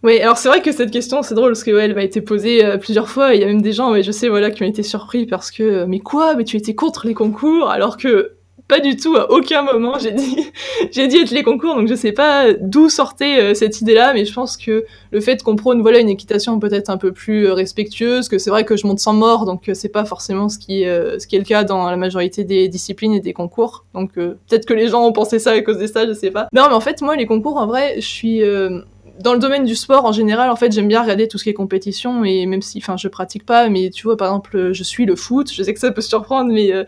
Oui, 0.03 0.19
alors 0.19 0.37
c'est 0.37 0.49
vrai 0.49 0.61
que 0.61 0.71
cette 0.71 0.91
question, 0.91 1.23
c'est 1.23 1.35
drôle 1.35 1.51
parce 1.51 1.63
que 1.63 1.71
ouais, 1.71 1.85
elle 1.85 1.95
m'a 1.95 2.03
été 2.03 2.21
posée 2.21 2.77
plusieurs 2.79 3.09
fois. 3.09 3.33
Il 3.33 3.41
y 3.41 3.43
a 3.43 3.47
même 3.47 3.61
des 3.61 3.71
gens, 3.71 3.91
ouais, 3.91 4.03
je 4.03 4.11
sais, 4.11 4.27
voilà, 4.27 4.51
qui 4.51 4.63
ont 4.63 4.67
été 4.67 4.83
surpris 4.83 5.25
parce 5.25 5.51
que 5.51 5.85
mais 5.85 5.99
quoi, 5.99 6.35
mais 6.35 6.43
tu 6.43 6.57
étais 6.57 6.75
contre 6.75 7.07
les 7.07 7.13
concours 7.13 7.69
alors 7.69 7.97
que 7.97 8.35
pas 8.73 8.79
du 8.79 8.95
tout, 8.95 9.15
à 9.15 9.29
aucun 9.29 9.61
moment 9.61 9.99
j'ai 9.99 10.11
dit, 10.11 10.51
j'ai 10.91 11.07
dit 11.07 11.17
être 11.17 11.29
les 11.29 11.43
concours, 11.43 11.75
donc 11.75 11.87
je 11.87 11.93
sais 11.93 12.11
pas 12.11 12.53
d'où 12.53 12.89
sortait 12.89 13.39
euh, 13.39 13.53
cette 13.53 13.81
idée-là, 13.81 14.13
mais 14.13 14.25
je 14.25 14.33
pense 14.33 14.57
que 14.57 14.83
le 15.11 15.21
fait 15.21 15.43
qu'on 15.43 15.55
prône 15.55 15.83
voilà 15.83 15.99
une 15.99 16.09
équitation 16.09 16.57
peut-être 16.57 16.89
un 16.89 16.97
peu 16.97 17.11
plus 17.11 17.45
euh, 17.45 17.53
respectueuse, 17.53 18.29
que 18.29 18.39
c'est 18.39 18.49
vrai 18.49 18.65
que 18.65 18.75
je 18.75 18.87
monte 18.87 18.97
sans 18.97 19.13
mort, 19.13 19.45
donc 19.45 19.69
euh, 19.69 19.75
c'est 19.75 19.89
pas 19.89 20.05
forcément 20.05 20.49
ce 20.49 20.57
qui, 20.57 20.85
ce 20.85 21.27
qui 21.27 21.35
est 21.35 21.39
le 21.39 21.45
cas 21.45 21.63
dans 21.63 21.87
la 21.87 21.97
majorité 21.97 22.43
des 22.43 22.67
disciplines 22.67 23.13
et 23.13 23.19
des 23.19 23.33
concours, 23.33 23.85
donc 23.93 24.13
peut-être 24.13 24.65
que 24.65 24.73
les 24.73 24.87
gens 24.87 25.05
ont 25.05 25.13
pensé 25.13 25.37
ça 25.37 25.51
à 25.51 25.61
cause 25.61 25.77
de 25.77 25.85
ça, 25.85 26.07
je 26.07 26.13
sais 26.13 26.31
pas. 26.31 26.47
Non, 26.51 26.63
mais 26.67 26.73
en 26.73 26.81
fait 26.81 26.99
moi 27.03 27.15
les 27.15 27.27
concours 27.27 27.57
en 27.57 27.67
vrai, 27.67 27.93
je 27.97 28.07
suis 28.07 28.41
dans 29.19 29.33
le 29.33 29.39
domaine 29.39 29.63
du 29.63 29.75
sport 29.75 30.05
en 30.05 30.11
général, 30.11 30.49
en 30.49 30.55
fait, 30.55 30.71
j'aime 30.71 30.87
bien 30.87 31.01
regarder 31.01 31.27
tout 31.27 31.37
ce 31.37 31.43
qui 31.43 31.49
est 31.49 31.53
compétition 31.53 32.23
et 32.23 32.45
même 32.45 32.61
si, 32.61 32.79
enfin, 32.79 32.97
je 32.97 33.07
pratique 33.07 33.45
pas, 33.45 33.69
mais 33.69 33.89
tu 33.89 34.03
vois, 34.03 34.17
par 34.17 34.29
exemple, 34.29 34.73
je 34.73 34.83
suis 34.83 35.05
le 35.05 35.15
foot. 35.15 35.51
Je 35.53 35.61
sais 35.61 35.73
que 35.73 35.79
ça 35.79 35.91
peut 35.91 36.01
surprendre, 36.01 36.51
mais 36.51 36.73
euh, 36.73 36.83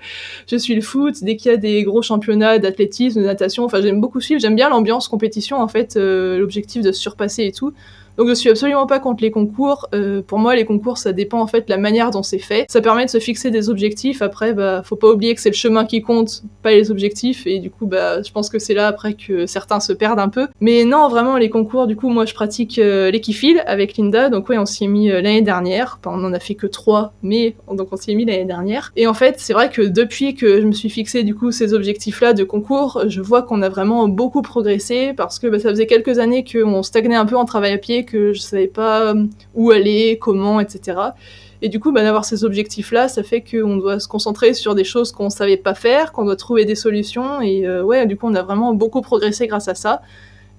je 0.48 0.56
suis 0.56 0.74
le 0.74 0.82
foot. 0.82 1.24
Dès 1.24 1.36
qu'il 1.36 1.52
y 1.52 1.54
a 1.54 1.58
des 1.58 1.84
gros 1.84 2.02
championnats 2.02 2.58
d'athlétisme, 2.58 3.22
de 3.22 3.26
natation, 3.26 3.64
enfin, 3.64 3.82
j'aime 3.82 4.02
beaucoup 4.02 4.22
suivre. 4.22 4.42
J'aime 4.42 4.56
bien 4.56 4.70
l'ambiance 4.70 5.08
compétition, 5.08 5.58
en 5.62 5.68
fait, 5.68 5.98
euh, 5.98 6.40
l'objectif 6.40 6.82
de 6.82 6.92
se 6.92 7.00
surpasser 7.00 7.44
et 7.44 7.52
tout. 7.52 7.74
Donc 8.18 8.30
je 8.30 8.34
suis 8.34 8.50
absolument 8.50 8.88
pas 8.88 9.00
contre 9.00 9.24
les 9.24 9.32
concours. 9.32 9.88
Euh, 9.94 10.22
pour 10.22 10.40
moi, 10.40 10.56
les 10.56 10.66
concours, 10.66 10.98
ça 10.98 11.12
dépend 11.12 11.42
en 11.42 11.48
fait 11.48 11.68
de 11.68 11.70
la 11.70 11.78
manière 11.78 12.12
dont 12.12 12.24
c'est 12.24 12.40
fait. 12.40 12.66
Ça 12.70 12.82
permet 12.82 13.06
de 13.06 13.10
se 13.10 13.20
fixer 13.20 13.52
des 13.52 13.70
objectifs. 13.70 14.22
Après, 14.22 14.54
bah, 14.54 14.82
faut 14.84 14.96
pas 14.96 15.10
oublier 15.10 15.36
que 15.36 15.42
c'est 15.42 15.50
le 15.50 15.56
chemin 15.56 15.86
qui 15.86 16.02
compte, 16.02 16.44
pas 16.64 16.72
les 16.72 16.92
objectifs. 16.92 17.46
Et 17.46 17.60
du 17.60 17.70
coup, 17.70 17.86
bah, 17.86 18.22
je 18.22 18.32
pense 18.32 18.50
que 18.50 18.60
c'est 18.60 18.74
là 18.74 18.88
après 18.88 19.14
que 19.14 19.46
certains 19.46 19.80
se 19.80 19.94
perdent 19.94 20.20
un 20.20 20.30
peu. 20.30 20.48
Mais 20.62 20.86
non, 20.86 21.10
vraiment, 21.10 21.38
les 21.38 21.50
concours, 21.50 21.88
du 21.88 21.96
coup, 21.96 22.10
moi, 22.10 22.26
je 22.26 22.34
pratique 22.34 22.80
euh, 22.80 23.12
l'équifile 23.12 23.64
avec 23.66 23.98
Linda. 23.98 24.30
Donc 24.30 24.50
ouais, 24.50 24.58
on 24.58 24.66
s'y 24.66 24.86
est 24.86 24.88
mis 24.88 25.10
euh, 25.10 25.22
l'année 25.22 25.42
dernière. 25.42 26.00
Enfin, 26.00 26.18
on 26.18 26.24
en 26.26 26.34
a 26.34 26.40
fait 26.40 26.56
que 26.56 26.68
trois, 26.68 27.14
mais 27.22 27.56
donc 27.72 27.90
on 27.92 27.98
s'y 27.98 28.12
est 28.12 28.16
mis 28.16 28.26
l'année 28.26 28.46
dernière. 28.46 28.92
Et 28.96 29.08
en 29.08 29.14
fait, 29.14 29.36
c'est 29.40 29.54
vrai 29.54 29.70
que 29.70 29.82
depuis 29.82 30.36
que 30.36 30.62
je 30.62 30.66
me 30.66 30.72
suis 30.72 30.90
fixé 30.90 31.24
du 31.24 31.36
coup 31.36 31.52
ces 31.52 31.74
objectifs-là 31.74 32.34
de 32.34 32.44
concours, 32.44 33.04
je 33.08 33.22
vois 33.22 33.44
qu'on 33.44 33.62
a 33.62 33.70
vraiment 33.70 34.08
beaucoup 34.08 34.42
progressé 34.42 35.14
parce 35.16 35.40
que 35.40 35.48
bah, 35.48 35.60
ça 35.60 35.70
faisait 35.70 35.88
quelques 35.88 36.20
années 36.20 36.44
qu'on 36.44 36.84
stagnait 36.84 37.16
un 37.16 37.26
peu 37.26 37.36
en 37.36 37.46
travail 37.46 37.74
à 37.74 37.78
pied 37.78 38.05
que 38.06 38.34
je 38.34 38.40
savais 38.40 38.68
pas 38.68 39.14
euh, 39.14 39.26
où 39.54 39.72
aller, 39.72 40.18
comment, 40.20 40.60
etc. 40.60 41.00
Et 41.62 41.70
du 41.70 41.80
coup, 41.80 41.92
bah, 41.92 42.04
d'avoir 42.04 42.26
ces 42.26 42.44
objectifs-là, 42.44 43.08
ça 43.08 43.24
fait 43.24 43.42
qu'on 43.42 43.78
doit 43.78 44.00
se 44.00 44.08
concentrer 44.08 44.54
sur 44.54 44.76
des 44.76 44.84
choses 44.84 45.12
qu'on 45.12 45.30
savait 45.30 45.58
pas 45.58 45.74
faire, 45.74 46.12
qu'on 46.12 46.26
doit 46.26 46.36
trouver 46.36 46.66
des 46.66 46.76
solutions. 46.76 47.42
Et 47.42 47.68
euh, 47.68 47.84
ouais, 47.84 48.06
du 48.06 48.18
coup, 48.18 48.28
on 48.28 48.36
a 48.36 48.44
vraiment 48.44 48.74
beaucoup 48.74 49.02
progressé 49.02 49.48
grâce 49.48 49.68
à 49.68 49.76
ça. 49.76 50.02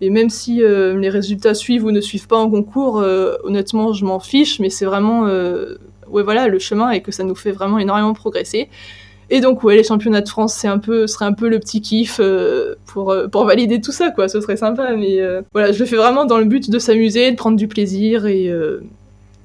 Et 0.01 0.11
même 0.11 0.29
si 0.29 0.63
euh, 0.63 0.99
les 0.99 1.09
résultats 1.09 1.55
suivent 1.55 1.85
ou 1.85 1.91
ne 1.91 2.01
suivent 2.01 2.27
pas 2.27 2.37
en 2.37 2.51
concours, 2.51 2.97
honnêtement, 3.45 3.93
je 3.93 4.05
m'en 4.05 4.21
fiche. 4.21 4.59
Mais 4.59 4.71
c'est 4.71 4.85
vraiment, 4.85 5.23
ouais, 5.23 6.23
voilà, 6.23 6.49
le 6.49 6.59
chemin 6.59 6.91
et 6.91 7.01
que 7.01 7.13
ça 7.13 7.25
nous 7.25 7.37
fait 7.37 7.53
vraiment 7.53 7.79
énormément 7.79 8.13
progresser. 8.13 8.69
Et 9.29 9.41
donc 9.41 9.65
ouais, 9.65 9.77
les 9.77 9.83
championnats 9.83 10.21
de 10.21 10.29
France, 10.29 10.55
c'est 10.55 10.69
un 10.69 10.79
peu, 10.79 11.07
serait 11.07 11.25
un 11.25 11.33
peu 11.33 11.49
le 11.49 11.59
petit 11.59 11.81
kiff 11.81 12.21
euh, 12.21 12.77
pour 12.87 13.11
euh, 13.11 13.27
pour 13.27 13.45
valider 13.45 13.81
tout 13.81 13.93
ça 13.93 14.11
quoi. 14.11 14.29
Ce 14.29 14.41
serait 14.41 14.57
sympa, 14.57 14.95
mais 14.97 15.21
euh, 15.21 15.43
voilà, 15.53 15.73
je 15.73 15.81
le 15.81 15.85
fais 15.85 15.97
vraiment 15.97 16.25
dans 16.27 16.39
le 16.39 16.45
but 16.45 16.71
de 16.71 16.79
s'amuser, 16.79 17.33
de 17.33 17.37
prendre 17.37 17.57
du 17.57 17.67
plaisir 17.67 18.27
et 18.27 18.53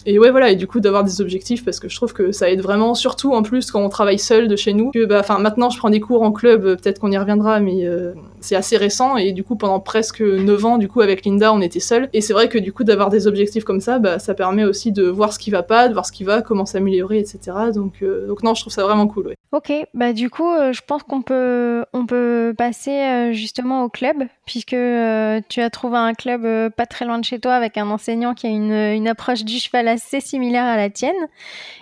et 0.05 0.19
ouais 0.19 0.31
voilà 0.31 0.51
et 0.51 0.55
du 0.55 0.67
coup 0.67 0.79
d'avoir 0.79 1.03
des 1.03 1.21
objectifs 1.21 1.63
parce 1.65 1.79
que 1.79 1.89
je 1.89 1.95
trouve 1.95 2.13
que 2.13 2.31
ça 2.31 2.49
aide 2.49 2.61
vraiment 2.61 2.93
surtout 2.93 3.33
en 3.33 3.43
plus 3.43 3.71
quand 3.71 3.81
on 3.81 3.89
travaille 3.89 4.19
seul 4.19 4.47
de 4.47 4.55
chez 4.55 4.73
nous 4.73 4.91
que 4.91 5.05
bah 5.05 5.23
maintenant 5.39 5.69
je 5.69 5.77
prends 5.77 5.89
des 5.89 5.99
cours 5.99 6.23
en 6.23 6.31
club 6.31 6.63
peut-être 6.81 6.99
qu'on 6.99 7.11
y 7.11 7.17
reviendra 7.17 7.59
mais 7.59 7.87
c'est 8.39 8.55
assez 8.55 8.77
récent 8.77 9.17
et 9.17 9.31
du 9.31 9.43
coup 9.43 9.55
pendant 9.55 9.79
presque 9.79 10.21
9 10.21 10.65
ans 10.65 10.77
du 10.77 10.87
coup 10.87 11.01
avec 11.01 11.25
Linda 11.25 11.53
on 11.53 11.61
était 11.61 11.79
seuls 11.79 12.09
et 12.13 12.21
c'est 12.21 12.33
vrai 12.33 12.49
que 12.49 12.57
du 12.57 12.73
coup 12.73 12.83
d'avoir 12.83 13.09
des 13.09 13.27
objectifs 13.27 13.63
comme 13.63 13.81
ça 13.81 13.99
bah 13.99 14.19
ça 14.19 14.33
permet 14.33 14.63
aussi 14.63 14.91
de 14.91 15.03
voir 15.03 15.33
ce 15.33 15.39
qui 15.39 15.51
va 15.51 15.63
pas 15.63 15.87
de 15.87 15.93
voir 15.93 16.05
ce 16.05 16.11
qui 16.11 16.23
va 16.23 16.41
comment 16.41 16.65
s'améliorer 16.65 17.19
etc 17.19 17.57
donc 17.73 18.03
donc 18.03 18.43
non 18.43 18.53
je 18.53 18.61
trouve 18.61 18.73
ça 18.73 18.83
vraiment 18.83 19.07
cool 19.07 19.27
ouais. 19.27 19.35
Ok, 19.53 19.73
bah 19.93 20.13
du 20.13 20.29
coup, 20.29 20.49
euh, 20.49 20.71
je 20.71 20.79
pense 20.81 21.03
qu'on 21.03 21.21
peut, 21.21 21.83
on 21.91 22.05
peut 22.05 22.53
passer 22.57 22.91
euh, 22.91 23.33
justement 23.33 23.83
au 23.83 23.89
club, 23.89 24.15
puisque 24.45 24.73
euh, 24.73 25.41
tu 25.49 25.59
as 25.59 25.69
trouvé 25.69 25.97
un 25.97 26.13
club 26.13 26.71
pas 26.71 26.85
très 26.85 27.03
loin 27.03 27.19
de 27.19 27.25
chez 27.25 27.37
toi 27.37 27.55
avec 27.55 27.77
un 27.77 27.89
enseignant 27.89 28.33
qui 28.33 28.47
a 28.47 28.49
une, 28.49 28.71
une 28.71 29.09
approche 29.09 29.43
du 29.43 29.59
cheval 29.59 29.89
assez 29.91 30.21
similaire 30.21 30.65
à 30.65 30.77
la 30.77 30.89
tienne. 30.89 31.27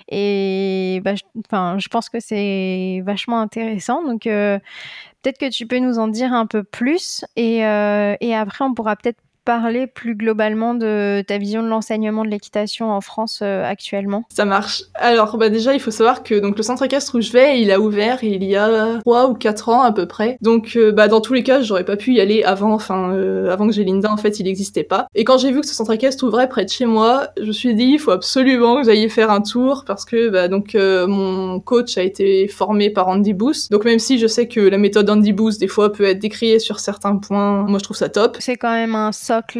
Et 0.10 1.02
bah, 1.04 1.15
je, 1.15 1.24
je 1.34 1.88
pense 1.88 2.10
que 2.10 2.19
c'est 2.19 3.02
vachement 3.06 3.39
intéressant. 3.39 4.04
Donc, 4.04 4.24
peut-être 4.24 5.38
que 5.38 5.50
tu 5.50 5.67
peux 5.67 5.80
nous 5.80 6.00
en 6.00 6.08
dire 6.08 6.34
un 6.34 6.45
peu 6.45 6.63
plus. 6.63 7.26
Et, 7.36 7.58
et 7.60 8.36
après, 8.36 8.65
on 8.65 8.74
pourra 8.74 8.95
peut-être 8.95 9.19
parler 9.50 9.88
plus 9.88 10.14
globalement 10.14 10.76
de 10.76 11.24
ta 11.26 11.40
vision 11.40 11.64
de 11.64 11.68
l'enseignement 11.68 12.24
de 12.24 12.30
l'équitation 12.30 12.92
en 12.92 13.02
France 13.02 13.40
euh, 13.42 13.66
actuellement? 13.66 14.24
Ça 14.30 14.46
marche. 14.46 14.84
Alors 14.94 15.40
bah 15.40 15.50
déjà 15.50 15.74
il 15.74 15.80
faut 15.80 15.90
savoir 15.90 16.22
que 16.22 16.36
donc 16.36 16.56
le 16.56 16.62
centre 16.62 16.84
équestre 16.84 17.18
où 17.18 17.22
je 17.22 17.32
vais, 17.32 17.60
il 17.60 17.72
a 17.72 17.80
ouvert 17.80 18.24
il 18.24 18.44
y 18.44 18.56
a 18.56 19.00
3 19.00 19.28
ou 19.28 19.34
4 19.34 19.70
ans 19.70 19.82
à 19.82 19.92
peu 19.92 20.06
près. 20.06 20.38
Donc 20.42 20.74
euh, 20.76 20.92
bah 20.92 21.08
dans 21.08 21.20
tous 21.20 21.34
les 21.34 21.42
cas, 21.42 21.64
j'aurais 21.64 21.84
pas 21.84 21.98
pu 21.98 22.14
y 22.14 22.22
aller 22.22 22.44
avant 22.44 22.74
enfin 22.74 23.12
euh, 23.12 23.52
avant 23.52 23.66
que 23.66 23.74
j'ai 23.74 23.84
Linda 23.84 24.12
en 24.12 24.18
fait, 24.18 24.40
il 24.40 24.44
n'existait 24.44 24.84
pas. 24.84 25.08
Et 25.16 25.24
quand 25.24 25.40
j'ai 25.40 25.52
vu 25.52 25.62
que 25.62 25.68
ce 25.68 25.74
centre 25.74 25.94
équestre 25.94 26.24
ouvrait 26.26 26.48
près 26.48 26.64
de 26.64 26.70
chez 26.70 26.86
moi, 26.86 27.30
je 27.42 27.48
me 27.48 27.52
suis 27.52 27.74
dit 27.74 27.86
il 27.94 28.00
faut 28.00 28.12
absolument 28.12 28.80
que 28.80 28.86
j'aille 28.86 29.10
faire 29.10 29.32
un 29.32 29.42
tour 29.42 29.84
parce 29.88 30.06
que 30.06 30.30
bah 30.30 30.48
donc 30.48 30.76
mon 30.76 31.60
coach 31.60 31.98
a 31.98 32.04
été 32.04 32.48
formé 32.48 32.92
par 32.92 33.08
Andy 33.08 33.34
Booth. 33.34 33.72
Donc 33.72 33.84
même 33.84 33.98
si 33.98 34.20
je 34.20 34.28
sais 34.28 34.48
que 34.48 34.60
la 34.60 34.78
méthode 34.78 35.10
Andy 35.10 35.34
Booth 35.34 35.58
des 35.60 35.68
fois 35.68 35.92
peut 35.92 36.06
être 36.06 36.20
décriée 36.20 36.60
sur 36.60 36.80
certains 36.80 37.16
points, 37.16 37.64
moi 37.64 37.80
je 37.80 37.84
trouve 37.84 37.98
ça 37.98 38.10
top. 38.10 38.38
C'est 38.40 38.58
quand 38.58 38.74
même 38.74 38.94
un 38.94 39.12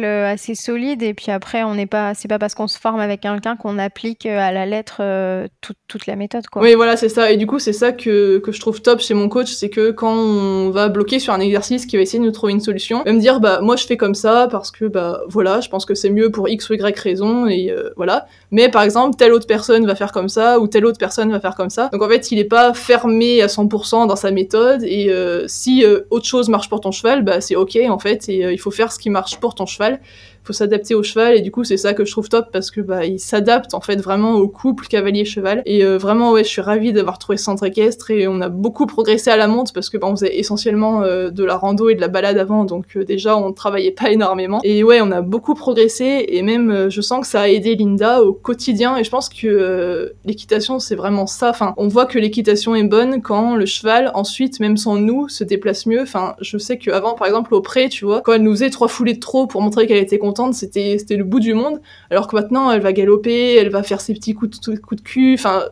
assez 0.04 0.54
solide. 0.54 1.02
Et 1.02 1.14
puis 1.14 1.30
après 1.30 1.62
on 1.62 1.74
n'est 1.74 1.86
pas 1.86 2.14
c'est 2.14 2.28
pas 2.28 2.38
parce 2.38 2.54
qu'on 2.54 2.68
se 2.68 2.78
forme 2.78 3.00
avec 3.00 3.20
quelqu'un 3.20 3.56
qu'on 3.56 3.78
applique 3.78 4.26
euh, 4.26 4.38
à 4.38 4.52
la 4.52 4.66
lettre 4.66 4.98
euh, 5.00 5.46
toute, 5.60 6.06
la 6.06 6.16
méthode 6.16 6.46
quoi. 6.46 6.62
Oui 6.62 6.74
voilà 6.74 6.96
c'est 6.96 7.08
ça. 7.08 7.30
Et 7.30 7.36
du 7.36 7.46
coup 7.46 7.58
c'est 7.58 7.72
ça 7.72 7.92
que, 7.92 8.38
que 8.38 8.52
je 8.52 8.60
trouve 8.60 8.80
top 8.80 9.00
chez 9.00 9.14
mon 9.14 9.28
coach 9.28 9.50
c'est 9.50 9.70
que 9.70 9.90
quand 9.90 10.14
on 10.14 10.70
va 10.70 10.88
bloquer 10.88 11.18
sur 11.18 11.32
un 11.32 11.40
exercice 11.40 11.86
qui 11.86 11.96
va 11.96 12.02
essayer 12.02 12.18
de 12.18 12.24
nous 12.24 12.30
trouver 12.30 12.52
une 12.52 12.60
solution, 12.60 13.02
va 13.04 13.12
me 13.12 13.20
dire 13.20 13.40
bah 13.40 13.60
moi 13.60 13.76
je 13.76 13.86
fais 13.86 13.96
comme 13.96 14.14
ça 14.14 14.48
parce 14.50 14.70
que 14.70 14.84
bah 14.86 15.20
voilà 15.28 15.60
je 15.60 15.68
pense 15.68 15.84
que 15.84 15.94
c'est 15.94 16.10
mieux 16.10 16.30
pour 16.30 16.48
x 16.48 16.70
ou 16.70 16.74
y 16.74 17.00
raison 17.00 17.46
et 17.46 17.70
euh, 17.70 17.90
voilà. 17.96 18.26
Mais 18.50 18.68
par 18.68 18.82
exemple 18.82 19.16
telle 19.16 19.32
autre 19.32 19.46
personne 19.46 19.86
va 19.86 19.94
faire 19.94 20.12
comme 20.12 20.28
ça 20.28 20.60
ou 20.60 20.66
telle 20.66 20.86
autre 20.86 20.98
personne 20.98 21.30
va 21.30 21.40
faire 21.40 21.54
comme 21.54 21.70
ça. 21.70 21.88
Donc 21.92 22.02
en 22.02 22.08
fait 22.08 22.30
il 22.30 22.38
est 22.38 22.44
pas 22.44 22.74
fermé 22.74 23.42
à 23.42 23.46
100% 23.46 24.06
dans 24.06 24.16
sa 24.16 24.30
méthode 24.30 24.82
et 24.82 25.10
si 25.46 25.84
autre 26.10 26.26
chose 26.26 26.48
marche 26.48 26.68
pour 26.68 26.80
ton 26.80 26.92
cheval 26.92 27.22
bah 27.22 27.40
c'est 27.40 27.56
ok 27.56 27.78
en 27.88 27.98
fait 27.98 28.28
et 28.28 28.52
il 28.52 28.58
faut 28.58 28.70
faire 28.70 28.92
ce 28.92 28.98
qui 28.98 29.10
marche 29.10 29.38
pour 29.38 29.54
ton 29.54 29.66
cheval 29.66 29.69
cheval 29.70 30.00
faut 30.42 30.52
s'adapter 30.52 30.94
au 30.94 31.02
cheval 31.02 31.36
et 31.36 31.40
du 31.40 31.50
coup 31.50 31.64
c'est 31.64 31.76
ça 31.76 31.94
que 31.94 32.04
je 32.04 32.10
trouve 32.10 32.28
top 32.28 32.46
parce 32.52 32.70
que 32.70 32.80
bah 32.80 33.04
il 33.04 33.18
s'adapte 33.18 33.74
en 33.74 33.80
fait 33.80 33.96
vraiment 33.96 34.34
au 34.34 34.48
couple 34.48 34.86
cavalier 34.86 35.24
cheval 35.24 35.62
et 35.66 35.84
euh, 35.84 35.98
vraiment 35.98 36.32
ouais 36.32 36.44
je 36.44 36.48
suis 36.48 36.62
ravie 36.62 36.92
d'avoir 36.92 37.18
trouvé 37.18 37.36
ce 37.36 37.44
centre 37.44 37.64
équestre 37.64 38.10
et 38.10 38.26
on 38.26 38.40
a 38.40 38.48
beaucoup 38.48 38.86
progressé 38.86 39.30
à 39.30 39.36
la 39.36 39.46
monte 39.46 39.72
parce 39.72 39.90
que 39.90 39.98
bah, 39.98 40.06
on 40.08 40.16
faisait 40.16 40.38
essentiellement 40.38 41.02
euh, 41.02 41.30
de 41.30 41.44
la 41.44 41.56
rando 41.56 41.88
et 41.88 41.94
de 41.94 42.00
la 42.00 42.08
balade 42.08 42.38
avant. 42.38 42.64
Donc 42.64 42.96
euh, 42.96 43.04
déjà 43.04 43.36
on 43.36 43.52
travaillait 43.52 43.90
pas 43.90 44.10
énormément. 44.10 44.60
Et 44.64 44.82
ouais 44.82 45.00
on 45.02 45.10
a 45.10 45.20
beaucoup 45.20 45.54
progressé 45.54 46.24
et 46.28 46.42
même 46.42 46.88
je 46.90 47.00
sens 47.00 47.20
que 47.20 47.26
ça 47.26 47.42
a 47.42 47.48
aidé 47.48 47.76
Linda 47.76 48.22
au 48.22 48.32
quotidien. 48.32 48.96
Et 48.96 49.04
je 49.04 49.10
pense 49.10 49.28
que 49.28 50.14
l'équitation 50.24 50.78
c'est 50.78 50.96
vraiment 50.96 51.26
ça. 51.26 51.50
Enfin 51.50 51.74
on 51.76 51.88
voit 51.88 52.06
que 52.06 52.18
l'équitation 52.18 52.74
est 52.74 52.84
bonne 52.84 53.20
quand 53.22 53.56
le 53.56 53.66
cheval 53.66 54.10
ensuite 54.14 54.60
même 54.60 54.76
sans 54.76 54.96
nous 54.96 55.28
se 55.28 55.44
déplace 55.44 55.86
mieux. 55.86 56.02
Enfin 56.02 56.34
je 56.40 56.56
sais 56.58 56.78
qu'avant 56.78 57.14
par 57.14 57.26
exemple 57.26 57.54
au 57.54 57.60
pré 57.60 57.88
tu 57.88 58.04
vois 58.04 58.22
quand 58.22 58.32
elle 58.32 58.42
nous 58.42 58.52
faisait 58.52 58.70
trois 58.70 58.88
foulées 58.88 59.14
de 59.14 59.20
trop 59.20 59.46
pour 59.46 59.62
montrer 59.62 59.86
qu'elle 59.86 59.98
était 59.98 60.18
c'était 60.52 60.96
c'était 60.98 61.16
le 61.16 61.24
bout 61.24 61.40
du 61.40 61.54
monde. 61.54 61.80
Alors 62.10 62.26
que 62.26 62.36
maintenant, 62.36 62.70
elle 62.70 62.80
va 62.80 62.92
galoper, 62.92 63.56
elle 63.56 63.70
va 63.70 63.82
faire 63.82 64.00
ses 64.00 64.14
petits 64.14 64.34
coups 64.34 64.60
de, 64.60 64.76
coups 64.76 65.02
de 65.02 65.06
cul. 65.06 65.34
Enfin, 65.34 65.64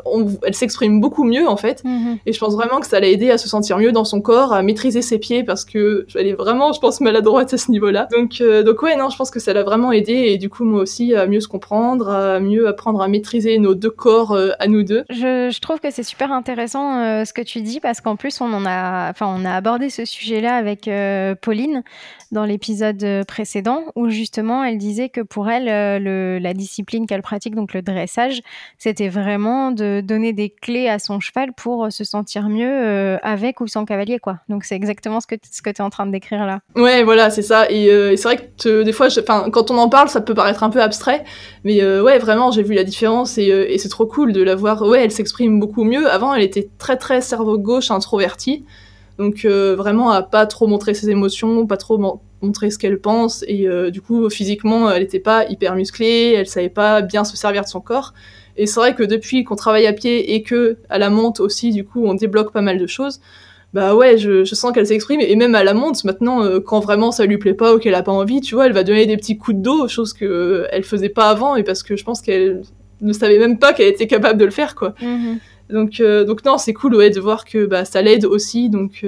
elle 0.45 0.55
s'exprime 0.55 1.01
beaucoup 1.01 1.25
mieux 1.25 1.49
en 1.49 1.57
fait. 1.57 1.83
Mhm. 1.85 2.19
Et 2.27 2.33
je 2.33 2.39
pense 2.39 2.55
vraiment 2.55 2.81
que 2.81 2.87
ça 2.87 3.01
l'a 3.01 3.09
aidé 3.09 3.31
à 3.31 3.39
se 3.39 3.49
sentir 3.49 3.79
mieux 3.79 3.93
dans 3.93 4.05
son 4.05 4.21
corps, 4.21 4.53
à 4.53 4.63
maîtriser 4.63 5.03
ses 5.03 5.19
pieds 5.19 5.45
parce 5.45 5.65
que 5.65 6.07
elle 6.15 6.27
est 6.27 6.35
vraiment, 6.35 6.73
je 6.73 6.81
pense, 6.81 7.01
maladroite 7.01 7.53
à 7.55 7.59
ce 7.59 7.71
niveau-là. 7.71 8.09
Donc 8.11 8.41
euh, 8.41 8.63
donc 8.63 8.83
ouais, 8.83 8.97
non, 8.97 9.11
je 9.11 9.17
pense 9.17 9.31
que 9.31 9.41
ça 9.41 9.53
l'a 9.53 9.63
vraiment 9.63 9.93
aidé 9.93 10.13
et 10.13 10.39
du 10.39 10.49
coup 10.49 10.65
moi 10.65 10.83
aussi 10.83 11.15
à 11.15 11.27
mieux 11.27 11.41
se 11.41 11.49
comprendre, 11.49 12.09
à 12.09 12.41
mieux 12.41 12.69
apprendre 12.69 13.01
à 13.03 13.09
maîtriser 13.09 13.59
nos 13.59 13.75
deux 13.75 13.91
corps 13.91 14.33
euh, 14.33 14.51
à 14.59 14.67
nous 14.67 14.83
deux. 14.83 15.05
Je, 15.11 15.51
je 15.51 15.61
trouve 15.61 15.81
que 15.81 15.91
c'est 15.91 16.03
super 16.03 16.33
intéressant 16.33 17.01
euh, 17.01 17.25
ce 17.25 17.33
que 17.33 17.43
tu 17.43 17.61
dis 17.63 17.81
parce 17.81 18.01
qu'en 18.01 18.17
plus 18.17 18.41
on 18.41 18.53
en 18.53 18.65
a, 18.67 19.11
enfin 19.11 19.27
on 19.29 19.45
a 19.45 19.53
abordé 19.53 19.91
ce 19.91 20.05
sujet-là 20.05 20.55
avec 20.55 20.89
Pauline 21.41 21.83
dans 22.33 22.45
l'épisode 22.45 23.25
précédent 23.27 23.85
où 23.95 24.09
justement 24.09 24.48
elle 24.65 24.79
disait 24.79 25.09
que 25.09 25.21
pour 25.21 25.49
elle, 25.49 25.69
euh, 25.69 26.39
la 26.41 26.55
discipline 26.55 27.07
qu'elle 27.07 27.23
pratique, 27.23 27.55
donc 27.55 27.75
le 27.75 27.83
dressage, 27.83 28.41
c'était 28.79 29.09
vraiment 29.09 29.71
de 29.71 30.01
donner 30.01 30.33
des 30.33 30.51
clés 30.51 30.89
à 30.89 30.99
son 30.99 31.21
cheval 31.21 31.53
pour 31.53 31.87
euh, 31.87 31.91
se 31.91 32.05
sentir 32.05 32.49
mieux 32.49 32.71
euh, 32.71 33.19
avec 33.23 33.61
ou 33.61 33.67
sans 33.67 33.85
cavalier, 33.85 34.19
quoi. 34.19 34.39
Donc 34.49 34.65
c'est 34.65 34.75
exactement 34.75 35.21
ce 35.21 35.27
que, 35.27 35.37
ce 35.51 35.63
que 35.63 35.71
tu 35.71 35.77
es 35.77 35.81
en 35.81 35.91
train 35.91 36.07
de 36.07 36.13
décrire 36.13 36.47
là. 36.47 36.61
Ouais, 36.77 37.03
voilà, 37.03 37.31
c'est 37.31 37.43
ça. 37.43 37.71
Et, 37.71 37.89
c'est 38.17 38.23
vrai 38.23 38.53
que 38.63 38.83
des 38.83 38.93
fois, 38.93 39.09
quand 39.53 39.71
on 39.71 39.79
en 39.79 39.89
parle, 39.89 40.09
ça 40.09 40.21
peut 40.21 40.35
paraître 40.35 40.63
un 40.63 40.71
peu 40.71 40.83
abstrait, 40.83 41.25
mais 41.65 41.83
ouais, 42.01 42.19
vraiment, 42.19 42.51
j'ai 42.51 42.63
vu 42.63 42.75
la 42.75 42.85
différence 42.85 43.39
et, 43.39 43.77
c'est 43.79 43.89
trop 43.89 44.07
cool 44.07 44.33
de 44.33 44.43
la 44.43 44.55
voir. 44.55 44.83
Ouais, 44.83 45.05
elle 45.05 45.13
s'exprime 45.13 45.61
beaucoup 45.61 45.85
mieux. 45.85 46.11
Avant, 46.11 46.35
elle 46.35 46.43
était 46.43 46.69
très 46.79 46.97
très 46.97 47.21
cerveau 47.21 47.59
gauche, 47.59 47.91
introvertie. 47.91 48.65
Donc 49.19 49.45
vraiment 49.45 50.11
à 50.11 50.23
pas 50.23 50.47
trop 50.47 50.67
montrer 50.67 50.95
ses 50.95 51.11
émotions, 51.11 51.67
pas 51.67 51.77
trop 51.77 51.99
montrer 52.43 52.71
ce 52.71 52.79
qu'elle 52.79 53.01
pense 53.01 53.45
et 53.49 53.67
euh, 53.67 53.91
du 53.91 54.01
coup 54.01 54.29
physiquement 54.31 54.91
elle 54.91 55.03
n'était 55.03 55.19
pas 55.19 55.47
hyper 55.47 55.75
musclée, 55.75 56.35
elle 56.37 56.47
savait 56.47 56.69
pas 56.69 57.03
bien 57.03 57.25
se 57.25 57.37
servir 57.37 57.63
de 57.63 57.69
son 57.69 57.81
corps. 57.81 58.15
Et 58.57 58.67
c'est 58.67 58.81
vrai 58.81 58.95
que 58.95 59.05
depuis 59.05 59.45
qu'on 59.45 59.57
travaille 59.57 59.87
à 59.87 59.93
pied 59.93 60.35
et 60.35 60.43
que 60.43 60.79
à 60.89 60.99
la 60.99 61.11
monte 61.11 61.41
aussi 61.41 61.71
du 61.71 61.85
coup 61.85 62.05
on 62.05 62.15
débloque 62.15 62.53
pas 62.53 62.61
mal 62.61 62.79
de 62.79 62.87
choses. 62.87 63.21
Bah 63.75 63.95
ouais, 63.95 64.17
je, 64.17 64.45
sens 64.45 64.73
qu'elle 64.73 64.87
s'exprime 64.87 65.21
et 65.21 65.37
même 65.37 65.55
à 65.55 65.63
la 65.63 65.75
monte 65.75 66.03
maintenant 66.05 66.43
euh, 66.43 66.59
quand 66.59 66.81
vraiment 66.81 67.13
ça 67.13 67.27
lui 67.27 67.37
plaît 67.37 67.53
pas 67.53 67.75
ou 67.75 67.79
qu'elle 67.79 67.95
a 67.95 68.03
pas 68.03 68.13
envie, 68.13 68.41
tu 68.41 68.55
vois, 68.55 68.65
elle 68.65 68.73
va 68.73 68.83
donner 68.83 69.05
des 69.05 69.19
petits 69.19 69.37
coups 69.37 69.59
de 69.59 69.63
dos, 69.63 69.89
chose 69.89 70.15
que 70.15 70.25
euh, 70.25 70.67
elle 70.73 70.85
faisait 70.85 71.11
pas 71.11 71.29
avant 71.29 71.55
et 71.55 71.63
parce 71.65 71.83
que 71.83 71.95
je 71.95 72.03
pense 72.03 72.23
qu'elle 72.23 72.63
ne 73.03 73.13
savait 73.13 73.39
même 73.39 73.59
pas 73.59 73.75
qu'elle 73.75 73.89
était 73.89 74.07
capable 74.07 74.39
de 74.41 74.47
le 74.47 74.51
faire 74.51 74.75
quoi. 74.75 74.95
Mm-hmm. 75.03 75.39
Donc 75.71 76.03
donc 76.27 76.45
non, 76.47 76.57
c'est 76.57 76.73
cool 76.73 76.95
ouais 76.95 77.11
de 77.11 77.21
voir 77.21 77.45
que 77.45 77.67
bah 77.67 77.85
ça 77.85 78.01
l'aide 78.01 78.25
aussi 78.25 78.71
donc 78.71 79.05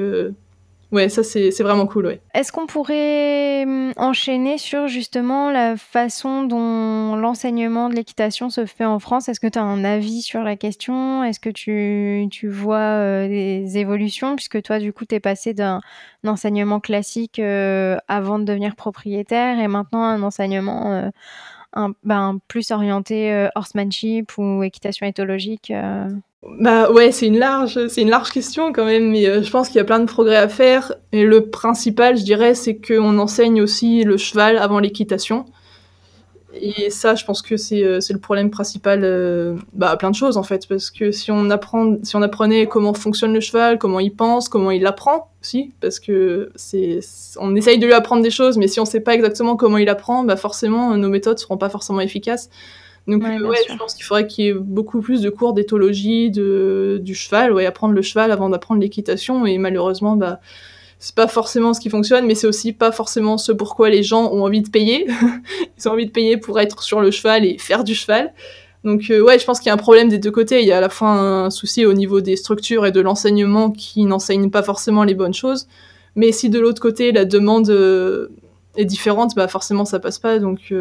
Ouais, 0.93 1.09
ça 1.09 1.23
c'est 1.23 1.63
vraiment 1.63 1.87
cool, 1.87 2.07
ouais. 2.07 2.21
Est-ce 2.35 2.51
qu'on 2.51 2.67
pourrait 2.67 3.63
hum, 3.65 3.93
enchaîner 3.97 4.59
sur 4.59 4.89
justement 4.89 5.53
la 5.53 5.77
façon 5.77 6.43
dont 6.43 7.15
l'enseignement 7.15 7.89
de 7.89 7.95
l'équitation 7.95 8.51
se 8.51 8.67
fait 8.67 8.85
en 8.85 8.99
France? 8.99 9.29
Est-ce 9.29 9.39
que 9.39 9.47
tu 9.47 9.59
as 9.59 9.63
un 9.63 9.85
avis 9.85 10.23
sur 10.23 10.43
la 10.43 10.57
question? 10.57 11.23
Est-ce 11.23 11.39
que 11.39 11.51
tu, 11.51 12.27
tu 12.31 12.49
vois 12.49 12.79
euh, 12.79 13.29
des 13.29 13.79
évolutions? 13.79 14.35
Puisque 14.35 14.63
toi, 14.63 14.81
du 14.81 14.93
coup, 14.93 15.05
tu 15.05 15.15
es 15.15 15.21
passé 15.21 15.55
d'un 15.55 15.81
enseignement 16.27 16.81
classique 16.81 17.39
euh, 17.39 17.97
avant 18.09 18.41
de 18.41 18.45
devenir 18.45 18.75
propriétaire 18.75 19.61
et 19.61 19.69
maintenant 19.69 20.03
un 20.03 20.23
enseignement 20.25 20.93
euh, 20.93 21.11
un, 21.73 21.93
ben, 22.03 22.41
plus 22.49 22.73
orienté 22.73 23.49
horsemanship 23.55 24.37
ou 24.39 24.65
équitation 24.65 25.07
éthologique 25.07 25.73
bah 26.43 26.91
ouais, 26.91 27.13
c'est 27.13 27.27
une 27.27 27.39
large, 27.39 27.89
c'est 27.89 28.01
une 28.01 28.09
large 28.09 28.31
question 28.31 28.73
quand 28.73 28.87
même, 28.87 29.11
mais 29.11 29.27
euh, 29.29 29.43
je 29.43 29.51
pense 29.51 29.69
qu'il 29.69 29.77
y 29.77 29.81
a 29.81 29.85
plein 29.85 29.99
de 30.01 30.07
progrès 30.07 30.37
à 30.37 30.49
faire. 30.49 30.95
Et 31.13 31.25
le 31.25 31.51
principal, 31.51 32.17
je 32.17 32.25
dirais, 32.25 32.55
c'est 32.55 32.77
qu'on 32.77 33.19
enseigne 33.19 33.61
aussi 33.61 34.05
le 34.05 34.17
cheval 34.17 34.57
avant 34.57 34.79
l'équitation. 34.79 35.45
Et 36.55 36.91
ça, 36.91 37.15
je 37.15 37.25
pense 37.25 37.43
que 37.43 37.57
c'est 37.57 37.85
euh, 37.85 38.01
le 38.11 38.19
problème 38.19 38.51
principal, 38.51 39.03
euh, 39.05 39.55
bah 39.75 39.97
plein 39.97 40.11
de 40.11 40.17
choses 40.17 40.37
en 40.37 40.43
fait, 40.43 40.67
parce 40.67 40.91
que 40.91 41.13
si 41.13 41.31
on 41.31 41.51
apprend, 41.51 41.97
si 42.03 42.17
on 42.17 42.23
apprenait 42.23 42.67
comment 42.67 42.95
fonctionne 42.95 43.35
le 43.35 43.41
cheval, 43.41 43.79
comment 43.79 44.01
il 44.01 44.13
pense, 44.13 44.49
comment 44.49 44.71
il 44.71 44.85
apprend 44.87 45.31
aussi, 45.43 45.73
parce 45.81 46.01
que 46.01 46.51
c'est, 46.57 47.01
on 47.39 47.55
essaye 47.55 47.79
de 47.79 47.87
lui 47.87 47.93
apprendre 47.93 48.23
des 48.23 48.31
choses, 48.31 48.57
mais 48.57 48.67
si 48.67 48.81
on 48.81 48.85
sait 48.85 49.01
pas 49.01 49.15
exactement 49.15 49.57
comment 49.57 49.79
il 49.79 49.89
apprend, 49.89 50.25
bah 50.25 50.37
forcément 50.37 50.97
nos 50.97 51.09
méthodes 51.09 51.39
seront 51.39 51.59
pas 51.59 51.69
forcément 51.69 52.01
efficaces. 52.01 52.51
Donc 53.07 53.23
ouais, 53.23 53.41
euh, 53.41 53.55
je 53.69 53.77
pense 53.77 53.95
qu'il 53.95 54.05
faudrait 54.05 54.27
qu'il 54.27 54.45
y 54.45 54.49
ait 54.49 54.55
beaucoup 54.55 55.01
plus 55.01 55.23
de 55.23 55.31
cours 55.31 55.53
d'éthologie 55.53 56.31
de, 56.31 57.01
du 57.03 57.15
cheval, 57.15 57.53
ouais, 57.53 57.67
apprendre 57.67 57.95
le 57.95 58.03
cheval 58.03 58.31
avant 58.31 58.49
d'apprendre 58.49 58.81
l'équitation. 58.81 59.47
Et 59.47 59.59
malheureusement, 59.59 60.17
bah, 60.17 60.41
c'est 60.99 61.15
pas 61.15 61.27
forcément 61.27 61.73
ce 61.73 61.81
qui 61.81 61.89
fonctionne, 61.89 62.27
mais 62.27 62.35
c'est 62.35 62.47
aussi 62.47 62.73
pas 62.73 62.93
forcément 62.93 63.39
ce 63.39 63.53
pourquoi 63.53 63.89
les 63.89 64.03
gens 64.03 64.31
ont 64.33 64.45
envie 64.45 64.61
de 64.61 64.69
payer. 64.69 65.07
Ils 65.79 65.89
ont 65.89 65.93
envie 65.93 66.07
de 66.07 66.13
payer 66.13 66.37
pour 66.37 66.61
être 66.61 66.83
sur 66.83 67.01
le 67.01 67.11
cheval 67.11 67.45
et 67.45 67.59
faire 67.59 67.85
du 67.85 67.95
cheval. 67.95 68.35
Donc 68.85 69.11
euh, 69.11 69.21
ouais, 69.21 69.39
je 69.39 69.45
pense 69.45 69.61
qu'il 69.61 69.69
y 69.69 69.71
a 69.71 69.75
un 69.75 69.79
problème 69.79 70.09
des 70.09 70.19
deux 70.19 70.31
côtés. 70.31 70.61
Il 70.61 70.69
y 70.69 70.73
a 70.73 70.79
à 70.79 70.81
la 70.81 70.89
fois 70.89 71.11
un 71.11 71.51
souci 71.51 71.87
au 71.87 71.95
niveau 71.95 72.21
des 72.21 72.37
structures 72.37 72.87
et 72.87 72.93
de 72.93 73.01
l'enseignement 73.01 73.71
qui 73.71 74.05
n'enseignent 74.05 74.51
pas 74.51 74.63
forcément 74.63 75.05
les 75.05 75.15
bonnes 75.15 75.35
choses. 75.35 75.69
Mais 76.17 76.33
si 76.33 76.51
de 76.51 76.61
l'autre 76.61 76.83
côté 76.83 77.13
la 77.13 77.25
demande 77.25 77.71
euh, 77.71 78.29
est 78.77 78.85
différente, 78.85 79.35
bah 79.35 79.49
forcément 79.49 79.87
ça 79.87 80.01
passe 80.01 80.19
pas. 80.19 80.39
Donc 80.39 80.73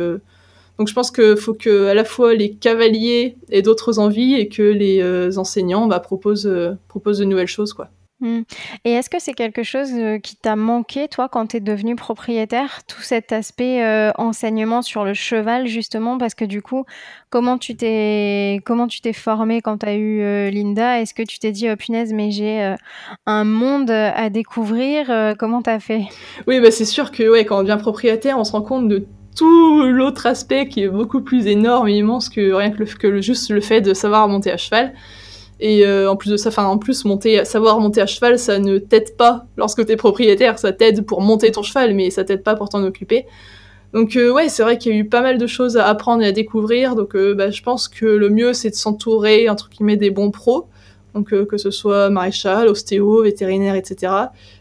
donc 0.80 0.88
je 0.88 0.94
pense 0.94 1.12
qu'il 1.12 1.36
faut 1.36 1.54
que 1.54 1.88
à 1.88 1.94
la 1.94 2.06
fois 2.06 2.34
les 2.34 2.56
cavaliers 2.56 3.36
aient 3.52 3.62
d'autres 3.62 4.00
envies 4.00 4.36
et 4.36 4.48
que 4.48 4.64
les 4.64 5.02
euh, 5.02 5.30
enseignants 5.36 5.88
bah, 5.88 6.00
proposent, 6.00 6.48
euh, 6.48 6.72
proposent 6.88 7.20
de 7.20 7.26
nouvelles 7.26 7.48
choses. 7.48 7.74
quoi. 7.74 7.90
Hmm. 8.22 8.42
Et 8.86 8.92
est-ce 8.92 9.10
que 9.10 9.20
c'est 9.20 9.34
quelque 9.34 9.64
chose 9.64 9.92
euh, 9.94 10.20
qui 10.20 10.38
t'a 10.38 10.56
manqué, 10.56 11.10
toi, 11.10 11.28
quand 11.30 11.48
tu 11.48 11.58
es 11.58 11.60
devenu 11.60 11.98
propriétaire, 11.98 12.82
tout 12.88 13.02
cet 13.02 13.34
aspect 13.34 13.82
enseignement 14.18 14.82
sur 14.82 15.04
le 15.04 15.14
cheval, 15.14 15.68
justement, 15.68 16.18
parce 16.18 16.34
que 16.34 16.46
du 16.46 16.62
coup, 16.62 16.86
comment 17.30 17.58
tu 17.58 17.76
t'es, 17.76 18.62
comment 18.66 18.88
tu 18.88 19.02
t'es 19.02 19.14
formé 19.14 19.62
quand 19.62 19.80
tu 19.80 19.86
as 19.86 19.96
eu 19.96 20.50
Linda? 20.50 21.02
Est-ce 21.02 21.14
que 21.14 21.24
tu 21.24 21.40
t'es 21.40 21.52
dit, 21.52 21.70
oh 21.70 21.76
punaise, 21.76 22.14
mais 22.14 22.32
j'ai 22.32 22.76
un 23.26 23.44
monde 23.44 23.92
à 23.92 24.30
découvrir 24.30 25.36
Comment 25.38 25.62
tu 25.62 25.70
as 25.70 25.80
fait? 25.80 26.04
Oui, 26.48 26.60
bah, 26.60 26.72
c'est 26.72 26.86
sûr 26.86 27.12
que 27.12 27.30
ouais, 27.30 27.46
quand 27.46 27.60
on 27.60 27.64
devient 27.64 27.80
propriétaire, 27.80 28.38
on 28.38 28.44
se 28.44 28.52
rend 28.52 28.62
compte 28.62 28.90
de 28.90 29.06
tout 29.40 29.84
l'autre 29.84 30.26
aspect 30.26 30.68
qui 30.68 30.84
est 30.84 30.90
beaucoup 30.90 31.22
plus 31.22 31.48
énorme 31.48 31.88
et 31.88 31.98
immense 31.98 32.28
que 32.28 32.52
rien 32.52 32.72
que, 32.72 33.08
le, 33.08 33.22
juste 33.22 33.50
le 33.50 33.62
fait 33.62 33.80
de 33.80 33.94
savoir 33.94 34.28
monter 34.28 34.52
à 34.52 34.58
cheval. 34.58 34.94
Et 35.62 35.86
euh, 35.86 36.12
en 36.12 36.18
plus 36.18 36.30
de 36.30 36.38
ça, 36.38 36.50
enfin 36.50 36.66
en 36.66 36.78
plus 36.78 37.06
monter, 37.06 37.46
savoir 37.46 37.80
monter 37.80 38.02
à 38.02 38.06
cheval, 38.06 38.38
ça 38.38 38.60
ne 38.60 38.80
t'aide 38.80 39.16
pas 39.16 39.46
lorsque 39.56 39.86
t'es 39.86 39.96
propriétaire, 39.96 40.60
ça 40.60 40.74
t'aide 40.74 41.06
pour 41.06 41.22
monter 41.22 41.52
ton 41.52 41.64
cheval, 41.64 41.94
mais 41.94 42.10
ça 42.10 42.26
t'aide 42.26 42.44
pas 42.44 42.56
pour 42.56 42.68
t'en 42.68 42.84
occuper. 42.84 43.26
Donc 43.94 44.18
euh, 44.18 44.30
ouais, 44.30 44.50
c'est 44.50 44.64
vrai 44.64 44.78
qu'il 44.78 44.94
y 44.94 44.96
a 44.96 45.00
eu 45.00 45.06
pas 45.06 45.22
mal 45.22 45.38
de 45.38 45.48
choses 45.48 45.78
à 45.78 45.88
apprendre 45.88 46.22
et 46.22 46.28
à 46.28 46.32
découvrir. 46.34 46.96
Donc 46.96 47.16
euh, 47.16 47.34
bah, 47.34 47.50
je 47.50 47.62
pense 47.64 47.88
que 47.88 48.06
le 48.06 48.30
mieux 48.30 48.52
c'est 48.52 48.72
de 48.72 48.76
s'entourer 48.76 49.48
entre 49.48 49.70
guillemets 49.70 49.98
des 49.98 50.12
bons 50.12 50.32
pros. 50.32 50.68
Donc 51.16 51.30
que 51.30 51.58
ce 51.58 51.72
soit 51.72 52.10
maréchal, 52.10 52.68
ostéo, 52.68 53.24
vétérinaire, 53.24 53.76
etc. 53.76 54.12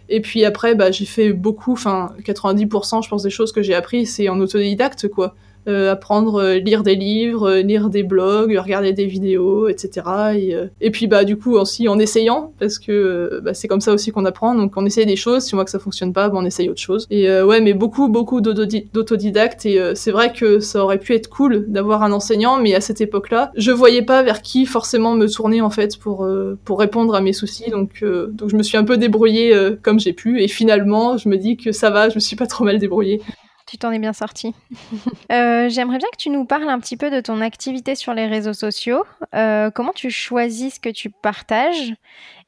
Et 0.08 0.20
puis 0.20 0.44
après, 0.44 0.74
bah, 0.74 0.90
j'ai 0.90 1.04
fait 1.04 1.32
beaucoup, 1.32 1.72
enfin 1.72 2.14
90% 2.24 3.02
je 3.02 3.08
pense 3.08 3.22
des 3.22 3.30
choses 3.30 3.52
que 3.52 3.62
j'ai 3.62 3.74
appris, 3.74 4.06
c'est 4.06 4.28
en 4.28 4.40
autodidacte 4.40 5.08
quoi. 5.08 5.34
Euh, 5.68 5.92
apprendre, 5.92 6.36
euh, 6.36 6.54
lire 6.54 6.82
des 6.82 6.94
livres, 6.94 7.50
euh, 7.50 7.60
lire 7.60 7.90
des 7.90 8.02
blogs, 8.02 8.56
regarder 8.56 8.94
des 8.94 9.04
vidéos, 9.04 9.68
etc. 9.68 10.06
Et, 10.34 10.56
et 10.80 10.90
puis 10.90 11.06
bah 11.06 11.24
du 11.24 11.36
coup 11.36 11.56
aussi 11.56 11.88
en 11.88 11.98
essayant, 11.98 12.54
parce 12.58 12.78
que 12.78 13.40
bah, 13.42 13.52
c'est 13.52 13.68
comme 13.68 13.82
ça 13.82 13.92
aussi 13.92 14.10
qu'on 14.10 14.24
apprend. 14.24 14.54
Donc 14.54 14.72
on 14.76 14.86
essaye 14.86 15.04
des 15.04 15.16
choses, 15.16 15.44
si 15.44 15.54
on 15.54 15.58
voit 15.58 15.66
que 15.66 15.70
ça 15.70 15.78
fonctionne 15.78 16.14
pas, 16.14 16.30
bah, 16.30 16.36
on 16.38 16.44
essaye 16.46 16.70
autre 16.70 16.80
chose. 16.80 17.06
Et 17.10 17.28
ouais, 17.42 17.60
mais 17.60 17.74
beaucoup 17.74 18.08
beaucoup 18.08 18.40
d'autodidactes. 18.40 19.66
Et 19.66 19.78
c'est 19.94 20.10
vrai 20.10 20.32
que 20.32 20.60
ça 20.60 20.82
aurait 20.82 20.98
pu 20.98 21.14
être 21.14 21.28
cool 21.28 21.66
d'avoir 21.68 22.02
un 22.02 22.12
enseignant, 22.12 22.58
mais 22.58 22.74
à 22.74 22.80
cette 22.80 23.02
époque-là, 23.02 23.52
je 23.54 23.70
voyais 23.70 24.02
pas 24.02 24.22
vers 24.22 24.40
qui 24.40 24.64
forcément 24.64 25.14
me 25.14 25.28
tourner 25.28 25.60
en 25.60 25.70
fait 25.70 25.98
pour 25.98 26.26
pour 26.64 26.78
répondre 26.78 27.14
à 27.14 27.20
mes 27.20 27.34
soucis. 27.34 27.70
Donc 27.70 28.02
donc 28.02 28.48
je 28.48 28.56
me 28.56 28.62
suis 28.62 28.78
un 28.78 28.84
peu 28.84 28.96
débrouillée 28.96 29.54
comme 29.82 30.00
j'ai 30.00 30.14
pu. 30.14 30.40
Et 30.42 30.48
finalement, 30.48 31.18
je 31.18 31.28
me 31.28 31.36
dis 31.36 31.56
que 31.56 31.72
ça 31.72 31.90
va, 31.90 32.08
je 32.08 32.14
me 32.14 32.20
suis 32.20 32.36
pas 32.36 32.46
trop 32.46 32.64
mal 32.64 32.78
débrouillée. 32.78 33.20
Tu 33.68 33.76
t'en 33.76 33.92
es 33.92 33.98
bien 33.98 34.12
sorti. 34.12 34.54
Euh, 35.30 35.68
j'aimerais 35.68 35.98
bien 35.98 36.08
que 36.10 36.16
tu 36.16 36.30
nous 36.30 36.46
parles 36.46 36.70
un 36.70 36.80
petit 36.80 36.96
peu 36.96 37.10
de 37.10 37.20
ton 37.20 37.42
activité 37.42 37.94
sur 37.94 38.14
les 38.14 38.26
réseaux 38.26 38.54
sociaux. 38.54 39.04
Euh, 39.34 39.70
comment 39.70 39.92
tu 39.92 40.10
choisis 40.10 40.76
ce 40.76 40.80
que 40.80 40.88
tu 40.88 41.10
partages 41.10 41.92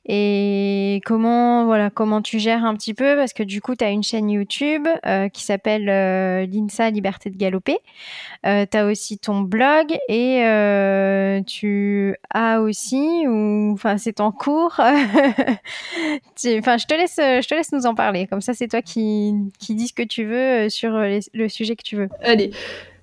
et 0.07 1.03
comment 1.05 1.67
voilà 1.67 1.91
comment 1.91 2.23
tu 2.23 2.39
gères 2.39 2.65
un 2.65 2.75
petit 2.75 2.95
peu? 2.95 3.17
Parce 3.17 3.35
que 3.35 3.43
du 3.43 3.61
coup 3.61 3.77
tu 3.77 3.85
as 3.85 3.91
une 3.91 4.03
chaîne 4.03 4.31
YouTube 4.31 4.89
euh, 5.07 5.29
qui 5.29 5.43
s'appelle 5.43 5.89
euh, 5.91 6.47
l'INSA 6.47 6.91
Liberté 6.91 7.29
de 7.29 7.37
Galoper. 7.37 7.79
Euh, 8.47 8.65
tu 8.71 8.79
as 8.79 8.87
aussi 8.87 9.19
ton 9.19 9.43
blog 9.43 9.95
et 10.09 10.41
tu 11.47 12.17
as 12.33 12.61
aussi 12.63 13.27
ou 13.27 13.73
enfin 13.73 13.99
c'est 13.99 14.21
en 14.21 14.33
cours. 14.33 14.75
enfin 14.79 14.93
je 16.79 16.87
te 16.87 16.95
laisse 16.95 17.17
je 17.19 17.47
te 17.47 17.55
laisse 17.55 17.73
nous 17.73 17.85
en 17.87 17.95
parler 17.95 18.27
comme 18.27 18.41
ça 18.41 18.55
c'est 18.55 18.69
toi 18.69 18.81
qui 18.81 19.35
qui 19.59 19.75
dis 19.75 19.89
ce 19.89 19.93
que 19.93 20.03
tu 20.03 20.25
veux 20.25 20.71
sur 20.71 20.93
le 20.93 21.49
sujet 21.49 21.77
que 21.77 21.85
tu 21.85 21.97
veux. 21.97 22.09
Allez. 22.23 22.53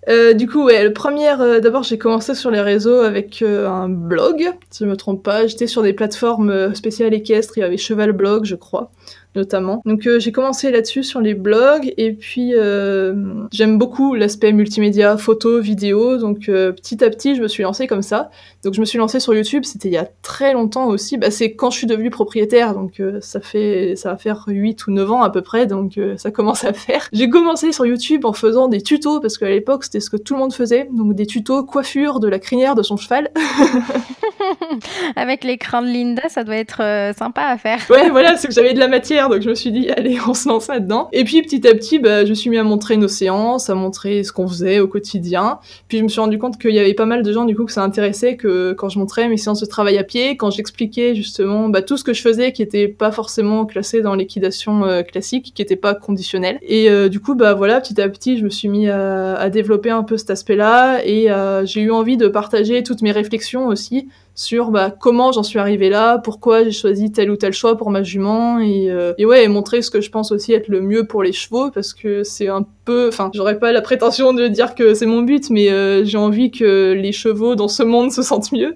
Euh, 0.08 0.34
du 0.34 0.48
coup, 0.48 0.64
ouais, 0.64 0.84
le 0.84 0.94
premier, 0.94 1.40
euh, 1.42 1.60
d'abord, 1.60 1.84
j'ai 1.84 1.98
commencé 1.98 2.34
sur 2.34 2.50
les 2.50 2.62
réseaux 2.62 3.02
avec 3.02 3.42
euh, 3.42 3.68
un 3.68 3.90
blog, 3.90 4.54
si 4.70 4.86
je 4.86 4.90
me 4.90 4.96
trompe 4.96 5.22
pas. 5.22 5.48
J'étais 5.48 5.68
sur 5.68 5.84
des 5.84 5.94
plateformes 5.94 6.74
spéciales 6.76 7.14
équestres, 7.14 7.58
il 7.58 7.62
y 7.62 7.64
avait 7.64 7.78
Cheval 7.78 8.14
Blog, 8.14 8.46
je 8.46 8.56
crois 8.56 8.92
notamment. 9.38 9.82
Donc 9.86 10.06
euh, 10.06 10.20
j'ai 10.20 10.32
commencé 10.34 10.72
là-dessus 10.72 11.04
sur 11.04 11.22
les 11.22 11.34
blogs 11.34 11.94
et 11.98 12.12
puis 12.12 12.54
euh, 12.54 13.16
j'aime 13.52 13.78
beaucoup 13.78 14.16
l'aspect 14.16 14.52
multimédia, 14.52 15.16
photo, 15.16 15.62
vidéo. 15.62 16.18
Donc 16.18 16.50
euh, 16.50 16.74
petit 16.74 17.04
à 17.04 17.10
petit 17.10 17.36
je 17.36 17.42
me 17.42 17.48
suis 17.48 17.64
lancée 17.64 17.88
comme 17.88 18.02
ça. 18.02 18.30
Donc 18.64 18.74
je 18.74 18.82
me 18.82 18.86
suis 18.86 18.98
lancée 18.98 19.20
sur 19.20 19.34
YouTube, 19.34 19.64
c'était 19.64 19.88
il 19.88 19.94
y 19.94 19.98
a 19.98 20.08
très 20.22 20.54
longtemps 20.54 20.88
aussi. 20.88 21.18
Bah, 21.18 21.32
c'est 21.32 21.54
quand 21.54 21.70
je 21.70 21.78
suis 21.78 21.88
devenue 21.88 22.10
propriétaire, 22.10 22.74
donc 22.74 23.02
ça 23.22 23.40
fait 23.40 23.96
ça 23.96 24.12
va 24.12 24.18
faire 24.18 24.44
8 24.48 24.88
ou 24.88 24.92
9 24.92 25.12
ans 25.12 25.22
à 25.22 25.30
peu 25.30 25.42
près, 25.42 25.68
donc 25.68 26.00
ça 26.18 26.32
commence 26.32 26.66
à 26.66 26.74
faire. 26.74 27.08
J'ai 27.14 27.30
commencé 27.30 27.72
sur 27.72 27.86
YouTube 27.86 28.26
en 28.26 28.34
faisant 28.34 28.68
des 28.68 28.82
tutos 28.82 29.20
parce 29.20 29.38
qu'à 29.38 29.50
l'époque 29.50 29.84
c'était 29.84 30.00
ce 30.00 30.10
que 30.10 30.18
tout 30.18 30.34
le 30.34 30.40
monde 30.40 30.54
faisait, 30.54 30.90
donc 30.92 31.14
des 31.14 31.28
tutos 31.28 31.64
coiffure 31.64 32.20
de 32.20 32.28
la 32.28 32.40
crinière 32.40 32.76
de 32.76 32.82
son 32.82 32.98
cheval. 32.98 33.30
Avec 35.16 35.44
l'écran 35.44 35.82
de 35.82 35.88
Linda, 35.88 36.24
ça 36.30 36.44
doit 36.44 36.56
être 36.56 36.82
sympa 37.18 37.44
à 37.44 37.58
faire. 37.58 37.80
Ouais, 37.90 38.10
voilà, 38.10 38.36
c'est 38.36 38.48
que 38.48 38.54
j'avais 38.54 38.74
de 38.74 38.80
la 38.80 38.88
matière 38.88 39.27
donc 39.30 39.42
je 39.42 39.50
me 39.50 39.56
suis 39.56 39.72
dit, 39.72 39.90
allez, 39.98 40.18
on 40.28 40.34
se 40.34 40.48
lance 40.48 40.68
là-dedans. 40.68 41.10
Et 41.14 41.24
puis 41.24 41.42
petit 41.42 41.68
à 41.68 41.74
petit, 41.74 42.00
bah, 42.00 42.26
je 42.26 42.34
suis 42.34 42.50
mis 42.50 42.58
à 42.58 42.64
montrer 42.64 42.98
nos 42.98 43.08
séances, 43.08 43.70
à 43.70 43.76
montrer 43.76 44.24
ce 44.24 44.32
qu'on 44.32 44.48
faisait 44.48 44.80
au 44.80 44.88
quotidien. 44.88 45.60
Puis 45.88 45.98
je 45.98 46.04
me 46.04 46.08
suis 46.08 46.20
rendu 46.20 46.38
compte 46.38 46.60
qu'il 46.60 46.74
y 46.74 46.80
avait 46.80 46.94
pas 46.94 47.06
mal 47.06 47.24
de 47.24 47.32
gens 47.32 47.46
du 47.46 47.56
coup 47.56 47.66
que 47.66 47.72
ça 47.72 47.84
intéressait 47.84 48.36
que 48.36 48.74
quand 48.74 48.90
je 48.90 49.00
montrais 49.00 49.28
mes 49.30 49.38
séances 49.38 49.62
de 49.62 49.66
travail 49.66 49.98
à 49.98 50.04
pied, 50.04 50.38
quand 50.38 50.52
j'expliquais 50.52 51.16
justement 51.16 51.70
bah, 51.70 51.82
tout 51.82 51.98
ce 51.98 52.04
que 52.04 52.14
je 52.14 52.22
faisais 52.22 52.52
qui 52.52 52.62
était 52.62 52.88
pas 52.88 53.12
forcément 53.12 53.66
classé 53.66 54.02
dans 54.02 54.16
l'équidation 54.16 54.86
euh, 54.86 55.04
classique, 55.04 55.54
qui 55.56 55.62
était 55.62 55.76
pas 55.76 55.94
conditionnel. 55.94 56.60
Et 56.62 56.90
euh, 56.90 57.10
du 57.10 57.20
coup, 57.20 57.36
bah 57.36 57.54
voilà, 57.54 57.82
petit 57.82 58.00
à 58.02 58.10
petit, 58.10 58.38
je 58.38 58.44
me 58.44 58.50
suis 58.50 58.68
mis 58.68 58.88
à, 58.88 59.36
à 59.36 59.50
développer 59.50 59.90
un 59.90 60.04
peu 60.04 60.18
cet 60.18 60.30
aspect-là 60.30 61.02
et 61.06 61.32
euh, 61.32 61.66
j'ai 61.66 61.82
eu 61.82 61.92
envie 61.92 62.18
de 62.18 62.28
partager 62.28 62.84
toutes 62.84 63.02
mes 63.02 63.12
réflexions 63.12 63.68
aussi 63.68 64.08
sur 64.38 64.70
bah, 64.70 64.92
comment 64.92 65.32
j'en 65.32 65.42
suis 65.42 65.58
arrivée 65.58 65.90
là, 65.90 66.20
pourquoi 66.20 66.64
j'ai 66.64 66.72
choisi 66.72 67.12
tel 67.12 67.32
ou 67.32 67.38
tel 67.38 67.54
choix 67.54 67.76
pour 67.76 67.90
ma 67.90 68.04
jument 68.04 68.60
et, 68.60 68.90
euh, 68.92 69.14
et 69.18 69.26
ouais 69.26 69.44
et 69.44 69.48
montrer 69.48 69.82
ce 69.82 69.90
que 69.90 70.00
je 70.00 70.12
pense 70.12 70.32
aussi 70.32 70.54
être 70.54 70.68
le 70.68 70.80
mieux 70.80 71.08
pour 71.08 71.24
les 71.24 71.32
chevaux 71.32 71.72
parce 71.72 71.96
que 71.96 72.24
c'est 72.24 72.48
un 72.48 72.64
peu, 72.86 73.08
enfin 73.08 73.32
j'aurais 73.34 73.58
pas 73.58 73.72
la 73.72 73.82
prétention 73.82 74.34
de 74.34 74.48
dire 74.48 74.76
que 74.76 74.94
c'est 74.94 75.08
mon 75.08 75.24
but 75.24 75.50
mais 75.50 75.72
euh, 75.72 76.06
j'ai 76.06 76.20
envie 76.20 76.52
que 76.52 76.94
les 76.94 77.12
chevaux 77.12 77.56
dans 77.56 77.68
ce 77.68 77.82
monde 77.82 78.12
se 78.12 78.22
sentent 78.22 78.52
mieux. 78.52 78.76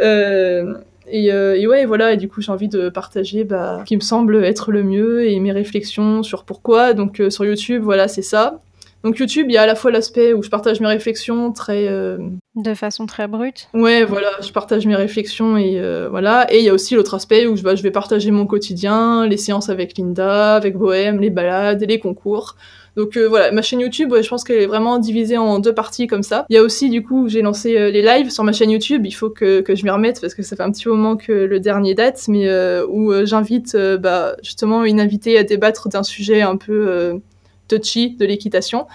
Euh, 0.00 0.74
et, 1.08 1.32
euh, 1.32 1.54
et, 1.54 1.68
ouais, 1.68 1.84
voilà, 1.84 2.14
et 2.14 2.16
du 2.16 2.28
coup, 2.28 2.40
j'ai 2.40 2.50
envie 2.50 2.66
de 2.66 2.88
partager 2.88 3.44
bah, 3.44 3.78
ce 3.78 3.84
qui 3.84 3.94
me 3.94 4.00
semble 4.00 4.44
être 4.44 4.72
le 4.72 4.82
mieux 4.82 5.28
et 5.28 5.38
mes 5.38 5.52
réflexions 5.52 6.24
sur 6.24 6.42
pourquoi. 6.42 6.94
Donc, 6.94 7.22
sur 7.28 7.44
YouTube, 7.44 7.84
voilà, 7.84 8.08
c'est 8.08 8.22
ça. 8.22 8.60
Donc 9.06 9.18
YouTube, 9.18 9.46
il 9.48 9.52
y 9.52 9.56
a 9.56 9.62
à 9.62 9.66
la 9.66 9.76
fois 9.76 9.92
l'aspect 9.92 10.32
où 10.32 10.42
je 10.42 10.50
partage 10.50 10.80
mes 10.80 10.88
réflexions 10.88 11.52
très... 11.52 11.86
Euh, 11.86 12.18
de 12.56 12.74
façon 12.74 13.06
très 13.06 13.28
brute. 13.28 13.68
Ouais, 13.74 14.04
voilà, 14.04 14.30
je 14.40 14.50
partage 14.50 14.86
mes 14.86 14.96
réflexions 14.96 15.58
et 15.58 15.78
euh, 15.78 16.08
voilà. 16.10 16.52
Et 16.52 16.58
il 16.58 16.64
y 16.64 16.70
a 16.70 16.74
aussi 16.74 16.94
l'autre 16.94 17.14
aspect 17.14 17.46
où 17.46 17.54
je, 17.54 17.62
bah, 17.62 17.74
je 17.74 17.82
vais 17.82 17.90
partager 17.90 18.30
mon 18.30 18.46
quotidien, 18.46 19.26
les 19.26 19.36
séances 19.36 19.68
avec 19.68 19.96
Linda, 19.98 20.54
avec 20.54 20.76
Bohème, 20.76 21.20
les 21.20 21.30
balades, 21.30 21.84
les 21.86 21.98
concours. 22.00 22.56
Donc 22.96 23.18
euh, 23.18 23.28
voilà, 23.28 23.52
ma 23.52 23.60
chaîne 23.60 23.80
YouTube, 23.80 24.14
je 24.18 24.26
pense 24.26 24.42
qu'elle 24.42 24.62
est 24.62 24.66
vraiment 24.66 24.98
divisée 24.98 25.36
en 25.36 25.58
deux 25.58 25.74
parties 25.74 26.06
comme 26.06 26.22
ça. 26.22 26.46
Il 26.48 26.54
y 26.54 26.58
a 26.58 26.62
aussi 26.62 26.88
du 26.88 27.02
coup, 27.02 27.28
j'ai 27.28 27.42
lancé 27.42 27.90
les 27.92 28.00
lives 28.00 28.30
sur 28.30 28.42
ma 28.42 28.52
chaîne 28.52 28.70
YouTube. 28.70 29.04
Il 29.04 29.12
faut 29.12 29.28
que, 29.28 29.60
que 29.60 29.74
je 29.74 29.84
m'y 29.84 29.90
remette 29.90 30.18
parce 30.22 30.34
que 30.34 30.42
ça 30.42 30.56
fait 30.56 30.62
un 30.62 30.72
petit 30.72 30.88
moment 30.88 31.18
que 31.18 31.32
le 31.32 31.60
dernier 31.60 31.92
date, 31.92 32.24
mais 32.28 32.48
où 32.88 33.12
j'invite 33.26 33.76
bah, 34.00 34.36
justement 34.42 34.82
une 34.84 34.98
invitée 34.98 35.36
à 35.36 35.42
débattre 35.42 35.90
d'un 35.90 36.02
sujet 36.02 36.40
un 36.40 36.56
peu 36.56 37.20
touchy 37.68 38.16
de 38.16 38.24
l'équitation. 38.24 38.86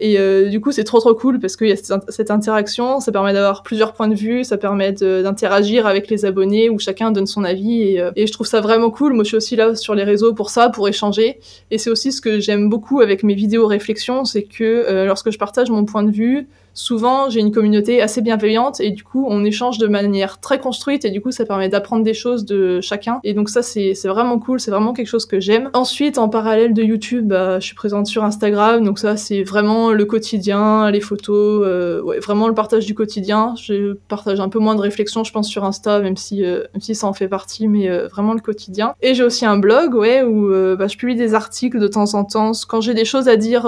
Et 0.00 0.18
euh, 0.18 0.48
du 0.48 0.60
coup, 0.60 0.70
c'est 0.70 0.84
trop 0.84 1.00
trop 1.00 1.14
cool 1.14 1.40
parce 1.40 1.56
qu'il 1.56 1.68
y 1.68 1.72
a 1.72 1.76
cette, 1.76 2.30
interaction, 2.30 3.00
ça 3.00 3.10
permet 3.10 3.32
d'avoir 3.32 3.62
plusieurs 3.62 3.92
points 3.92 4.08
de 4.08 4.14
vue, 4.14 4.44
ça 4.44 4.56
permet 4.56 4.92
d'interagir 4.92 5.86
avec 5.86 6.08
les 6.08 6.24
abonnés 6.24 6.70
où 6.70 6.78
chacun 6.78 7.10
donne 7.10 7.26
son 7.26 7.44
avis. 7.44 7.82
Et, 7.82 8.00
euh, 8.00 8.12
et, 8.14 8.26
je 8.26 8.32
trouve 8.32 8.46
ça 8.46 8.60
vraiment 8.60 8.90
cool. 8.90 9.14
Moi, 9.14 9.24
je 9.24 9.28
suis 9.28 9.36
aussi 9.36 9.56
là 9.56 9.74
sur 9.74 9.94
les 9.94 10.04
réseaux 10.04 10.32
pour 10.34 10.50
ça, 10.50 10.68
pour 10.68 10.88
échanger. 10.88 11.40
Et 11.70 11.78
c'est 11.78 11.90
aussi 11.90 12.12
ce 12.12 12.20
que 12.20 12.38
j'aime 12.38 12.68
beaucoup 12.68 13.00
avec 13.00 13.24
mes 13.24 13.34
vidéos 13.34 13.66
réflexions, 13.66 14.24
c'est 14.24 14.44
que 14.44 14.64
euh, 14.64 15.04
lorsque 15.04 15.30
je 15.30 15.38
partage 15.38 15.70
mon 15.70 15.84
point 15.84 16.04
de 16.04 16.12
vue, 16.12 16.48
souvent 16.78 17.28
j'ai 17.28 17.40
une 17.40 17.50
communauté 17.50 18.00
assez 18.00 18.22
bienveillante 18.22 18.80
et 18.80 18.90
du 18.90 19.02
coup 19.02 19.26
on 19.28 19.44
échange 19.44 19.78
de 19.78 19.88
manière 19.88 20.38
très 20.38 20.60
construite 20.60 21.04
et 21.04 21.10
du 21.10 21.20
coup 21.20 21.32
ça 21.32 21.44
permet 21.44 21.68
d'apprendre 21.68 22.04
des 22.04 22.14
choses 22.14 22.44
de 22.44 22.80
chacun 22.80 23.18
et 23.24 23.34
donc 23.34 23.48
ça 23.48 23.62
c'est 23.62 23.94
vraiment 24.04 24.38
cool, 24.38 24.60
c'est 24.60 24.70
vraiment 24.70 24.92
quelque 24.92 25.08
chose 25.08 25.26
que 25.26 25.40
j'aime. 25.40 25.70
Ensuite 25.74 26.18
en 26.18 26.28
parallèle 26.28 26.74
de 26.74 26.82
YouTube, 26.82 27.26
bah, 27.26 27.58
je 27.58 27.66
suis 27.66 27.74
présente 27.74 28.06
sur 28.06 28.22
Instagram 28.22 28.84
donc 28.84 29.00
ça 29.00 29.16
c'est 29.16 29.42
vraiment 29.42 29.90
le 29.90 30.04
quotidien, 30.04 30.88
les 30.92 31.00
photos, 31.00 31.64
euh, 31.66 32.00
ouais, 32.00 32.20
vraiment 32.20 32.46
le 32.46 32.54
partage 32.54 32.86
du 32.86 32.94
quotidien. 32.94 33.54
Je 33.60 33.94
partage 34.06 34.38
un 34.38 34.48
peu 34.48 34.60
moins 34.60 34.76
de 34.76 34.80
réflexion 34.80 35.24
je 35.24 35.32
pense 35.32 35.48
sur 35.48 35.64
Insta 35.64 35.98
même 35.98 36.16
si, 36.16 36.44
euh, 36.44 36.62
même 36.74 36.80
si 36.80 36.94
ça 36.94 37.08
en 37.08 37.12
fait 37.12 37.28
partie 37.28 37.66
mais 37.66 37.90
euh, 37.90 38.06
vraiment 38.06 38.34
le 38.34 38.40
quotidien. 38.40 38.94
Et 39.02 39.14
j'ai 39.14 39.24
aussi 39.24 39.44
un 39.44 39.58
blog 39.58 39.94
ouais 39.94 40.22
où 40.22 40.48
bah, 40.76 40.86
je 40.86 40.96
publie 40.96 41.16
des 41.16 41.34
articles 41.34 41.80
de 41.80 41.88
temps 41.88 42.14
en 42.14 42.24
temps 42.24 42.52
quand 42.68 42.80
j'ai 42.80 42.94
des 42.94 43.04
choses 43.04 43.28
à 43.28 43.34
dire 43.34 43.64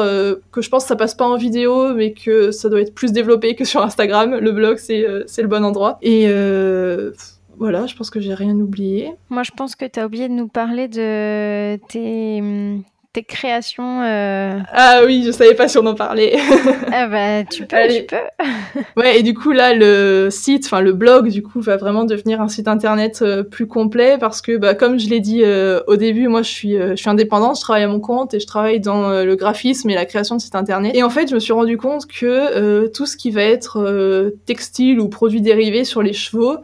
que 0.53 0.63
je 0.63 0.69
pense 0.69 0.85
que 0.85 0.89
ça 0.89 0.97
passe 0.97 1.15
pas 1.15 1.27
en 1.27 1.37
vidéo 1.37 1.93
mais 1.95 2.13
que 2.13 2.53
ça 2.53 2.69
doit 2.69 2.81
être 2.81 2.95
plus 3.00 3.00
développé 3.09 3.55
que 3.55 3.65
sur 3.65 3.83
Instagram. 3.83 4.37
Le 4.37 4.53
blog, 4.53 4.79
c'est 4.79 5.07
euh, 5.07 5.25
le 5.39 5.47
bon 5.47 5.65
endroit. 5.65 5.99
Et 6.03 6.27
euh, 6.29 7.13
voilà, 7.59 7.87
je 7.87 7.95
pense 7.97 8.11
que 8.11 8.21
j'ai 8.21 8.35
rien 8.35 8.55
oublié. 8.57 9.13
Moi, 9.29 9.43
je 9.43 9.51
pense 9.51 9.77
que 9.77 9.85
tu 9.85 10.01
as 10.01 10.07
oublié 10.07 10.29
de 10.29 10.35
nous 10.35 10.49
parler 10.49 10.89
de 10.89 11.77
tes, 11.89 12.41
hum, 12.41 12.83
tes 13.13 13.25
créations. 13.25 14.03
Euh, 14.03 14.59
ah 14.73 15.01
oui, 15.05 15.25
je 15.27 15.33
savais 15.33 15.55
pas 15.55 15.67
si 15.67 15.79
on 15.79 15.87
en 15.87 15.95
parlait. 15.95 16.37
ah 16.93 17.09
bah 17.09 17.45
tu 17.45 17.67
peux, 17.67 17.77
tu 17.89 18.05
peux. 18.05 18.81
ouais, 18.97 19.19
et 19.19 19.23
du 19.25 19.35
coup 19.35 19.51
là, 19.51 19.75
le 19.75 20.29
site, 20.31 20.67
enfin 20.67 20.81
le 20.81 20.93
blog, 20.93 21.29
du 21.29 21.43
coup, 21.43 21.61
va 21.61 21.77
vraiment 21.77 22.05
devenir 22.05 22.41
un 22.41 22.49
site 22.49 22.69
internet 22.69 23.21
euh, 23.23 23.43
plus 23.43 23.67
complet 23.67 24.17
parce 24.19 24.41
que, 24.41 24.57
bah, 24.57 24.75
comme 24.75 25.01
je 25.01 25.09
l'ai 25.09 25.19
dit 25.19 25.43
euh, 25.43 25.81
au 25.89 25.97
début, 25.97 26.29
moi 26.29 26.43
je 26.43 26.51
suis, 26.51 26.77
je 26.77 26.95
suis 26.95 27.11
indépendante, 27.11 27.57
je 27.57 27.63
travaille 27.63 27.83
à 27.83 27.89
mon 27.89 28.01
compte 28.01 28.33
et 28.35 28.39
je 28.41 28.47
travaille 28.47 28.79
dans 28.79 29.11
le 29.25 29.35
graphisme 29.35 29.91
et 29.91 29.95
la 29.95 30.07
création 30.07 30.37
de 30.37 30.41
sites 30.41 30.55
internet. 30.55 30.95
Et 30.95 31.03
en 31.03 31.11
fait, 31.11 31.29
je 31.29 31.35
me 31.35 31.41
suis 31.41 31.53
rendu 31.53 31.77
compte 31.77 32.07
que 32.07 32.87
tout 32.89 33.07
ce 33.07 33.17
qui 33.17 33.33
va 33.33 33.43
être 33.43 34.33
textile 34.47 35.01
ou 35.01 35.09
produits 35.09 35.41
dérivés 35.41 35.85
sur 35.85 36.03
les 36.03 36.13
chevaux, 36.13 36.59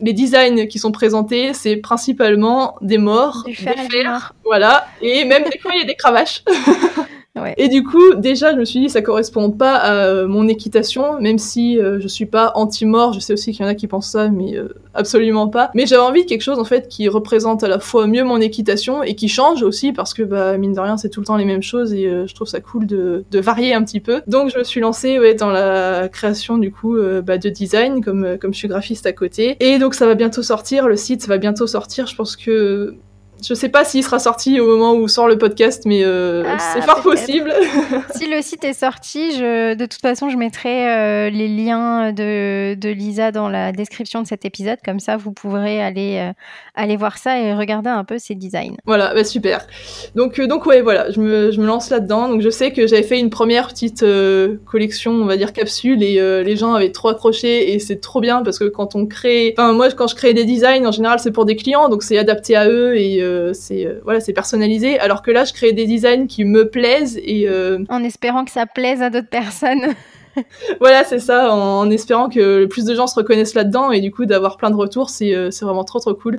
les 0.00 0.12
designs 0.12 0.66
qui 0.66 0.78
sont 0.78 0.92
présentés, 0.92 1.54
c'est 1.54 1.76
principalement 1.76 2.76
des 2.80 2.98
morts, 2.98 3.44
des 3.46 3.54
fers, 3.54 4.34
voilà, 4.44 4.86
et 5.00 5.24
même 5.24 5.44
des 5.44 5.58
fois 5.58 5.72
il 5.74 5.80
y 5.80 5.82
a 5.82 5.86
des 5.86 5.94
cravaches. 5.94 6.44
Et 7.56 7.68
du 7.68 7.82
coup, 7.82 8.14
déjà, 8.14 8.52
je 8.52 8.58
me 8.58 8.64
suis 8.64 8.80
dit, 8.80 8.88
ça 8.88 9.02
correspond 9.02 9.50
pas 9.50 9.74
à 9.74 10.26
mon 10.26 10.46
équitation, 10.48 11.20
même 11.20 11.38
si 11.38 11.76
je 11.76 12.08
suis 12.08 12.26
pas 12.26 12.52
anti-mort. 12.54 13.12
Je 13.12 13.20
sais 13.20 13.32
aussi 13.32 13.52
qu'il 13.52 13.64
y 13.64 13.64
en 13.64 13.70
a 13.70 13.74
qui 13.74 13.86
pensent 13.86 14.10
ça, 14.10 14.28
mais 14.28 14.56
absolument 14.94 15.48
pas. 15.48 15.70
Mais 15.74 15.86
j'avais 15.86 16.02
envie 16.02 16.24
de 16.24 16.28
quelque 16.28 16.42
chose 16.42 16.58
en 16.58 16.64
fait 16.64 16.88
qui 16.88 17.08
représente 17.08 17.62
à 17.62 17.68
la 17.68 17.78
fois 17.78 18.06
mieux 18.06 18.24
mon 18.24 18.40
équitation 18.40 19.02
et 19.02 19.14
qui 19.14 19.28
change 19.28 19.62
aussi 19.62 19.92
parce 19.92 20.14
que 20.14 20.22
bah 20.22 20.56
mine 20.56 20.72
de 20.72 20.80
rien 20.80 20.96
c'est 20.96 21.08
tout 21.08 21.20
le 21.20 21.26
temps 21.26 21.36
les 21.36 21.44
mêmes 21.44 21.62
choses 21.62 21.92
et 21.92 22.06
euh, 22.06 22.26
je 22.26 22.34
trouve 22.34 22.48
ça 22.48 22.60
cool 22.60 22.86
de, 22.86 23.24
de, 23.30 23.40
varier 23.40 23.74
un 23.74 23.82
petit 23.84 24.00
peu. 24.00 24.22
Donc 24.26 24.50
je 24.50 24.58
me 24.58 24.64
suis 24.64 24.80
lancée 24.80 25.18
ouais, 25.18 25.34
dans 25.34 25.50
la 25.50 26.08
création 26.08 26.58
du 26.58 26.70
coup 26.70 26.96
euh, 26.96 27.22
bah, 27.22 27.38
de 27.38 27.48
design 27.48 28.02
comme 28.02 28.24
euh, 28.24 28.36
comme 28.36 28.52
je 28.52 28.58
suis 28.58 28.68
graphiste 28.68 29.06
à 29.06 29.12
côté 29.12 29.56
et 29.60 29.78
donc 29.78 29.94
ça 29.94 30.06
va 30.06 30.14
bientôt 30.14 30.42
sortir. 30.42 30.88
Le 30.88 30.96
site 30.96 31.26
va 31.26 31.38
bientôt 31.38 31.66
sortir. 31.66 32.06
Je 32.06 32.14
pense 32.14 32.36
que 32.36 32.94
je 33.42 33.54
sais 33.54 33.68
pas 33.68 33.84
s'il 33.84 34.02
sera 34.02 34.18
sorti 34.18 34.60
au 34.60 34.66
moment 34.66 34.94
où 34.94 35.08
sort 35.08 35.28
le 35.28 35.36
podcast, 35.36 35.84
mais 35.86 36.02
euh, 36.04 36.44
ah, 36.46 36.58
c'est 36.58 36.82
fort 36.82 37.02
possible. 37.02 37.52
si 38.14 38.28
le 38.28 38.40
site 38.42 38.64
est 38.64 38.72
sorti, 38.72 39.32
je, 39.32 39.74
de 39.74 39.86
toute 39.86 40.00
façon, 40.00 40.30
je 40.30 40.36
mettrai 40.36 40.88
euh, 40.88 41.30
les 41.30 41.48
liens 41.48 42.12
de, 42.12 42.74
de, 42.74 42.88
Lisa 42.88 43.32
dans 43.32 43.48
la 43.48 43.72
description 43.72 44.22
de 44.22 44.26
cet 44.26 44.44
épisode. 44.44 44.78
Comme 44.84 45.00
ça, 45.00 45.16
vous 45.16 45.32
pourrez 45.32 45.82
aller, 45.82 46.18
euh, 46.18 46.32
aller 46.74 46.96
voir 46.96 47.18
ça 47.18 47.38
et 47.38 47.54
regarder 47.54 47.90
un 47.90 48.04
peu 48.04 48.18
ses 48.18 48.34
designs. 48.34 48.76
Voilà, 48.86 49.12
bah 49.14 49.24
super. 49.24 49.66
Donc, 50.14 50.40
donc 50.40 50.64
ouais, 50.66 50.80
voilà, 50.80 51.10
je 51.10 51.20
me, 51.20 51.50
je 51.50 51.60
me 51.60 51.66
lance 51.66 51.90
là-dedans. 51.90 52.28
Donc, 52.28 52.40
je 52.40 52.50
sais 52.50 52.72
que 52.72 52.86
j'avais 52.86 53.02
fait 53.02 53.18
une 53.18 53.30
première 53.30 53.68
petite 53.68 54.04
collection, 54.64 55.12
on 55.12 55.26
va 55.26 55.36
dire 55.36 55.52
capsule, 55.52 56.02
et 56.02 56.14
les 56.42 56.56
gens 56.56 56.74
avaient 56.74 56.92
trop 56.92 57.08
accroché, 57.08 57.74
et 57.74 57.78
c'est 57.78 58.00
trop 58.00 58.20
bien 58.20 58.42
parce 58.42 58.58
que 58.58 58.64
quand 58.64 58.94
on 58.94 59.06
crée. 59.06 59.54
Enfin, 59.56 59.72
moi, 59.72 59.90
quand 59.90 60.06
je 60.06 60.14
crée 60.14 60.34
des 60.34 60.44
designs, 60.44 60.86
en 60.86 60.92
général, 60.92 61.18
c'est 61.18 61.32
pour 61.32 61.44
des 61.44 61.56
clients, 61.56 61.88
donc 61.88 62.02
c'est 62.02 62.16
adapté 62.16 62.56
à 62.56 62.68
eux 62.68 62.96
et 62.96 63.23
c'est 63.52 63.86
euh, 63.86 64.00
voilà, 64.04 64.20
c'est 64.20 64.32
personnalisé. 64.32 64.98
Alors 64.98 65.22
que 65.22 65.30
là, 65.30 65.44
je 65.44 65.52
crée 65.52 65.72
des 65.72 65.86
designs 65.86 66.26
qui 66.26 66.44
me 66.44 66.68
plaisent 66.68 67.18
et 67.22 67.48
euh, 67.48 67.84
en 67.88 68.02
espérant 68.02 68.44
que 68.44 68.50
ça 68.50 68.66
plaise 68.66 69.02
à 69.02 69.10
d'autres 69.10 69.28
personnes. 69.28 69.94
voilà, 70.80 71.04
c'est 71.04 71.18
ça, 71.18 71.52
en, 71.52 71.90
espérant 71.90 72.28
que 72.28 72.58
le 72.58 72.68
plus 72.68 72.84
de 72.84 72.94
gens 72.94 73.06
se 73.06 73.14
reconnaissent 73.14 73.54
là-dedans 73.54 73.92
et 73.92 74.00
du 74.00 74.10
coup 74.10 74.26
d'avoir 74.26 74.56
plein 74.56 74.70
de 74.70 74.76
retours, 74.76 75.10
c'est 75.10 75.50
vraiment 75.62 75.84
trop 75.84 76.00
trop 76.00 76.14
cool. 76.14 76.38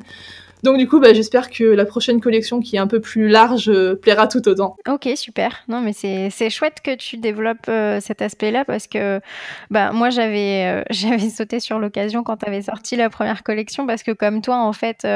Donc 0.66 0.78
du 0.78 0.88
coup, 0.88 0.99
bah, 0.99 1.13
j'espère 1.13 1.51
que 1.51 1.63
la 1.63 1.86
prochaine 1.86 2.20
collection 2.20 2.59
qui 2.59 2.76
est 2.76 2.80
un 2.80 2.88
peu 2.88 2.99
plus 2.99 3.28
large 3.28 3.70
euh, 3.70 3.95
plaira 3.95 4.28
tout 4.28 4.47
autant. 4.47 4.78
Ok, 4.89 5.07
super. 5.16 5.63
Non, 5.68 5.80
mais 5.80 5.93
c'est 5.93 6.49
chouette 6.49 6.78
que 6.84 6.95
tu 6.95 7.18
développes 7.18 7.70
euh, 7.70 7.99
cet 8.01 8.24
aspect-là 8.24 8.66
parce 8.66 8.88
que 8.88 9.22
bah, 9.70 9.91
moi, 9.91 10.09
j'avais 10.09 10.66
euh, 10.66 10.84
j'avais 10.89 11.30
sauté 11.30 11.59
sur 11.59 11.78
l'occasion 11.78 12.24
quand 12.24 12.38
tu 12.38 12.47
avais 12.47 12.63
sorti 12.63 12.95
la 12.95 13.11
première 13.11 13.43
collection 13.43 13.86
parce 13.86 14.01
que 14.01 14.11
comme 14.11 14.41
toi, 14.41 14.57
en 14.57 14.74
fait, 14.74 15.07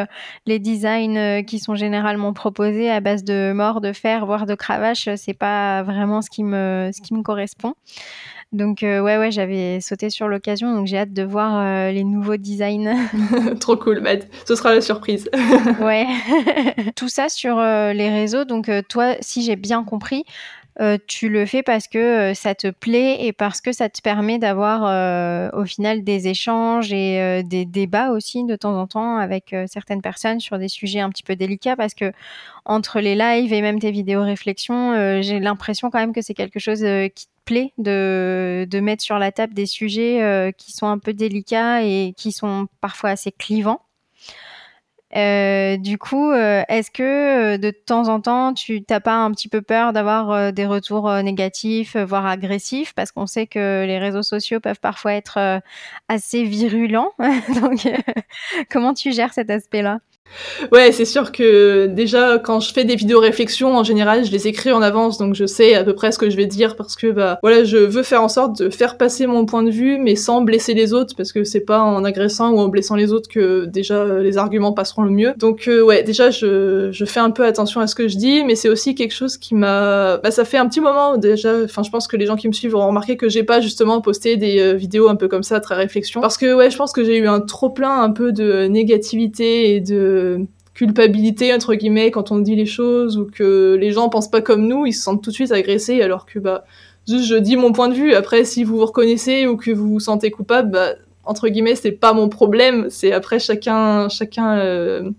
les 0.45 0.59
designs 0.59 1.43
qui 1.43 1.57
sont 1.57 1.73
généralement 1.73 2.31
proposés 2.31 2.91
à 2.91 2.99
base 2.99 3.23
de 3.23 3.51
mort, 3.51 3.81
de 3.81 3.91
fer, 3.91 4.27
voire 4.27 4.45
de 4.45 4.53
cravache, 4.53 5.09
c'est 5.15 5.33
pas 5.33 5.81
vraiment 5.81 6.21
ce 6.21 6.29
qui 6.29 6.43
me 6.43 7.23
correspond. 7.23 7.73
Donc 8.51 8.81
euh, 8.81 8.99
ouais 8.99 9.19
ouais 9.19 9.29
j'avais 9.29 9.79
sauté 9.79 10.09
sur 10.09 10.27
l'occasion 10.27 10.73
donc 10.73 10.87
j'ai 10.87 10.97
hâte 10.97 11.13
de 11.13 11.21
voir 11.21 11.55
euh, 11.59 11.91
les 11.91 12.03
nouveaux 12.03 12.37
designs. 12.37 12.95
Trop 13.59 13.77
cool 13.77 13.99
Matt, 13.99 14.27
ce 14.47 14.55
sera 14.55 14.73
la 14.73 14.81
surprise. 14.81 15.29
ouais. 15.79 16.07
Tout 16.95 17.09
ça 17.09 17.29
sur 17.29 17.59
euh, 17.59 17.93
les 17.93 18.09
réseaux 18.09 18.45
donc 18.45 18.71
toi 18.87 19.15
si 19.21 19.43
j'ai 19.43 19.55
bien 19.55 19.83
compris 19.83 20.23
tu 21.07 21.29
le 21.29 21.45
fais 21.45 21.63
parce 21.63 21.87
que 21.87 22.33
ça 22.33 22.55
te 22.55 22.69
plaît 22.69 23.25
et 23.25 23.33
parce 23.33 23.59
que 23.59 23.71
ça 23.71 23.89
te 23.89 24.01
permet 24.01 24.39
d'avoir 24.39 25.53
au 25.53 25.65
final 25.65 26.03
des 26.03 26.27
échanges 26.27 26.93
et 26.93 27.43
des 27.43 27.65
débats 27.65 28.11
aussi 28.11 28.45
de 28.45 28.55
temps 28.55 28.79
en 28.79 28.87
temps 28.87 29.17
avec 29.17 29.55
certaines 29.67 30.01
personnes 30.01 30.39
sur 30.39 30.57
des 30.57 30.69
sujets 30.69 31.01
un 31.01 31.09
petit 31.09 31.23
peu 31.23 31.35
délicats 31.35 31.75
parce 31.75 31.93
que 31.93 32.11
entre 32.65 32.99
les 33.01 33.15
lives 33.15 33.51
et 33.51 33.61
même 33.61 33.79
tes 33.79 33.91
vidéos 33.91 34.23
réflexions, 34.23 35.21
j'ai 35.21 35.39
l'impression 35.39 35.89
quand 35.89 35.99
même 35.99 36.13
que 36.13 36.21
c'est 36.21 36.33
quelque 36.33 36.59
chose 36.59 36.85
qui 37.13 37.27
de, 37.77 38.67
de 38.69 38.79
mettre 38.79 39.03
sur 39.03 39.19
la 39.19 39.31
table 39.31 39.53
des 39.53 39.65
sujets 39.65 40.21
euh, 40.21 40.51
qui 40.51 40.71
sont 40.71 40.87
un 40.87 40.99
peu 40.99 41.13
délicats 41.13 41.83
et 41.83 42.13
qui 42.15 42.31
sont 42.31 42.67
parfois 42.81 43.11
assez 43.11 43.31
clivants. 43.31 43.81
Euh, 45.15 45.77
du 45.77 45.97
coup, 45.97 46.31
euh, 46.31 46.63
est-ce 46.69 46.91
que 46.91 47.57
de 47.57 47.71
temps 47.71 48.07
en 48.09 48.21
temps, 48.21 48.53
tu 48.53 48.83
n'as 48.89 48.99
pas 48.99 49.15
un 49.15 49.31
petit 49.31 49.47
peu 49.47 49.61
peur 49.61 49.93
d'avoir 49.93 50.53
des 50.53 50.65
retours 50.65 51.11
négatifs, 51.23 51.95
voire 51.95 52.25
agressifs, 52.25 52.93
parce 52.93 53.11
qu'on 53.11 53.25
sait 53.25 53.47
que 53.47 53.85
les 53.85 53.97
réseaux 53.97 54.23
sociaux 54.23 54.59
peuvent 54.59 54.79
parfois 54.79 55.13
être 55.13 55.61
assez 56.07 56.43
virulents. 56.43 57.13
Donc, 57.61 57.87
comment 58.71 58.93
tu 58.93 59.11
gères 59.11 59.33
cet 59.33 59.49
aspect-là? 59.49 59.99
Ouais, 60.71 60.91
c'est 60.91 61.05
sûr 61.05 61.31
que 61.31 61.87
déjà 61.87 62.37
quand 62.37 62.59
je 62.59 62.73
fais 62.73 62.85
des 62.85 62.95
vidéos 62.95 63.19
réflexions, 63.19 63.75
en 63.75 63.83
général, 63.83 64.25
je 64.25 64.31
les 64.31 64.47
écris 64.47 64.71
en 64.71 64.81
avance, 64.81 65.17
donc 65.17 65.35
je 65.35 65.45
sais 65.45 65.75
à 65.75 65.83
peu 65.83 65.93
près 65.93 66.11
ce 66.11 66.19
que 66.19 66.29
je 66.29 66.37
vais 66.37 66.45
dire 66.45 66.75
parce 66.75 66.95
que 66.95 67.07
bah 67.11 67.39
voilà, 67.41 67.63
je 67.63 67.77
veux 67.77 68.03
faire 68.03 68.23
en 68.23 68.29
sorte 68.29 68.61
de 68.61 68.69
faire 68.69 68.97
passer 68.97 69.27
mon 69.27 69.45
point 69.45 69.63
de 69.63 69.71
vue, 69.71 69.97
mais 69.97 70.15
sans 70.15 70.41
blesser 70.41 70.73
les 70.73 70.93
autres, 70.93 71.15
parce 71.15 71.31
que 71.31 71.43
c'est 71.43 71.61
pas 71.61 71.81
en 71.81 72.03
agressant 72.03 72.51
ou 72.51 72.59
en 72.59 72.67
blessant 72.67 72.95
les 72.95 73.11
autres 73.11 73.29
que 73.29 73.65
déjà 73.65 74.05
les 74.19 74.37
arguments 74.37 74.73
passeront 74.73 75.03
le 75.03 75.11
mieux. 75.11 75.33
Donc 75.37 75.67
euh, 75.67 75.81
ouais, 75.81 76.03
déjà 76.03 76.29
je, 76.29 76.89
je 76.91 77.05
fais 77.05 77.19
un 77.19 77.31
peu 77.31 77.45
attention 77.45 77.81
à 77.81 77.87
ce 77.87 77.95
que 77.95 78.07
je 78.07 78.17
dis, 78.17 78.43
mais 78.43 78.55
c'est 78.55 78.69
aussi 78.69 78.95
quelque 78.95 79.13
chose 79.13 79.37
qui 79.37 79.55
m'a, 79.55 80.17
bah 80.17 80.31
ça 80.31 80.45
fait 80.45 80.57
un 80.57 80.67
petit 80.67 80.81
moment 80.81 81.17
déjà. 81.17 81.53
Enfin, 81.63 81.83
je 81.83 81.89
pense 81.89 82.07
que 82.07 82.17
les 82.17 82.25
gens 82.25 82.35
qui 82.35 82.47
me 82.47 82.53
suivent 82.53 82.75
auront 82.75 82.87
remarqué 82.87 83.17
que 83.17 83.29
j'ai 83.29 83.43
pas 83.43 83.61
justement 83.61 84.01
posté 84.01 84.37
des 84.37 84.59
euh, 84.59 84.73
vidéos 84.73 85.09
un 85.09 85.15
peu 85.15 85.27
comme 85.27 85.43
ça, 85.43 85.59
très 85.59 85.75
réflexion, 85.75 86.21
parce 86.21 86.37
que 86.37 86.53
ouais, 86.53 86.69
je 86.69 86.77
pense 86.77 86.91
que 86.91 87.03
j'ai 87.03 87.17
eu 87.17 87.27
un 87.27 87.39
trop 87.39 87.69
plein 87.69 88.01
un 88.01 88.11
peu 88.11 88.31
de 88.31 88.67
négativité 88.67 89.75
et 89.75 89.79
de 89.79 90.18
culpabilité 90.79 91.53
entre 91.53 91.75
guillemets 91.75 92.09
quand 92.09 92.31
on 92.31 92.39
dit 92.39 92.55
les 92.55 92.65
choses 92.65 93.17
ou 93.17 93.25
que 93.25 93.77
les 93.79 93.91
gens 93.91 94.07
pensent 94.07 94.31
pas 94.31 94.41
comme 94.41 94.65
nous, 94.65 94.85
ils 94.85 94.93
se 94.93 95.03
sentent 95.03 95.21
tout 95.21 95.29
de 95.29 95.35
suite 95.35 95.51
agressés 95.51 96.01
alors 96.01 96.25
que 96.25 96.39
bah 96.39 96.63
juste 97.05 97.25
je 97.25 97.35
dis 97.35 97.57
mon 97.57 97.73
point 97.73 97.89
de 97.89 97.95
vue. 97.95 98.13
Après 98.13 98.45
si 98.45 98.63
vous 98.63 98.77
vous 98.77 98.85
reconnaissez 98.85 99.45
ou 99.45 99.57
que 99.57 99.71
vous 99.71 99.89
vous 99.89 99.99
sentez 99.99 100.31
coupable, 100.31 100.71
bah 100.71 100.93
entre 101.25 101.49
guillemets 101.49 101.75
c'est 101.75 101.91
pas 101.91 102.13
mon 102.13 102.29
problème. 102.29 102.87
C'est 102.89 103.11
après 103.11 103.39
chacun 103.39 104.07
chacun 104.07 104.57
euh, 104.59 105.09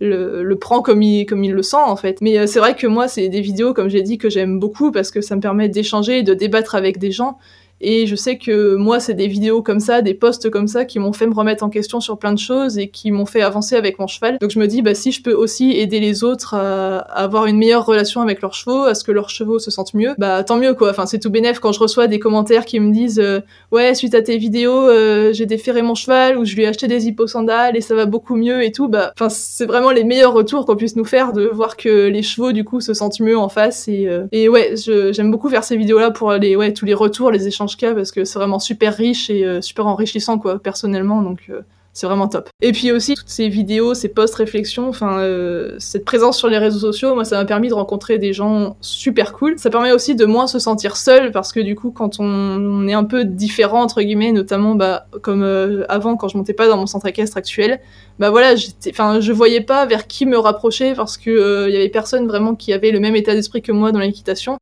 le, 0.00 0.54
prend 0.54 0.82
comme 0.82 1.02
il, 1.02 1.26
le 1.30 1.62
sent 1.62 1.76
en 1.76 1.94
fait. 1.94 2.20
Mais 2.20 2.38
euh, 2.38 2.46
c'est 2.48 2.58
vrai 2.58 2.74
que 2.74 2.88
moi 2.88 3.06
c'est 3.06 3.28
des 3.28 3.40
vidéos 3.40 3.72
comme 3.72 3.88
j'ai 3.88 4.02
dit 4.02 4.18
que 4.18 4.28
j'aime 4.28 4.58
beaucoup 4.58 4.90
parce 4.90 5.12
que 5.12 5.20
ça 5.20 5.36
me 5.36 5.40
permet 5.40 5.68
d'échanger 5.68 6.24
de 6.24 6.34
débattre 6.34 6.74
avec 6.74 6.98
des 6.98 7.12
gens 7.12 7.38
et 7.84 8.06
je 8.06 8.16
sais 8.16 8.38
que 8.38 8.74
moi, 8.76 8.98
c'est 8.98 9.14
des 9.14 9.28
vidéos 9.28 9.62
comme 9.62 9.80
ça, 9.80 10.02
des 10.02 10.14
posts 10.14 10.50
comme 10.50 10.66
ça 10.66 10.84
qui 10.84 10.98
m'ont 10.98 11.12
fait 11.12 11.26
me 11.26 11.34
remettre 11.34 11.62
en 11.62 11.68
question 11.68 12.00
sur 12.00 12.18
plein 12.18 12.32
de 12.32 12.38
choses 12.38 12.78
et 12.78 12.88
qui 12.88 13.10
m'ont 13.10 13.26
fait 13.26 13.42
avancer 13.42 13.76
avec 13.76 13.98
mon 13.98 14.06
cheval. 14.06 14.38
Donc 14.40 14.50
je 14.50 14.58
me 14.58 14.66
dis, 14.66 14.82
bah, 14.82 14.94
si 14.94 15.12
je 15.12 15.22
peux 15.22 15.34
aussi 15.34 15.72
aider 15.72 16.00
les 16.00 16.24
autres 16.24 16.54
à, 16.54 16.98
avoir 16.98 17.46
une 17.46 17.58
meilleure 17.58 17.84
relation 17.84 18.22
avec 18.22 18.40
leurs 18.40 18.54
chevaux, 18.54 18.84
à 18.84 18.94
ce 18.94 19.04
que 19.04 19.12
leurs 19.12 19.30
chevaux 19.30 19.58
se 19.58 19.70
sentent 19.70 19.94
mieux, 19.94 20.14
bah 20.18 20.42
tant 20.44 20.56
mieux 20.56 20.74
quoi. 20.74 20.90
Enfin, 20.90 21.06
c'est 21.06 21.18
tout 21.18 21.30
bénef 21.30 21.58
quand 21.58 21.72
je 21.72 21.80
reçois 21.80 22.06
des 22.06 22.18
commentaires 22.18 22.64
qui 22.64 22.80
me 22.80 22.92
disent, 22.92 23.20
euh, 23.20 23.40
ouais, 23.70 23.94
suite 23.94 24.14
à 24.14 24.22
tes 24.22 24.38
vidéos, 24.38 24.88
euh, 24.88 25.32
j'ai 25.32 25.46
déféré 25.46 25.82
mon 25.82 25.94
cheval 25.94 26.38
ou 26.38 26.44
je 26.44 26.54
lui 26.54 26.62
ai 26.62 26.66
acheté 26.66 26.88
des 26.88 27.06
hipposandales 27.06 27.76
et 27.76 27.80
ça 27.80 27.94
va 27.94 28.06
beaucoup 28.06 28.36
mieux 28.36 28.62
et 28.64 28.72
tout. 28.72 28.88
Bah, 28.88 29.12
enfin, 29.14 29.28
c'est 29.28 29.66
vraiment 29.66 29.90
les 29.90 30.04
meilleurs 30.04 30.32
retours 30.32 30.64
qu'on 30.64 30.76
puisse 30.76 30.96
nous 30.96 31.04
faire 31.04 31.32
de 31.32 31.44
voir 31.44 31.76
que 31.76 32.08
les 32.08 32.22
chevaux 32.22 32.52
du 32.52 32.64
coup 32.64 32.80
se 32.80 32.94
sentent 32.94 33.20
mieux 33.20 33.36
en 33.36 33.48
face 33.48 33.88
et, 33.88 34.06
euh, 34.08 34.24
et 34.32 34.48
ouais, 34.48 34.74
j'aime 34.76 35.30
beaucoup 35.30 35.48
faire 35.48 35.64
ces 35.64 35.76
vidéos 35.76 35.98
là 35.98 36.10
pour 36.10 36.32
les, 36.32 36.56
ouais, 36.56 36.72
tous 36.72 36.86
les 36.86 36.94
retours, 36.94 37.30
les 37.30 37.46
échanges 37.46 37.73
cas 37.76 37.94
parce 37.94 38.12
que 38.12 38.24
c'est 38.24 38.38
vraiment 38.38 38.58
super 38.58 38.94
riche 38.94 39.30
et 39.30 39.44
euh, 39.44 39.60
super 39.60 39.86
enrichissant 39.86 40.38
quoi 40.38 40.58
personnellement 40.58 41.22
donc 41.22 41.46
euh, 41.50 41.62
c'est 41.96 42.08
vraiment 42.08 42.26
top. 42.26 42.48
Et 42.60 42.72
puis 42.72 42.90
aussi 42.90 43.14
toutes 43.14 43.28
ces 43.28 43.48
vidéos, 43.48 43.94
ces 43.94 44.08
posts 44.08 44.34
réflexions, 44.34 44.88
enfin 44.88 45.20
euh, 45.20 45.76
cette 45.78 46.04
présence 46.04 46.36
sur 46.36 46.48
les 46.48 46.58
réseaux 46.58 46.80
sociaux, 46.80 47.14
moi 47.14 47.24
ça 47.24 47.36
m'a 47.36 47.44
permis 47.44 47.68
de 47.68 47.74
rencontrer 47.74 48.18
des 48.18 48.32
gens 48.32 48.76
super 48.80 49.32
cool. 49.32 49.60
Ça 49.60 49.70
permet 49.70 49.92
aussi 49.92 50.16
de 50.16 50.24
moins 50.24 50.48
se 50.48 50.58
sentir 50.58 50.96
seul 50.96 51.30
parce 51.30 51.52
que 51.52 51.60
du 51.60 51.76
coup 51.76 51.92
quand 51.92 52.18
on, 52.18 52.88
est 52.88 52.94
un 52.94 53.04
peu 53.04 53.24
différent 53.24 53.80
entre 53.80 54.02
guillemets, 54.02 54.32
notamment 54.32 54.74
bah 54.74 55.06
comme 55.22 55.44
avant 55.88 56.16
quand 56.16 56.26
je 56.26 56.36
montais 56.36 56.52
pas 56.52 56.66
dans 56.66 56.76
mon 56.76 56.86
centre 56.86 57.06
équestre 57.06 57.36
actuel, 57.36 57.80
bah 58.18 58.30
voilà, 58.30 58.54
enfin 58.90 59.20
je 59.20 59.32
voyais 59.32 59.60
pas 59.60 59.86
vers 59.86 60.08
qui 60.08 60.26
me 60.26 60.36
rapprocher 60.36 60.94
parce 60.94 61.16
que 61.16 61.68
il 61.68 61.74
y 61.74 61.76
avait 61.76 61.88
personne 61.88 62.26
vraiment 62.26 62.56
qui 62.56 62.72
avait 62.72 62.90
le 62.90 62.98
même 62.98 63.14
état 63.14 63.34
d'esprit 63.34 63.62
que 63.62 63.70
moi 63.70 63.92
dans 63.92 64.00
l'équitation. 64.00 64.58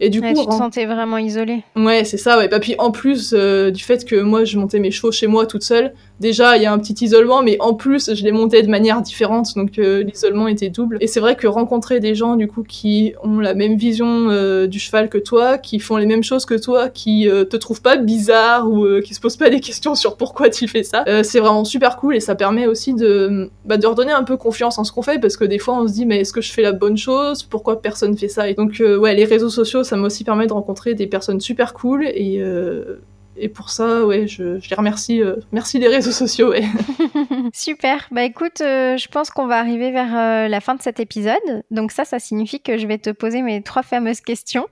Et 0.00 0.10
du 0.10 0.20
coup, 0.20 0.26
tu 0.26 0.46
te 0.46 0.52
sentais 0.52 0.86
vraiment 0.86 1.18
isolée. 1.18 1.62
Ouais, 1.76 2.04
c'est 2.04 2.16
ça. 2.16 2.36
Ouais. 2.36 2.46
Et 2.46 2.48
bah, 2.48 2.58
puis 2.58 2.74
en 2.78 2.90
plus 2.90 3.32
euh, 3.32 3.70
du 3.70 3.80
fait 3.80 4.04
que 4.04 4.16
moi 4.16 4.44
je 4.44 4.58
montais 4.58 4.80
mes 4.80 4.90
chevaux 4.90 5.12
chez 5.12 5.28
moi 5.28 5.46
toute 5.46 5.62
seule, 5.62 5.94
déjà 6.18 6.56
il 6.56 6.64
y 6.64 6.66
a 6.66 6.72
un 6.72 6.78
petit 6.80 7.04
isolement, 7.04 7.44
mais 7.44 7.58
en 7.60 7.74
plus 7.74 8.12
je 8.12 8.24
les 8.24 8.32
montais 8.32 8.62
de 8.62 8.68
manière 8.68 9.00
différente, 9.02 9.54
donc 9.54 9.78
euh, 9.78 10.02
l'isolement 10.02 10.48
était 10.48 10.68
double. 10.68 10.98
Et 11.00 11.06
c'est 11.06 11.20
vrai 11.20 11.36
que 11.36 11.46
rencontrer 11.46 12.00
des 12.00 12.16
gens 12.16 12.34
du 12.34 12.48
coup 12.48 12.64
qui 12.64 13.14
ont 13.22 13.38
la 13.38 13.54
même 13.54 13.76
vision 13.76 14.30
euh, 14.30 14.66
du 14.66 14.80
cheval 14.80 15.08
que 15.08 15.18
toi, 15.18 15.58
qui 15.58 15.78
font 15.78 15.96
les 15.96 16.06
mêmes 16.06 16.24
choses 16.24 16.44
que 16.44 16.60
toi, 16.60 16.88
qui 16.88 17.28
te 17.28 17.56
trouvent 17.56 17.82
pas 17.82 17.96
bizarre 17.96 18.68
ou 18.68 19.00
qui 19.00 19.14
se 19.14 19.20
posent 19.20 19.36
pas 19.36 19.48
des 19.48 19.60
questions 19.60 19.94
sur 19.94 20.16
pourquoi 20.16 20.50
tu 20.50 20.66
fais 20.66 20.82
ça, 20.82 21.04
c'est 21.22 21.38
vraiment 21.38 21.64
super 21.64 21.98
cool 21.98 22.16
et 22.16 22.20
ça 22.20 22.34
permet 22.34 22.66
aussi 22.66 22.94
de 22.94 23.48
bah, 23.64 23.76
de 23.76 23.86
redonner 23.86 24.12
un 24.12 24.24
peu 24.24 24.36
confiance 24.36 24.76
en 24.78 24.82
ce 24.82 24.90
qu'on 24.90 25.02
fait 25.02 25.20
parce 25.20 25.36
que 25.36 25.44
des 25.44 25.60
fois 25.60 25.80
on 25.80 25.86
se 25.86 25.92
dit 25.92 26.04
mais 26.04 26.20
est-ce 26.20 26.32
que 26.32 26.40
je 26.40 26.50
fais 26.50 26.62
la 26.62 26.72
bonne 26.72 26.96
chose? 26.96 27.44
Pourquoi 27.44 27.80
personne 27.80 28.16
fait 28.18 28.28
ça? 28.28 28.48
Et 28.48 28.54
donc 28.54 28.82
ouais 28.82 29.14
les 29.14 29.24
réseaux 29.24 29.50
sociaux 29.50 29.83
ça 29.84 29.96
m'a 29.96 30.06
aussi 30.06 30.24
permis 30.24 30.46
de 30.46 30.52
rencontrer 30.52 30.94
des 30.94 31.06
personnes 31.06 31.40
super 31.40 31.74
cool 31.74 32.04
et 32.06 32.42
et 33.36 33.48
pour 33.48 33.70
ça, 33.70 34.04
ouais, 34.04 34.26
je, 34.26 34.58
les 34.68 34.76
remercie. 34.76 35.22
Euh, 35.22 35.36
merci 35.52 35.78
les 35.78 35.88
réseaux 35.88 36.12
sociaux. 36.12 36.50
Ouais. 36.50 36.64
Super. 37.52 38.06
Bah 38.10 38.22
écoute, 38.22 38.60
euh, 38.60 38.96
je 38.96 39.08
pense 39.08 39.30
qu'on 39.30 39.46
va 39.46 39.58
arriver 39.58 39.90
vers 39.90 40.16
euh, 40.16 40.48
la 40.48 40.60
fin 40.60 40.74
de 40.74 40.82
cet 40.82 41.00
épisode. 41.00 41.34
Donc 41.70 41.90
ça, 41.90 42.04
ça 42.04 42.18
signifie 42.18 42.60
que 42.60 42.78
je 42.78 42.86
vais 42.86 42.98
te 42.98 43.10
poser 43.10 43.42
mes 43.42 43.62
trois 43.62 43.82
fameuses 43.82 44.20
questions. 44.20 44.66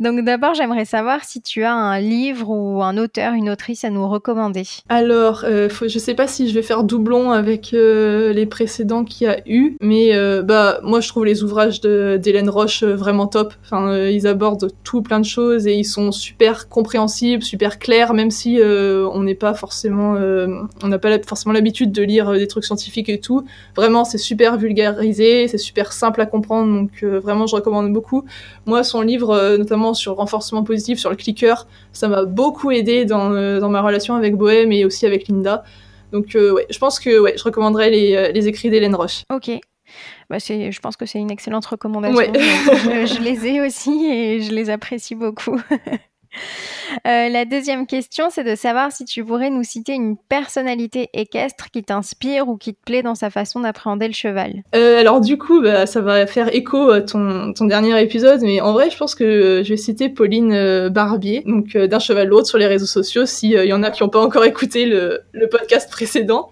Donc 0.00 0.24
d'abord, 0.24 0.54
j'aimerais 0.54 0.84
savoir 0.84 1.24
si 1.24 1.40
tu 1.40 1.64
as 1.64 1.72
un 1.72 2.00
livre 2.00 2.50
ou 2.50 2.82
un 2.82 2.96
auteur, 2.98 3.34
une 3.34 3.48
autrice 3.48 3.84
à 3.84 3.90
nous 3.90 4.08
recommander. 4.08 4.64
Alors, 4.88 5.44
faut, 5.70 5.88
je 5.88 5.98
sais 5.98 6.14
pas 6.14 6.26
si 6.26 6.48
je 6.48 6.54
vais 6.54 6.62
faire 6.62 6.82
doublon 6.82 7.30
avec 7.30 7.70
les 7.72 8.46
précédents 8.46 9.04
qu'il 9.04 9.26
y 9.26 9.30
a 9.30 9.40
eu, 9.46 9.76
mais 9.80 10.12
bah 10.42 10.80
moi 10.82 11.00
je 11.00 11.08
trouve 11.08 11.24
les 11.24 11.44
ouvrages 11.44 11.80
d'Hélène 11.80 12.50
Roche 12.50 12.82
vraiment 12.82 13.26
top. 13.26 13.54
Enfin, 13.64 13.96
ils 14.08 14.26
abordent 14.26 14.72
tout 14.82 15.02
plein 15.02 15.20
de 15.20 15.24
choses 15.24 15.66
et 15.66 15.74
ils 15.74 15.84
sont 15.84 16.10
super 16.10 16.68
compréhensibles, 16.68 17.42
super 17.42 17.78
clairs 17.78 17.93
même 18.12 18.30
si 18.30 18.60
euh, 18.60 19.08
on 19.12 19.22
n'est 19.22 19.34
pas 19.34 19.54
forcément, 19.54 20.16
euh, 20.16 20.62
on 20.82 20.88
n'a 20.88 20.98
pas 20.98 21.18
forcément 21.22 21.52
l'habitude 21.52 21.92
de 21.92 22.02
lire 22.02 22.30
euh, 22.30 22.38
des 22.38 22.46
trucs 22.46 22.64
scientifiques 22.64 23.08
et 23.08 23.20
tout. 23.20 23.44
Vraiment, 23.76 24.04
c'est 24.04 24.18
super 24.18 24.56
vulgarisé, 24.56 25.48
c'est 25.48 25.58
super 25.58 25.92
simple 25.92 26.20
à 26.20 26.26
comprendre, 26.26 26.72
donc 26.74 27.04
vraiment, 27.04 27.46
je 27.46 27.54
recommande 27.56 27.92
beaucoup. 27.92 28.24
Moi, 28.66 28.82
son 28.82 29.00
livre, 29.00 29.56
notamment 29.56 29.94
sur 29.94 30.16
renforcement 30.16 30.62
positif, 30.62 30.98
sur 30.98 31.10
le 31.10 31.16
clicker, 31.16 31.66
ça 31.92 32.08
m'a 32.08 32.24
beaucoup 32.24 32.70
aidé 32.70 33.04
dans, 33.04 33.30
ma 33.68 33.82
relation 33.82 34.14
avec 34.14 34.36
Bohème 34.36 34.72
et 34.72 34.84
aussi 34.84 35.06
avec 35.06 35.28
Linda. 35.28 35.64
Donc, 36.12 36.30
ouais, 36.34 36.66
je 36.70 36.78
pense 36.78 37.00
que 37.00 37.18
ouais, 37.18 37.34
je 37.36 37.42
recommanderais 37.44 37.90
les, 37.90 38.48
écrits 38.48 38.70
d'Hélène 38.70 38.94
Roche. 38.94 39.22
Ok. 39.32 39.50
Bah 40.30 40.38
je 40.38 40.80
pense 40.80 40.96
que 40.96 41.06
c'est 41.06 41.18
une 41.18 41.30
excellente 41.30 41.66
recommandation. 41.66 42.32
je, 42.34 43.22
les 43.22 43.46
ai 43.46 43.60
aussi 43.60 44.06
et 44.06 44.40
je 44.40 44.52
les 44.52 44.70
apprécie 44.70 45.14
beaucoup. 45.14 45.60
Euh, 47.06 47.28
la 47.28 47.44
deuxième 47.44 47.86
question, 47.86 48.30
c'est 48.30 48.44
de 48.44 48.54
savoir 48.54 48.92
si 48.92 49.04
tu 49.04 49.24
pourrais 49.24 49.50
nous 49.50 49.64
citer 49.64 49.92
une 49.92 50.16
personnalité 50.16 51.08
équestre 51.12 51.70
qui 51.70 51.82
t'inspire 51.82 52.48
ou 52.48 52.56
qui 52.56 52.74
te 52.74 52.80
plaît 52.84 53.02
dans 53.02 53.14
sa 53.14 53.30
façon 53.30 53.60
d'appréhender 53.60 54.06
le 54.06 54.14
cheval. 54.14 54.62
Euh, 54.74 55.00
alors 55.00 55.20
du 55.20 55.38
coup, 55.38 55.62
bah, 55.62 55.86
ça 55.86 56.00
va 56.00 56.26
faire 56.26 56.54
écho 56.54 56.90
à 56.90 57.00
ton, 57.00 57.52
dernier 57.60 58.00
épisode, 58.02 58.40
mais 58.42 58.60
en 58.60 58.72
vrai, 58.72 58.90
je 58.90 58.96
pense 58.96 59.14
que 59.14 59.62
je 59.64 59.68
vais 59.68 59.76
citer 59.76 60.08
Pauline 60.08 60.52
euh, 60.52 60.90
Barbier, 60.90 61.42
donc 61.46 61.76
d'un 61.76 61.98
cheval 61.98 62.28
l'autre 62.28 62.46
sur 62.46 62.58
les 62.58 62.66
réseaux 62.66 62.86
sociaux, 62.86 63.26
s'il 63.26 63.50
y 63.50 63.72
en 63.72 63.82
a 63.82 63.90
qui 63.90 64.02
n'ont 64.02 64.08
pas 64.08 64.20
encore 64.20 64.44
écouté 64.44 64.86
le, 64.86 65.22
le 65.32 65.48
podcast 65.48 65.90
précédent 65.90 66.50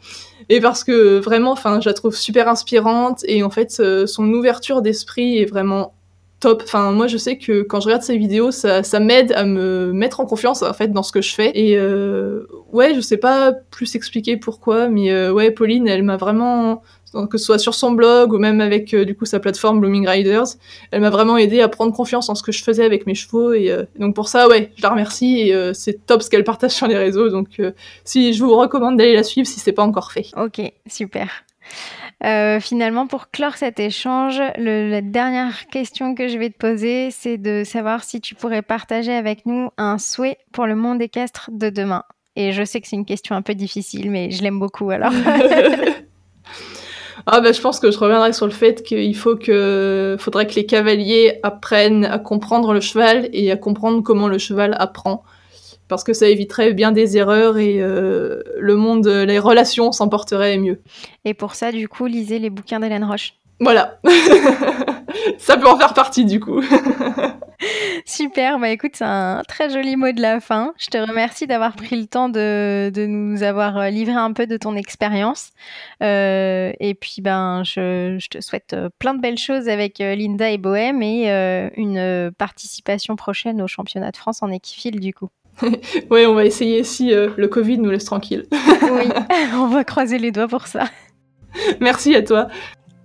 et 0.49 0.61
parce 0.61 0.83
que 0.83 1.19
vraiment, 1.19 1.53
enfin, 1.53 1.81
je 1.81 1.89
la 1.89 1.95
trouve 1.95 2.17
super 2.17 2.49
inspirante 2.49 3.21
et 3.27 3.43
en 3.43 3.51
fait, 3.51 3.81
son 4.07 4.29
ouverture 4.33 4.83
d'esprit 4.83 5.39
est 5.39 5.47
vraiment 5.47 5.95
top. 6.43 6.63
Enfin, 6.65 6.91
moi, 6.91 7.07
je 7.07 7.17
sais 7.17 7.39
que 7.39 7.63
quand 7.63 7.81
je 7.81 7.87
regarde 7.87 8.03
ces 8.03 8.19
vidéos, 8.19 8.51
ça, 8.51 8.83
m'aide 9.01 9.33
à 9.33 9.45
me 9.45 9.93
mettre 9.93 10.21
en 10.21 10.27
confiance 10.27 10.63
en 10.63 10.73
fait 10.75 10.89
dans 10.89 11.05
ce 11.05 11.13
que 11.13 11.23
je 11.23 11.33
fais. 11.33 11.53
Et 11.55 11.77
euh, 11.79 12.47
ouais, 12.73 12.95
je 12.95 13.01
sais 13.01 13.17
pas 13.17 13.53
plus 13.53 13.95
expliquer 13.95 14.37
pourquoi, 14.37 14.89
mais 14.89 15.13
euh, 15.13 15.33
ouais, 15.33 15.53
Pauline, 15.53 15.89
elle 15.89 16.03
m'a 16.03 16.17
vraiment 16.17 16.83
que 17.31 17.37
ce 17.37 17.45
soit 17.45 17.59
sur 17.59 17.75
son 17.75 17.93
blog 17.93 18.33
ou 18.33 18.39
même 18.39 18.63
avec 18.63 18.95
euh, 18.95 19.05
du 19.05 19.15
coup 19.15 19.27
sa 19.27 19.39
plateforme 19.39 19.81
Blooming 19.81 20.09
Riders, 20.09 20.47
elle 20.93 21.03
m'a 21.03 21.11
vraiment 21.11 21.37
aidé 21.37 21.61
à 21.61 21.69
prendre 21.69 21.93
confiance 21.93 22.31
en 22.31 22.35
ce 22.35 22.43
que 22.43 22.53
je 22.53 22.65
faisais 22.65 22.87
avec 22.87 23.07
mes 23.07 23.15
chevaux 23.15 23.53
et 23.53 23.71
donc 23.99 24.15
pour 24.15 24.29
ça 24.29 24.49
ouais, 24.49 24.73
je 24.77 24.83
la 24.83 24.89
remercie 24.89 25.41
et 25.41 25.75
c'est 25.75 26.07
top 26.07 26.23
ce 26.23 26.31
qu'elle 26.31 26.43
partage 26.43 26.71
sur 26.71 26.87
les 26.87 26.97
réseaux 26.97 27.29
donc 27.29 27.61
si 28.05 28.33
je 28.33 28.43
vous 28.43 28.57
recommande 28.57 28.97
d'aller 28.97 29.15
la 29.15 29.25
suivre 29.25 29.47
si 29.47 29.61
c'est 29.61 29.73
pas 29.73 29.83
encore 29.83 30.11
fait. 30.11 30.29
OK, 30.39 30.63
super. 30.87 31.45
Euh, 32.25 32.61
finalement, 32.61 33.09
pour 33.09 33.31
clore 33.31 33.57
cet 33.57 33.81
échange, 33.81 34.41
la 34.57 35.01
dernière 35.01 35.67
question 35.67 36.15
que 36.15 36.29
je 36.29 36.39
vais 36.39 36.51
te 36.51 36.59
poser, 36.59 37.11
c'est 37.11 37.37
de 37.37 37.65
savoir 37.65 38.05
si 38.05 38.21
tu 38.21 38.37
pourrais 38.37 38.63
partager 38.63 39.13
avec 39.13 39.45
nous 39.45 39.71
un 39.77 39.99
souhait 39.99 40.39
pour 40.53 40.67
le 40.67 40.77
monde 40.77 41.03
équestre 41.03 41.51
de 41.53 41.69
demain. 41.69 42.05
Et 42.37 42.53
je 42.53 42.65
sais 42.65 42.81
que 42.81 42.87
c'est 42.87 42.97
une 42.97 43.05
question 43.05 43.35
un 43.35 43.43
peu 43.43 43.55
difficile, 43.55 44.11
mais 44.11 44.31
je 44.31 44.43
l'aime 44.43 44.61
beaucoup 44.61 44.91
alors. 44.91 45.13
ah 47.27 47.41
bah, 47.41 47.53
je 47.53 47.61
pense 47.61 47.81
que 47.81 47.91
je 47.91 47.99
reviendrai 47.99 48.33
sur 48.33 48.47
le 48.47 48.53
fait 48.53 48.85
qu'il 48.85 49.17
faut 49.17 49.37
que, 49.37 50.17
faudrait 50.19 50.47
que 50.47 50.55
les 50.55 50.65
cavaliers 50.65 51.41
apprennent 51.43 52.05
à 52.05 52.21
comprendre 52.21 52.73
le 52.73 52.81
cheval 52.81 53.29
et 53.33 53.51
à 53.51 53.57
comprendre 53.57 54.01
comment 54.03 54.29
le 54.29 54.39
cheval 54.39 54.77
apprend 54.79 55.25
parce 55.89 56.05
que 56.05 56.13
ça 56.13 56.27
éviterait 56.27 56.73
bien 56.73 56.93
des 56.93 57.17
erreurs 57.17 57.59
et 57.59 57.81
euh, 57.81 58.43
le 58.59 58.77
monde, 58.77 59.07
les 59.07 59.39
relations 59.39 59.93
s'en 59.93 60.09
porteraient 60.09 60.59
mieux. 60.59 60.81
Et 61.25 61.35
pour 61.35 61.55
ça, 61.55 61.73
du 61.73 61.89
coup, 61.89 62.07
lisez 62.07 62.39
les 62.39 62.51
bouquins 62.51 62.81
d'Hélène 62.81 63.05
Roche. 63.05 63.35
Voilà. 63.61 63.99
ça 65.39 65.57
peut 65.57 65.69
en 65.69 65.79
faire 65.79 65.95
partie, 65.95 66.25
du 66.25 66.41
coup. 66.41 66.63
Super, 68.07 68.59
bah 68.59 68.71
écoute, 68.71 68.93
c'est 68.95 69.05
un 69.05 69.43
très 69.47 69.71
joli 69.71 69.95
mot 69.95 70.11
de 70.11 70.21
la 70.21 70.41
fin. 70.41 70.75
Je 70.79 70.87
te 70.87 70.99
remercie 70.99 71.47
d'avoir 71.47 71.77
pris 71.77 71.95
le 71.95 72.07
temps 72.07 72.29
de, 72.29 72.91
nous 73.07 73.43
avoir 73.45 73.89
livré 73.91 74.17
un 74.17 74.33
peu 74.33 74.49
de 74.49 74.57
ton 74.57 74.75
expérience. 74.75 75.51
Euh, 76.03 76.73
et 76.81 76.95
puis, 76.95 77.21
ben, 77.21 77.63
je, 77.65 78.19
te 78.29 78.41
souhaite 78.41 78.75
plein 78.99 79.15
de 79.15 79.21
belles 79.21 79.39
choses 79.39 79.69
avec 79.69 80.01
euh, 80.01 80.17
Linda 80.17 80.51
et 80.51 80.59
Bohème 80.59 81.03
et 81.03 81.29
une 81.77 82.33
participation 82.37 83.15
prochaine 83.15 83.63
au 83.63 83.69
championnat 83.69 84.11
de 84.11 84.17
France 84.17 84.43
en 84.43 84.51
équifile, 84.51 84.99
du 84.99 85.15
coup. 85.15 85.29
oui, 86.11 86.27
on 86.27 86.35
va 86.35 86.45
essayer 86.45 86.85
si 86.85 87.13
euh, 87.13 87.31
le 87.37 87.49
Covid 87.49 87.79
nous 87.79 87.91
laisse 87.91 88.05
tranquille. 88.05 88.47
oui, 88.53 89.09
on 89.55 89.69
va 89.69 89.85
croiser 89.85 90.19
les 90.19 90.33
doigts 90.33 90.49
pour 90.49 90.67
ça. 90.67 90.85
Merci 91.81 92.15
à 92.15 92.23
toi. 92.23 92.49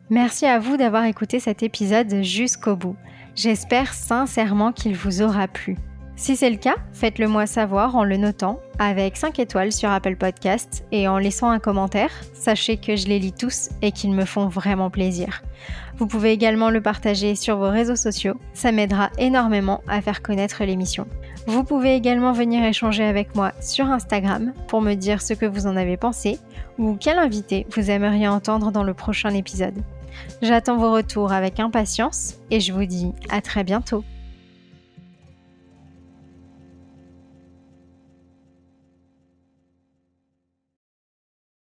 Merci 0.10 0.46
à 0.46 0.58
vous 0.60 0.78
d'avoir 0.78 1.04
écouté 1.04 1.40
cet 1.40 1.64
épisode 1.64 2.24
jusqu'au 2.24 2.76
bout. 2.76 2.96
J'espère 3.36 3.94
sincèrement 3.94 4.72
qu'il 4.72 4.96
vous 4.96 5.22
aura 5.22 5.48
plu. 5.48 5.76
Si 6.16 6.36
c'est 6.36 6.50
le 6.50 6.58
cas, 6.58 6.78
faites-le 6.94 7.28
moi 7.28 7.46
savoir 7.46 7.96
en 7.96 8.04
le 8.04 8.18
notant 8.18 8.60
avec 8.80 9.18
5 9.18 9.38
étoiles 9.38 9.72
sur 9.72 9.92
Apple 9.92 10.16
Podcast 10.16 10.84
et 10.92 11.08
en 11.08 11.20
laissant 11.20 11.52
un 11.52 11.60
commentaire. 11.60 12.10
Sachez 12.34 12.78
que 12.78 12.96
je 12.96 13.06
les 13.06 13.20
lis 13.20 13.34
tous 13.34 13.70
et 13.84 13.92
qu'ils 13.92 14.14
me 14.14 14.26
font 14.26 14.48
vraiment 14.48 14.90
plaisir. 14.90 15.44
Vous 15.98 16.08
pouvez 16.08 16.32
également 16.32 16.72
le 16.72 16.82
partager 16.82 17.36
sur 17.36 17.58
vos 17.58 17.70
réseaux 17.70 17.96
sociaux, 17.96 18.34
ça 18.54 18.72
m'aidera 18.72 19.12
énormément 19.20 19.84
à 19.88 20.02
faire 20.02 20.24
connaître 20.24 20.64
l'émission. 20.64 21.06
Vous 21.48 21.64
pouvez 21.64 21.96
également 21.96 22.34
venir 22.34 22.62
échanger 22.66 23.06
avec 23.06 23.34
moi 23.34 23.54
sur 23.62 23.86
Instagram 23.86 24.54
pour 24.68 24.82
me 24.82 24.96
dire 24.96 25.22
ce 25.22 25.34
que 25.34 25.46
vous 25.46 25.66
en 25.66 25.78
avez 25.78 25.96
pensé 25.96 26.40
ou 26.78 26.98
quel 27.00 27.18
invité 27.18 27.66
vous 27.74 27.90
aimeriez 27.90 28.28
entendre 28.28 28.70
dans 28.70 28.84
le 28.84 28.94
prochain 28.94 29.30
épisode. 29.30 29.82
J'attends 30.42 30.76
vos 30.76 30.92
retours 30.92 31.32
avec 31.32 31.62
impatience 31.62 32.36
et 32.52 32.60
je 32.60 32.74
vous 32.74 32.86
dis 32.86 33.14
à 33.30 33.40
très 33.40 33.64
bientôt. 33.64 34.04